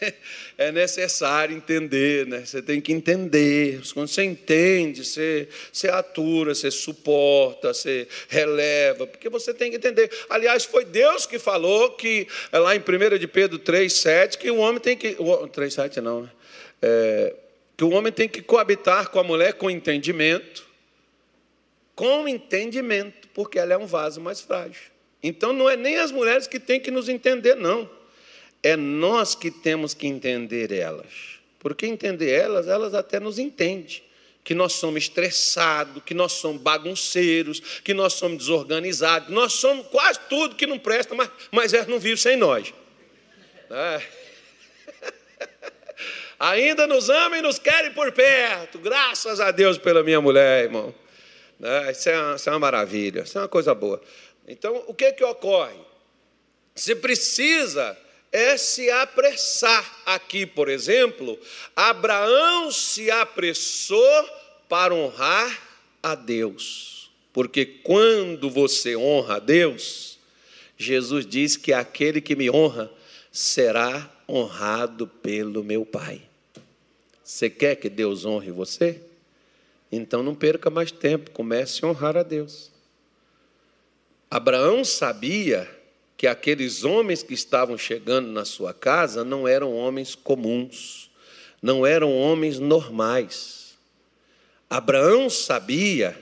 é 0.57 0.71
necessário 0.71 1.55
entender, 1.55 2.25
né? 2.27 2.45
Você 2.45 2.61
tem 2.61 2.79
que 2.79 2.91
entender. 2.91 3.81
Quando 3.93 4.07
você 4.07 4.23
entende, 4.23 5.05
você, 5.05 5.47
você 5.71 5.89
atura, 5.89 6.53
você 6.53 6.71
suporta, 6.71 7.73
você 7.73 8.07
releva, 8.27 9.07
porque 9.07 9.29
você 9.29 9.53
tem 9.53 9.71
que 9.71 9.77
entender. 9.77 10.09
Aliás, 10.29 10.65
foi 10.65 10.85
Deus 10.85 11.25
que 11.25 11.39
falou 11.39 11.91
que, 11.91 12.27
é 12.51 12.59
lá 12.59 12.75
em 12.75 12.79
1 12.79 13.17
de 13.17 13.27
Pedro 13.27 13.59
3,7, 13.59 14.37
que 14.37 14.49
o 14.51 14.57
homem 14.57 14.79
tem 14.79 14.97
que. 14.97 15.15
3,7 15.15 15.97
não, 15.97 16.23
né? 16.23 16.29
É, 16.81 17.35
que 17.77 17.83
o 17.83 17.91
homem 17.91 18.11
tem 18.11 18.27
que 18.27 18.41
coabitar 18.41 19.09
com 19.09 19.19
a 19.19 19.23
mulher 19.23 19.53
com 19.53 19.69
entendimento. 19.69 20.65
Com 21.95 22.27
entendimento, 22.27 23.27
porque 23.33 23.59
ela 23.59 23.73
é 23.73 23.77
um 23.77 23.85
vaso 23.85 24.19
mais 24.19 24.41
frágil. 24.41 24.91
Então 25.21 25.53
não 25.53 25.69
é 25.69 25.77
nem 25.77 25.97
as 25.97 26.11
mulheres 26.11 26.47
que 26.47 26.59
têm 26.59 26.79
que 26.79 26.91
nos 26.91 27.07
entender, 27.07 27.55
não. 27.55 27.89
É 28.64 28.78
nós 28.78 29.36
que 29.36 29.51
temos 29.51 29.93
que 29.93 30.07
entender 30.07 30.72
elas. 30.72 31.34
Porque 31.59 31.86
entender 31.86 32.32
elas, 32.32 32.68
elas 32.68 32.93
até 32.93 33.20
nos 33.20 33.38
entendem. 33.38 34.01
Que 34.43 34.55
nós 34.55 34.74
somos 34.74 35.03
estressados, 35.03 36.01
que 36.03 36.14
nós 36.14 36.34
somos 36.34 36.61
bagunceiros, 36.61 37.59
que 37.84 37.93
nós 37.93 38.14
somos 38.14 38.38
desorganizados, 38.39 39.30
nós 39.30 39.53
somos 39.53 39.88
quase 39.88 40.20
tudo 40.30 40.55
que 40.55 40.66
não 40.66 40.80
presta, 40.80 41.14
mas, 41.14 41.30
mas 41.51 41.74
elas 41.74 41.88
não 41.88 41.99
vivem 41.99 42.18
sem 42.18 42.36
nós. 42.36 42.74
É. 43.70 44.01
Ainda 46.39 46.88
nos 46.88 47.09
amam 47.09 47.39
e 47.39 47.41
nos 47.41 47.59
querem 47.59 47.93
por 47.93 48.11
perto. 48.11 48.80
Graças 48.80 49.39
a 49.39 49.51
Deus 49.51 49.78
pela 49.78 50.03
minha 50.03 50.20
mulher, 50.20 50.66
irmão. 50.66 50.93
É, 51.61 51.91
isso, 51.91 52.09
é 52.09 52.20
uma, 52.20 52.36
isso 52.36 52.49
é 52.49 52.51
uma 52.51 52.59
maravilha, 52.59 53.22
isso 53.22 53.38
é 53.38 53.41
uma 53.41 53.47
coisa 53.47 53.74
boa. 53.74 54.01
Então, 54.45 54.84
o 54.88 54.93
que, 54.93 55.14
que 55.14 55.24
ocorre? 55.24 55.80
Você 56.76 56.93
precisa 56.95 57.97
é 58.34 58.57
se 58.57 58.89
apressar. 58.89 60.01
Aqui, 60.07 60.45
por 60.45 60.67
exemplo, 60.67 61.39
Abraão 61.75 62.71
se 62.71 63.11
apressou 63.11 64.29
para 64.67 64.93
honrar 64.93 65.61
a 66.01 66.15
Deus. 66.15 67.11
Porque 67.31 67.63
quando 67.65 68.49
você 68.49 68.95
honra 68.95 69.36
a 69.36 69.39
Deus, 69.39 70.17
Jesus 70.75 71.25
diz 71.25 71.55
que 71.55 71.71
aquele 71.71 72.19
que 72.19 72.36
me 72.36 72.49
honra 72.49 72.91
será 73.31 74.11
honrado 74.27 75.07
pelo 75.07 75.63
meu 75.63 75.86
Pai. 75.86 76.21
Você 77.23 77.49
quer 77.49 77.75
que 77.75 77.89
Deus 77.89 78.25
honre 78.25 78.51
você? 78.51 78.99
Então 79.91 80.23
não 80.23 80.34
perca 80.34 80.69
mais 80.69 80.91
tempo, 80.91 81.31
comece 81.31 81.86
a 81.86 81.88
honrar 81.88 82.17
a 82.17 82.23
Deus. 82.23 82.71
Abraão 84.29 84.84
sabia 84.84 85.69
que 86.24 86.28
aqueles 86.28 86.86
homens 86.86 87.21
que 87.21 87.34
estavam 87.34 87.78
chegando 87.78 88.32
na 88.32 88.45
sua 88.45 88.74
casa 88.74 89.26
não 89.26 89.45
eram 89.45 89.76
homens 89.76 90.15
comuns, 90.15 91.11
não 91.61 91.86
eram 91.86 92.17
homens 92.17 92.59
normais. 92.59 93.78
Abraão 94.69 95.30
sabia 95.30 96.17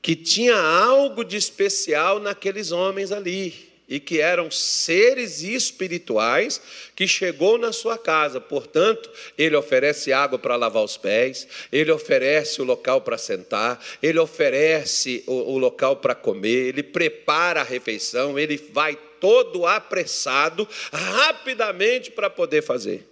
que 0.00 0.14
tinha 0.14 0.54
algo 0.54 1.24
de 1.24 1.36
especial 1.36 2.20
naqueles 2.20 2.70
homens 2.70 3.10
ali 3.10 3.68
e 3.88 3.98
que 3.98 4.20
eram 4.20 4.48
seres 4.48 5.42
espirituais 5.42 6.62
que 6.94 7.08
chegou 7.08 7.58
na 7.58 7.72
sua 7.72 7.98
casa. 7.98 8.40
Portanto, 8.40 9.10
ele 9.36 9.56
oferece 9.56 10.12
água 10.12 10.38
para 10.38 10.54
lavar 10.54 10.84
os 10.84 10.96
pés, 10.96 11.48
ele 11.72 11.90
oferece 11.90 12.62
o 12.62 12.64
local 12.64 13.00
para 13.00 13.18
sentar, 13.18 13.84
ele 14.00 14.20
oferece 14.20 15.24
o, 15.26 15.32
o 15.32 15.58
local 15.58 15.96
para 15.96 16.14
comer, 16.14 16.68
ele 16.68 16.84
prepara 16.84 17.62
a 17.62 17.64
refeição, 17.64 18.38
ele 18.38 18.56
vai 18.72 18.96
todo 19.22 19.64
apressado, 19.64 20.68
rapidamente 20.92 22.10
para 22.10 22.28
poder 22.28 22.60
fazer. 22.60 23.08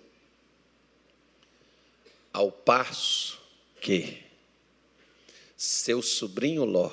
Ao 2.33 2.51
passo 2.51 3.39
que 3.81 4.19
seu 5.57 6.03
sobrinho 6.03 6.65
Ló, 6.65 6.91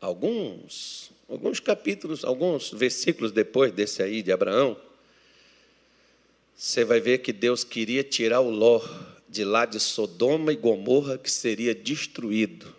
alguns 0.00 1.10
alguns 1.28 1.60
capítulos, 1.60 2.24
alguns 2.24 2.70
versículos 2.70 3.30
depois 3.30 3.70
desse 3.72 4.02
aí 4.02 4.22
de 4.22 4.32
Abraão, 4.32 4.74
você 6.56 6.82
vai 6.82 6.98
ver 6.98 7.18
que 7.18 7.30
Deus 7.30 7.62
queria 7.62 8.02
tirar 8.02 8.40
o 8.40 8.48
Ló 8.48 8.80
de 9.28 9.44
lá 9.44 9.66
de 9.66 9.78
Sodoma 9.78 10.50
e 10.50 10.56
Gomorra, 10.56 11.18
que 11.18 11.30
seria 11.30 11.74
destruído. 11.74 12.74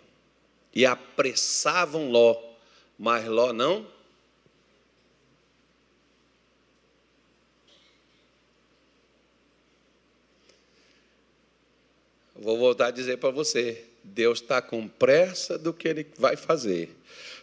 E 0.74 0.84
apressavam 0.84 2.10
Ló, 2.10 2.36
mas 2.98 3.24
Ló 3.28 3.52
não. 3.52 3.99
Vou 12.40 12.56
voltar 12.56 12.86
a 12.86 12.90
dizer 12.90 13.18
para 13.18 13.30
você: 13.30 13.84
Deus 14.02 14.40
está 14.40 14.62
com 14.62 14.88
pressa 14.88 15.58
do 15.58 15.74
que 15.74 15.86
Ele 15.86 16.06
vai 16.18 16.36
fazer. 16.36 16.88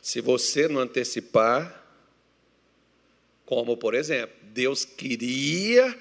Se 0.02 0.20
você 0.22 0.68
não 0.68 0.82
antecipar, 0.82 1.86
como 3.46 3.78
por 3.78 3.94
exemplo, 3.94 4.36
Deus 4.42 4.84
queria 4.84 5.96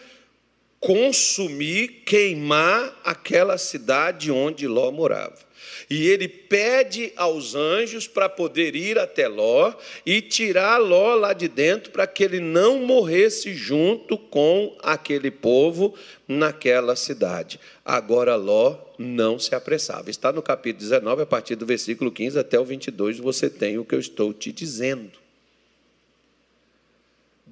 consumir, 0.80 2.04
queimar 2.06 2.98
aquela 3.04 3.58
cidade 3.58 4.30
onde 4.30 4.66
Ló 4.66 4.90
morava. 4.90 5.44
E 5.90 6.08
ele 6.08 6.28
pede 6.28 7.12
aos 7.16 7.54
anjos 7.54 8.06
para 8.06 8.28
poder 8.28 8.76
ir 8.76 8.98
até 8.98 9.28
Ló 9.28 9.74
e 10.04 10.20
tirar 10.22 10.78
Ló 10.78 11.14
lá 11.14 11.32
de 11.32 11.48
dentro 11.48 11.90
para 11.90 12.06
que 12.06 12.24
ele 12.24 12.40
não 12.40 12.78
morresse 12.80 13.52
junto 13.52 14.16
com 14.16 14.76
aquele 14.82 15.30
povo 15.30 15.94
naquela 16.26 16.94
cidade. 16.94 17.58
Agora 17.84 18.36
Ló 18.36 18.85
não 18.98 19.38
se 19.38 19.54
apressava. 19.54 20.10
Está 20.10 20.32
no 20.32 20.42
capítulo 20.42 20.82
19, 20.82 21.22
a 21.22 21.26
partir 21.26 21.56
do 21.56 21.66
versículo 21.66 22.10
15 22.10 22.38
até 22.38 22.58
o 22.58 22.64
22, 22.64 23.18
você 23.18 23.50
tem 23.50 23.78
o 23.78 23.84
que 23.84 23.94
eu 23.94 24.00
estou 24.00 24.32
te 24.32 24.52
dizendo. 24.52 25.26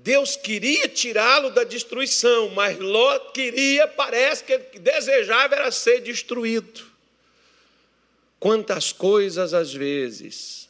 Deus 0.05 0.37
queria 0.37 0.87
tirá-lo 0.87 1.51
da 1.51 1.65
destruição, 1.65 2.51
mas 2.51 2.79
Ló 2.79 3.19
queria, 3.33 3.89
parece 3.89 4.45
que 4.45 4.53
ele 4.53 4.79
desejava 4.79 5.55
era 5.55 5.71
ser 5.71 6.01
destruído. 6.01 6.83
Quantas 8.39 8.93
coisas 8.93 9.55
às 9.55 9.73
vezes, 9.73 10.64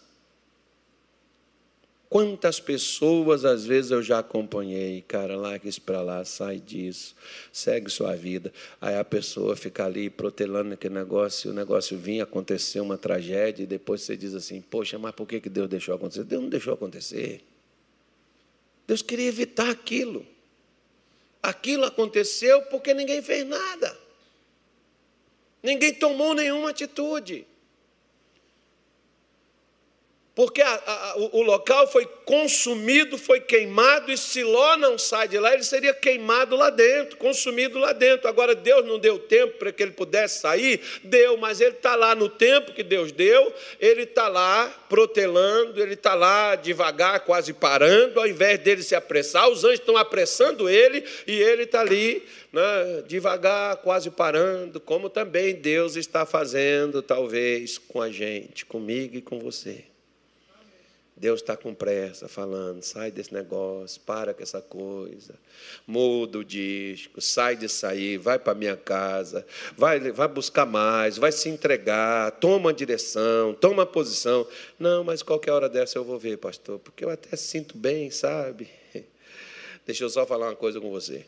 quantas 2.14 2.60
pessoas 2.60 3.44
às 3.44 3.66
vezes 3.66 3.90
eu 3.90 4.00
já 4.00 4.20
acompanhei, 4.20 5.02
cara, 5.02 5.34
larga 5.34 5.68
isso 5.68 5.82
para 5.82 6.00
lá, 6.00 6.24
sai 6.24 6.60
disso, 6.60 7.12
segue 7.52 7.90
sua 7.90 8.14
vida. 8.14 8.52
Aí 8.80 8.96
a 8.96 9.04
pessoa 9.04 9.56
fica 9.56 9.84
ali 9.84 10.08
protelando 10.08 10.74
aquele 10.74 10.94
negócio, 10.94 11.50
o 11.50 11.52
negócio 11.52 11.98
vinha 11.98 12.22
acontecer 12.22 12.78
uma 12.78 12.96
tragédia, 12.96 13.64
e 13.64 13.66
depois 13.66 14.02
você 14.02 14.16
diz 14.16 14.32
assim: 14.32 14.60
Poxa, 14.60 14.96
mas 14.96 15.12
por 15.12 15.26
que 15.26 15.40
Deus 15.40 15.68
deixou 15.68 15.92
acontecer? 15.92 16.22
Deus 16.22 16.40
não 16.40 16.48
deixou 16.48 16.74
acontecer. 16.74 17.42
Deus 18.86 19.02
queria 19.02 19.26
evitar 19.26 19.68
aquilo. 19.68 20.24
Aquilo 21.42 21.84
aconteceu 21.84 22.62
porque 22.66 22.94
ninguém 22.94 23.22
fez 23.22 23.44
nada. 23.44 23.98
Ninguém 25.60 25.92
tomou 25.92 26.32
nenhuma 26.32 26.70
atitude. 26.70 27.44
Porque 30.34 30.60
a, 30.60 30.74
a, 30.74 31.16
o, 31.16 31.38
o 31.38 31.42
local 31.42 31.86
foi 31.86 32.04
consumido, 32.24 33.16
foi 33.16 33.40
queimado, 33.40 34.10
e 34.10 34.18
se 34.18 34.42
Ló 34.42 34.76
não 34.76 34.98
sai 34.98 35.28
de 35.28 35.38
lá, 35.38 35.54
ele 35.54 35.62
seria 35.62 35.94
queimado 35.94 36.56
lá 36.56 36.70
dentro, 36.70 37.16
consumido 37.18 37.78
lá 37.78 37.92
dentro. 37.92 38.26
Agora, 38.26 38.52
Deus 38.52 38.84
não 38.84 38.98
deu 38.98 39.16
tempo 39.16 39.58
para 39.58 39.70
que 39.70 39.80
ele 39.80 39.92
pudesse 39.92 40.40
sair? 40.40 40.80
Deu, 41.04 41.36
mas 41.36 41.60
ele 41.60 41.76
está 41.76 41.94
lá 41.94 42.16
no 42.16 42.28
tempo 42.28 42.72
que 42.72 42.82
Deus 42.82 43.12
deu, 43.12 43.54
ele 43.78 44.02
está 44.02 44.26
lá 44.26 44.66
protelando, 44.88 45.80
ele 45.80 45.94
está 45.94 46.14
lá 46.14 46.56
devagar, 46.56 47.20
quase 47.20 47.52
parando, 47.52 48.18
ao 48.18 48.26
invés 48.26 48.58
dele 48.58 48.82
se 48.82 48.96
apressar, 48.96 49.48
os 49.48 49.62
anjos 49.62 49.78
estão 49.78 49.96
apressando 49.96 50.68
ele, 50.68 51.04
e 51.28 51.40
ele 51.40 51.62
está 51.62 51.80
ali 51.80 52.26
né, 52.52 53.04
devagar, 53.06 53.76
quase 53.76 54.10
parando, 54.10 54.80
como 54.80 55.08
também 55.08 55.54
Deus 55.54 55.94
está 55.94 56.26
fazendo, 56.26 57.02
talvez, 57.02 57.78
com 57.78 58.02
a 58.02 58.10
gente, 58.10 58.66
comigo 58.66 59.16
e 59.16 59.22
com 59.22 59.38
você. 59.38 59.93
Deus 61.16 61.40
está 61.40 61.56
com 61.56 61.72
pressa, 61.72 62.28
falando: 62.28 62.82
sai 62.82 63.10
desse 63.10 63.32
negócio, 63.32 64.00
para 64.00 64.34
com 64.34 64.42
essa 64.42 64.60
coisa, 64.60 65.34
muda 65.86 66.38
o 66.38 66.44
disco, 66.44 67.20
sai 67.20 67.56
disso 67.56 67.86
aí, 67.86 68.16
vai 68.16 68.38
para 68.38 68.54
minha 68.54 68.76
casa, 68.76 69.46
vai, 69.76 70.00
vai 70.10 70.26
buscar 70.26 70.66
mais, 70.66 71.16
vai 71.16 71.30
se 71.30 71.48
entregar, 71.48 72.32
toma 72.32 72.56
uma 72.56 72.74
direção, 72.74 73.54
toma 73.54 73.74
uma 73.74 73.86
posição. 73.86 74.46
Não, 74.78 75.04
mas 75.04 75.22
qualquer 75.22 75.52
hora 75.52 75.68
dessa 75.68 75.96
eu 75.98 76.04
vou 76.04 76.18
ver, 76.18 76.38
pastor, 76.38 76.80
porque 76.80 77.04
eu 77.04 77.10
até 77.10 77.36
sinto 77.36 77.78
bem, 77.78 78.10
sabe? 78.10 78.68
Deixa 79.86 80.02
eu 80.02 80.10
só 80.10 80.26
falar 80.26 80.48
uma 80.48 80.56
coisa 80.56 80.80
com 80.80 80.90
você. 80.90 81.24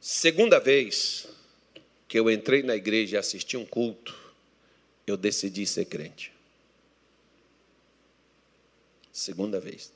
Segunda 0.00 0.60
vez 0.60 1.26
que 2.06 2.16
eu 2.16 2.30
entrei 2.30 2.62
na 2.62 2.76
igreja 2.76 3.16
e 3.16 3.18
assisti 3.18 3.56
um 3.56 3.66
culto, 3.66 4.25
eu 5.06 5.16
decidi 5.16 5.66
ser 5.66 5.84
crente. 5.84 6.32
Segunda 9.12 9.60
vez. 9.60 9.92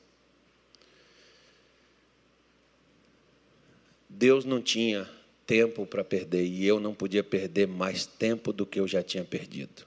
Deus 4.09 4.45
não 4.45 4.61
tinha 4.61 5.09
tempo 5.45 5.85
para 5.85 6.03
perder 6.03 6.45
e 6.45 6.65
eu 6.65 6.79
não 6.79 6.93
podia 6.93 7.23
perder 7.23 7.67
mais 7.67 8.05
tempo 8.05 8.53
do 8.53 8.65
que 8.65 8.79
eu 8.79 8.87
já 8.87 9.03
tinha 9.03 9.23
perdido. 9.23 9.85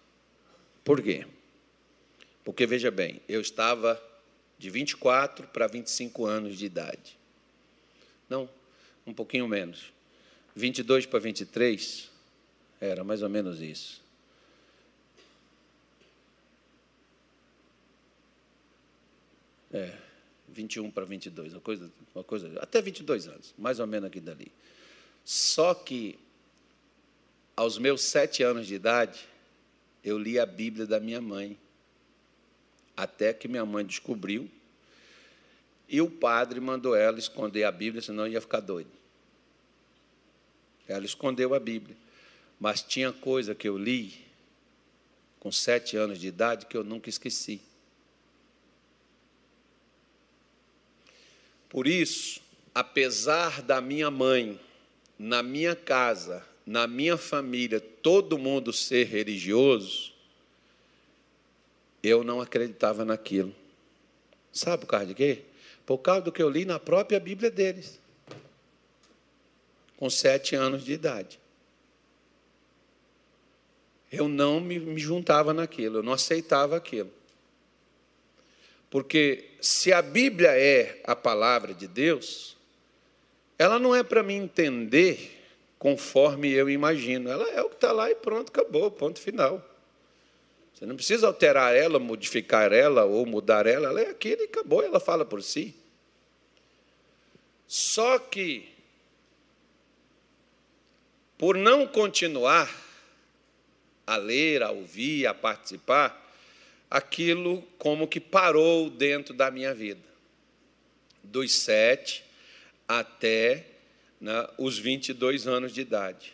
Por 0.85 1.03
quê? 1.03 1.27
Porque 2.45 2.66
veja 2.66 2.91
bem, 2.91 3.20
eu 3.29 3.41
estava 3.41 4.01
de 4.59 4.70
24 4.70 5.47
para 5.49 5.66
25 5.66 6.27
anos 6.27 6.59
de 6.59 6.66
idade. 6.66 7.18
Não, 8.29 8.49
um 9.07 9.12
pouquinho 9.12 9.49
menos. 9.49 9.93
22 10.55 11.07
para 11.07 11.18
23 11.18 12.11
era 12.81 13.03
mais 13.03 13.22
ou 13.22 13.29
menos 13.29 13.61
isso. 13.61 14.03
É, 19.72 19.93
21 20.55 20.90
para 20.90 21.05
22, 21.05 21.52
uma 21.52 21.61
coisa, 21.61 21.92
uma 22.14 22.24
coisa, 22.24 22.59
até 22.61 22.80
22 22.80 23.28
anos, 23.28 23.55
mais 23.59 23.80
ou 23.80 23.86
menos 23.86 24.07
aqui 24.07 24.20
dali. 24.20 24.50
Só 25.24 25.74
que, 25.74 26.18
aos 27.57 27.76
meus 27.76 28.02
sete 28.02 28.42
anos 28.42 28.66
de 28.66 28.74
idade, 28.74 29.28
eu 30.02 30.16
li 30.18 30.38
a 30.38 30.46
Bíblia 30.46 30.86
da 30.86 31.00
minha 31.00 31.20
mãe, 31.20 31.59
até 32.96 33.32
que 33.32 33.48
minha 33.48 33.66
mãe 33.66 33.84
descobriu, 33.84 34.48
e 35.88 36.00
o 36.00 36.11
padre 36.11 36.61
mandou 36.61 36.94
ela 36.94 37.18
esconder 37.18 37.64
a 37.64 37.72
Bíblia, 37.72 38.00
senão 38.00 38.26
ia 38.26 38.40
ficar 38.40 38.61
doido. 38.61 38.90
Ela 40.86 41.05
escondeu 41.05 41.55
a 41.55 41.61
Bíblia, 41.61 41.96
mas 42.61 42.82
tinha 42.82 43.12
coisa 43.12 43.55
que 43.55 43.68
eu 43.68 43.76
li 43.76 44.24
com 45.40 45.50
sete 45.52 45.96
anos 45.96 46.18
de 46.18 46.26
idade 46.26 46.66
que 46.66 46.76
eu 46.76 46.84
nunca 46.84 47.09
esqueci. 47.09 47.61
Por 51.75 51.89
isso, 51.89 52.41
apesar 52.72 53.61
da 53.61 53.81
minha 53.81 54.09
mãe, 54.09 54.61
na 55.18 55.43
minha 55.43 55.75
casa, 55.75 56.47
na 56.64 56.87
minha 56.87 57.16
família, 57.16 57.81
todo 57.81 58.39
mundo 58.39 58.72
ser 58.72 59.09
religioso, 59.09 60.12
eu 62.01 62.22
não 62.22 62.41
acreditava 62.41 63.05
naquilo. 63.05 63.53
Sabe 64.53 64.83
por 64.83 64.87
causa 64.87 65.07
de 65.07 65.14
quê? 65.14 65.43
Por 65.85 65.99
causa 65.99 66.20
do 66.20 66.31
que 66.31 66.41
eu 66.41 66.49
li 66.49 66.64
na 66.64 66.79
própria 66.79 67.18
Bíblia 67.18 67.51
deles, 67.51 67.99
com 69.97 70.09
sete 70.09 70.55
anos 70.55 70.85
de 70.85 70.93
idade. 70.93 71.41
Eu 74.12 74.29
não 74.29 74.61
me, 74.61 74.97
juntava 74.97 75.53
naquilo, 75.53 75.99
eu 75.99 76.03
não 76.05 76.12
aceitava 76.12 76.77
aquilo. 76.77 77.11
Porque 78.95 79.57
se 79.61 79.92
a 79.92 80.01
Bíblia 80.01 80.51
é 80.57 81.01
a 81.03 81.16
palavra 81.16 81.74
de 81.74 81.88
Deus, 81.88 82.57
ela 83.59 83.76
não 83.76 83.92
é 83.92 84.05
para 84.05 84.22
me 84.22 84.34
entender 84.34 85.45
conforme 85.80 86.53
eu 86.53 86.70
imagino. 86.70 87.28
Ela 87.28 87.51
é 87.51 87.61
o 87.61 87.68
que 87.68 87.74
está 87.74 87.90
lá 87.90 88.09
e 88.09 88.14
pronto, 88.14 88.51
acabou, 88.51 88.88
ponto 88.92 89.18
final. 89.18 89.61
Você 90.72 90.86
não 90.86 90.95
precisa 90.95 91.26
alterar 91.26 91.74
ela, 91.74 91.99
modificar 91.99 92.72
ela 92.72 93.05
ou 93.05 93.26
mudar 93.26 93.66
ela, 93.66 93.88
ela 93.88 94.01
é 94.01 94.11
aquilo 94.11 94.42
e 94.42 94.45
acabou, 94.45 94.80
ela 94.80 95.01
fala 95.01 95.24
por 95.24 95.42
si. 95.42 95.74
Só 97.66 98.16
que, 98.20 98.68
por 101.36 101.57
não 101.57 101.84
continuar 101.84 102.72
a 104.07 104.16
ler, 104.16 104.62
a 104.62 104.70
ouvir, 104.70 105.26
a 105.26 105.34
participar, 105.34 106.24
aquilo 106.95 107.61
como 107.76 108.07
que 108.07 108.20
parou 108.20 108.88
dentro 108.88 109.34
da 109.34 109.51
minha 109.51 109.74
vida. 109.74 110.09
Dos 111.24 111.53
sete 111.53 112.24
até 112.86 113.66
né, 114.20 114.47
os 114.57 114.78
22 114.78 115.49
anos 115.49 115.74
de 115.74 115.80
idade. 115.80 116.32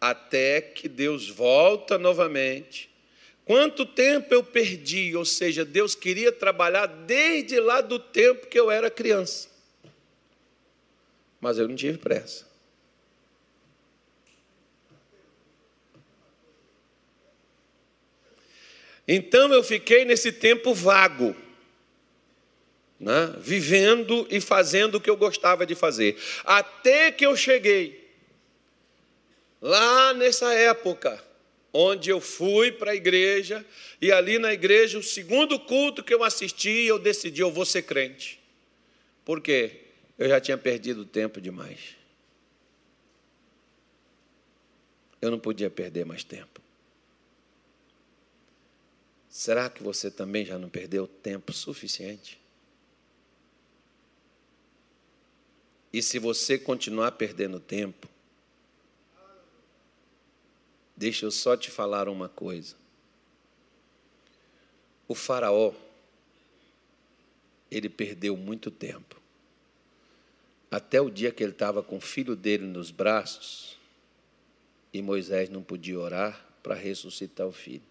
Até 0.00 0.60
que 0.60 0.88
Deus 0.88 1.28
volta 1.28 1.96
novamente. 1.96 2.90
Quanto 3.44 3.86
tempo 3.86 4.34
eu 4.34 4.42
perdi? 4.42 5.14
Ou 5.14 5.24
seja, 5.24 5.64
Deus 5.64 5.94
queria 5.94 6.32
trabalhar 6.32 6.86
desde 6.86 7.60
lá 7.60 7.80
do 7.80 8.00
tempo 8.00 8.48
que 8.48 8.58
eu 8.58 8.68
era 8.68 8.90
criança. 8.90 9.48
Mas 11.40 11.56
eu 11.56 11.68
não 11.68 11.76
tive 11.76 11.98
pressa. 11.98 12.49
Então 19.12 19.52
eu 19.52 19.64
fiquei 19.64 20.04
nesse 20.04 20.30
tempo 20.30 20.72
vago, 20.72 21.34
né? 23.00 23.34
vivendo 23.40 24.24
e 24.30 24.40
fazendo 24.40 24.94
o 24.94 25.00
que 25.00 25.10
eu 25.10 25.16
gostava 25.16 25.66
de 25.66 25.74
fazer, 25.74 26.16
até 26.44 27.10
que 27.10 27.26
eu 27.26 27.36
cheguei 27.36 28.08
lá 29.60 30.14
nessa 30.14 30.54
época, 30.54 31.20
onde 31.72 32.08
eu 32.08 32.20
fui 32.20 32.70
para 32.70 32.92
a 32.92 32.94
igreja, 32.94 33.66
e 34.00 34.12
ali 34.12 34.38
na 34.38 34.52
igreja, 34.52 34.96
o 34.96 35.02
segundo 35.02 35.58
culto 35.58 36.04
que 36.04 36.14
eu 36.14 36.22
assisti, 36.22 36.84
eu 36.84 36.96
decidi, 36.96 37.40
eu 37.40 37.50
vou 37.50 37.66
ser 37.66 37.82
crente. 37.82 38.38
Por 39.24 39.40
quê? 39.40 39.86
Eu 40.16 40.28
já 40.28 40.40
tinha 40.40 40.56
perdido 40.56 41.04
tempo 41.04 41.40
demais. 41.40 41.96
Eu 45.20 45.32
não 45.32 45.38
podia 45.40 45.68
perder 45.68 46.06
mais 46.06 46.22
tempo. 46.22 46.59
Será 49.30 49.70
que 49.70 49.80
você 49.80 50.10
também 50.10 50.44
já 50.44 50.58
não 50.58 50.68
perdeu 50.68 51.06
tempo 51.06 51.52
suficiente? 51.52 52.40
E 55.92 56.02
se 56.02 56.18
você 56.18 56.58
continuar 56.58 57.12
perdendo 57.12 57.60
tempo, 57.60 58.08
deixa 60.96 61.24
eu 61.24 61.30
só 61.30 61.56
te 61.56 61.70
falar 61.70 62.08
uma 62.08 62.28
coisa. 62.28 62.74
O 65.06 65.14
Faraó, 65.14 65.72
ele 67.70 67.88
perdeu 67.88 68.36
muito 68.36 68.68
tempo. 68.68 69.20
Até 70.68 71.00
o 71.00 71.08
dia 71.08 71.30
que 71.30 71.42
ele 71.42 71.52
estava 71.52 71.84
com 71.84 71.98
o 71.98 72.00
filho 72.00 72.34
dele 72.34 72.64
nos 72.64 72.90
braços 72.90 73.78
e 74.92 75.00
Moisés 75.00 75.48
não 75.48 75.62
podia 75.62 75.98
orar 75.98 76.44
para 76.62 76.74
ressuscitar 76.74 77.46
o 77.46 77.52
filho. 77.52 77.89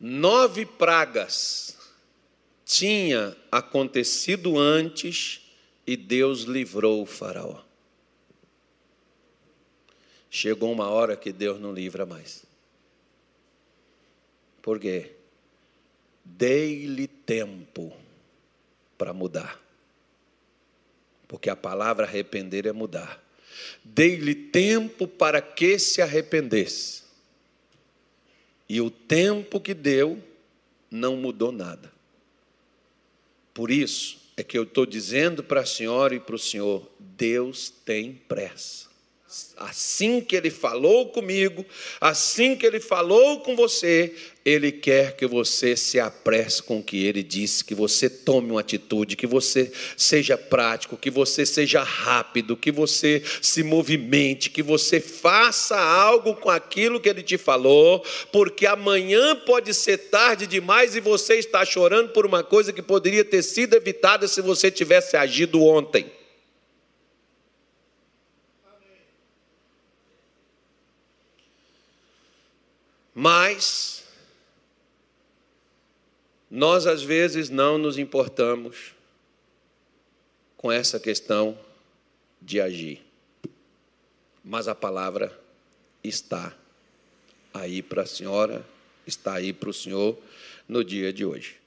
Nove 0.00 0.64
pragas 0.64 1.76
tinha 2.64 3.36
acontecido 3.50 4.58
antes 4.58 5.40
e 5.86 5.96
Deus 5.96 6.42
livrou 6.42 7.02
o 7.02 7.06
Faraó. 7.06 7.62
Chegou 10.30 10.70
uma 10.70 10.88
hora 10.90 11.16
que 11.16 11.32
Deus 11.32 11.58
não 11.58 11.72
livra 11.72 12.04
mais. 12.04 12.44
Por 14.60 14.78
quê? 14.78 15.12
Dei-lhe 16.22 17.06
tempo 17.06 17.96
para 18.98 19.14
mudar. 19.14 19.58
Porque 21.26 21.48
a 21.48 21.56
palavra 21.56 22.04
arrepender 22.04 22.66
é 22.66 22.72
mudar. 22.72 23.22
Dei-lhe 23.82 24.34
tempo 24.34 25.08
para 25.08 25.40
que 25.40 25.78
se 25.78 26.02
arrependesse. 26.02 27.07
E 28.68 28.80
o 28.80 28.90
tempo 28.90 29.60
que 29.60 29.72
deu 29.72 30.22
não 30.90 31.16
mudou 31.16 31.50
nada. 31.50 31.90
Por 33.54 33.70
isso 33.70 34.18
é 34.36 34.42
que 34.42 34.56
eu 34.56 34.64
estou 34.64 34.86
dizendo 34.86 35.42
para 35.42 35.62
a 35.62 35.66
senhora 35.66 36.14
e 36.14 36.20
para 36.20 36.36
o 36.36 36.38
senhor: 36.38 36.88
Deus 36.98 37.70
tem 37.70 38.14
pressa. 38.28 38.87
Assim 39.58 40.22
que 40.22 40.34
ele 40.34 40.48
falou 40.48 41.10
comigo, 41.10 41.62
assim 42.00 42.56
que 42.56 42.64
ele 42.64 42.80
falou 42.80 43.40
com 43.40 43.54
você, 43.54 44.14
ele 44.42 44.72
quer 44.72 45.16
que 45.16 45.26
você 45.26 45.76
se 45.76 46.00
apresse 46.00 46.62
com 46.62 46.78
o 46.78 46.82
que 46.82 47.04
ele 47.04 47.22
disse, 47.22 47.62
que 47.62 47.74
você 47.74 48.08
tome 48.08 48.52
uma 48.52 48.60
atitude, 48.60 49.16
que 49.16 49.26
você 49.26 49.70
seja 49.98 50.38
prático, 50.38 50.96
que 50.96 51.10
você 51.10 51.44
seja 51.44 51.82
rápido, 51.82 52.56
que 52.56 52.72
você 52.72 53.22
se 53.42 53.62
movimente, 53.62 54.48
que 54.48 54.62
você 54.62 54.98
faça 54.98 55.78
algo 55.78 56.34
com 56.34 56.48
aquilo 56.48 56.98
que 56.98 57.10
ele 57.10 57.22
te 57.22 57.36
falou, 57.36 58.02
porque 58.32 58.64
amanhã 58.64 59.36
pode 59.36 59.74
ser 59.74 59.98
tarde 60.08 60.46
demais 60.46 60.96
e 60.96 61.00
você 61.00 61.34
está 61.34 61.66
chorando 61.66 62.14
por 62.14 62.24
uma 62.24 62.42
coisa 62.42 62.72
que 62.72 62.80
poderia 62.80 63.26
ter 63.26 63.42
sido 63.42 63.74
evitada 63.74 64.26
se 64.26 64.40
você 64.40 64.70
tivesse 64.70 65.18
agido 65.18 65.62
ontem. 65.62 66.17
Mas 73.20 74.04
nós 76.48 76.86
às 76.86 77.02
vezes 77.02 77.50
não 77.50 77.76
nos 77.76 77.98
importamos 77.98 78.94
com 80.56 80.70
essa 80.70 81.00
questão 81.00 81.58
de 82.40 82.60
agir. 82.60 83.04
Mas 84.44 84.68
a 84.68 84.74
palavra 84.74 85.36
está 86.04 86.56
aí 87.52 87.82
para 87.82 88.02
a 88.02 88.06
senhora, 88.06 88.64
está 89.04 89.34
aí 89.34 89.52
para 89.52 89.70
o 89.70 89.74
senhor 89.74 90.16
no 90.68 90.84
dia 90.84 91.12
de 91.12 91.24
hoje. 91.24 91.57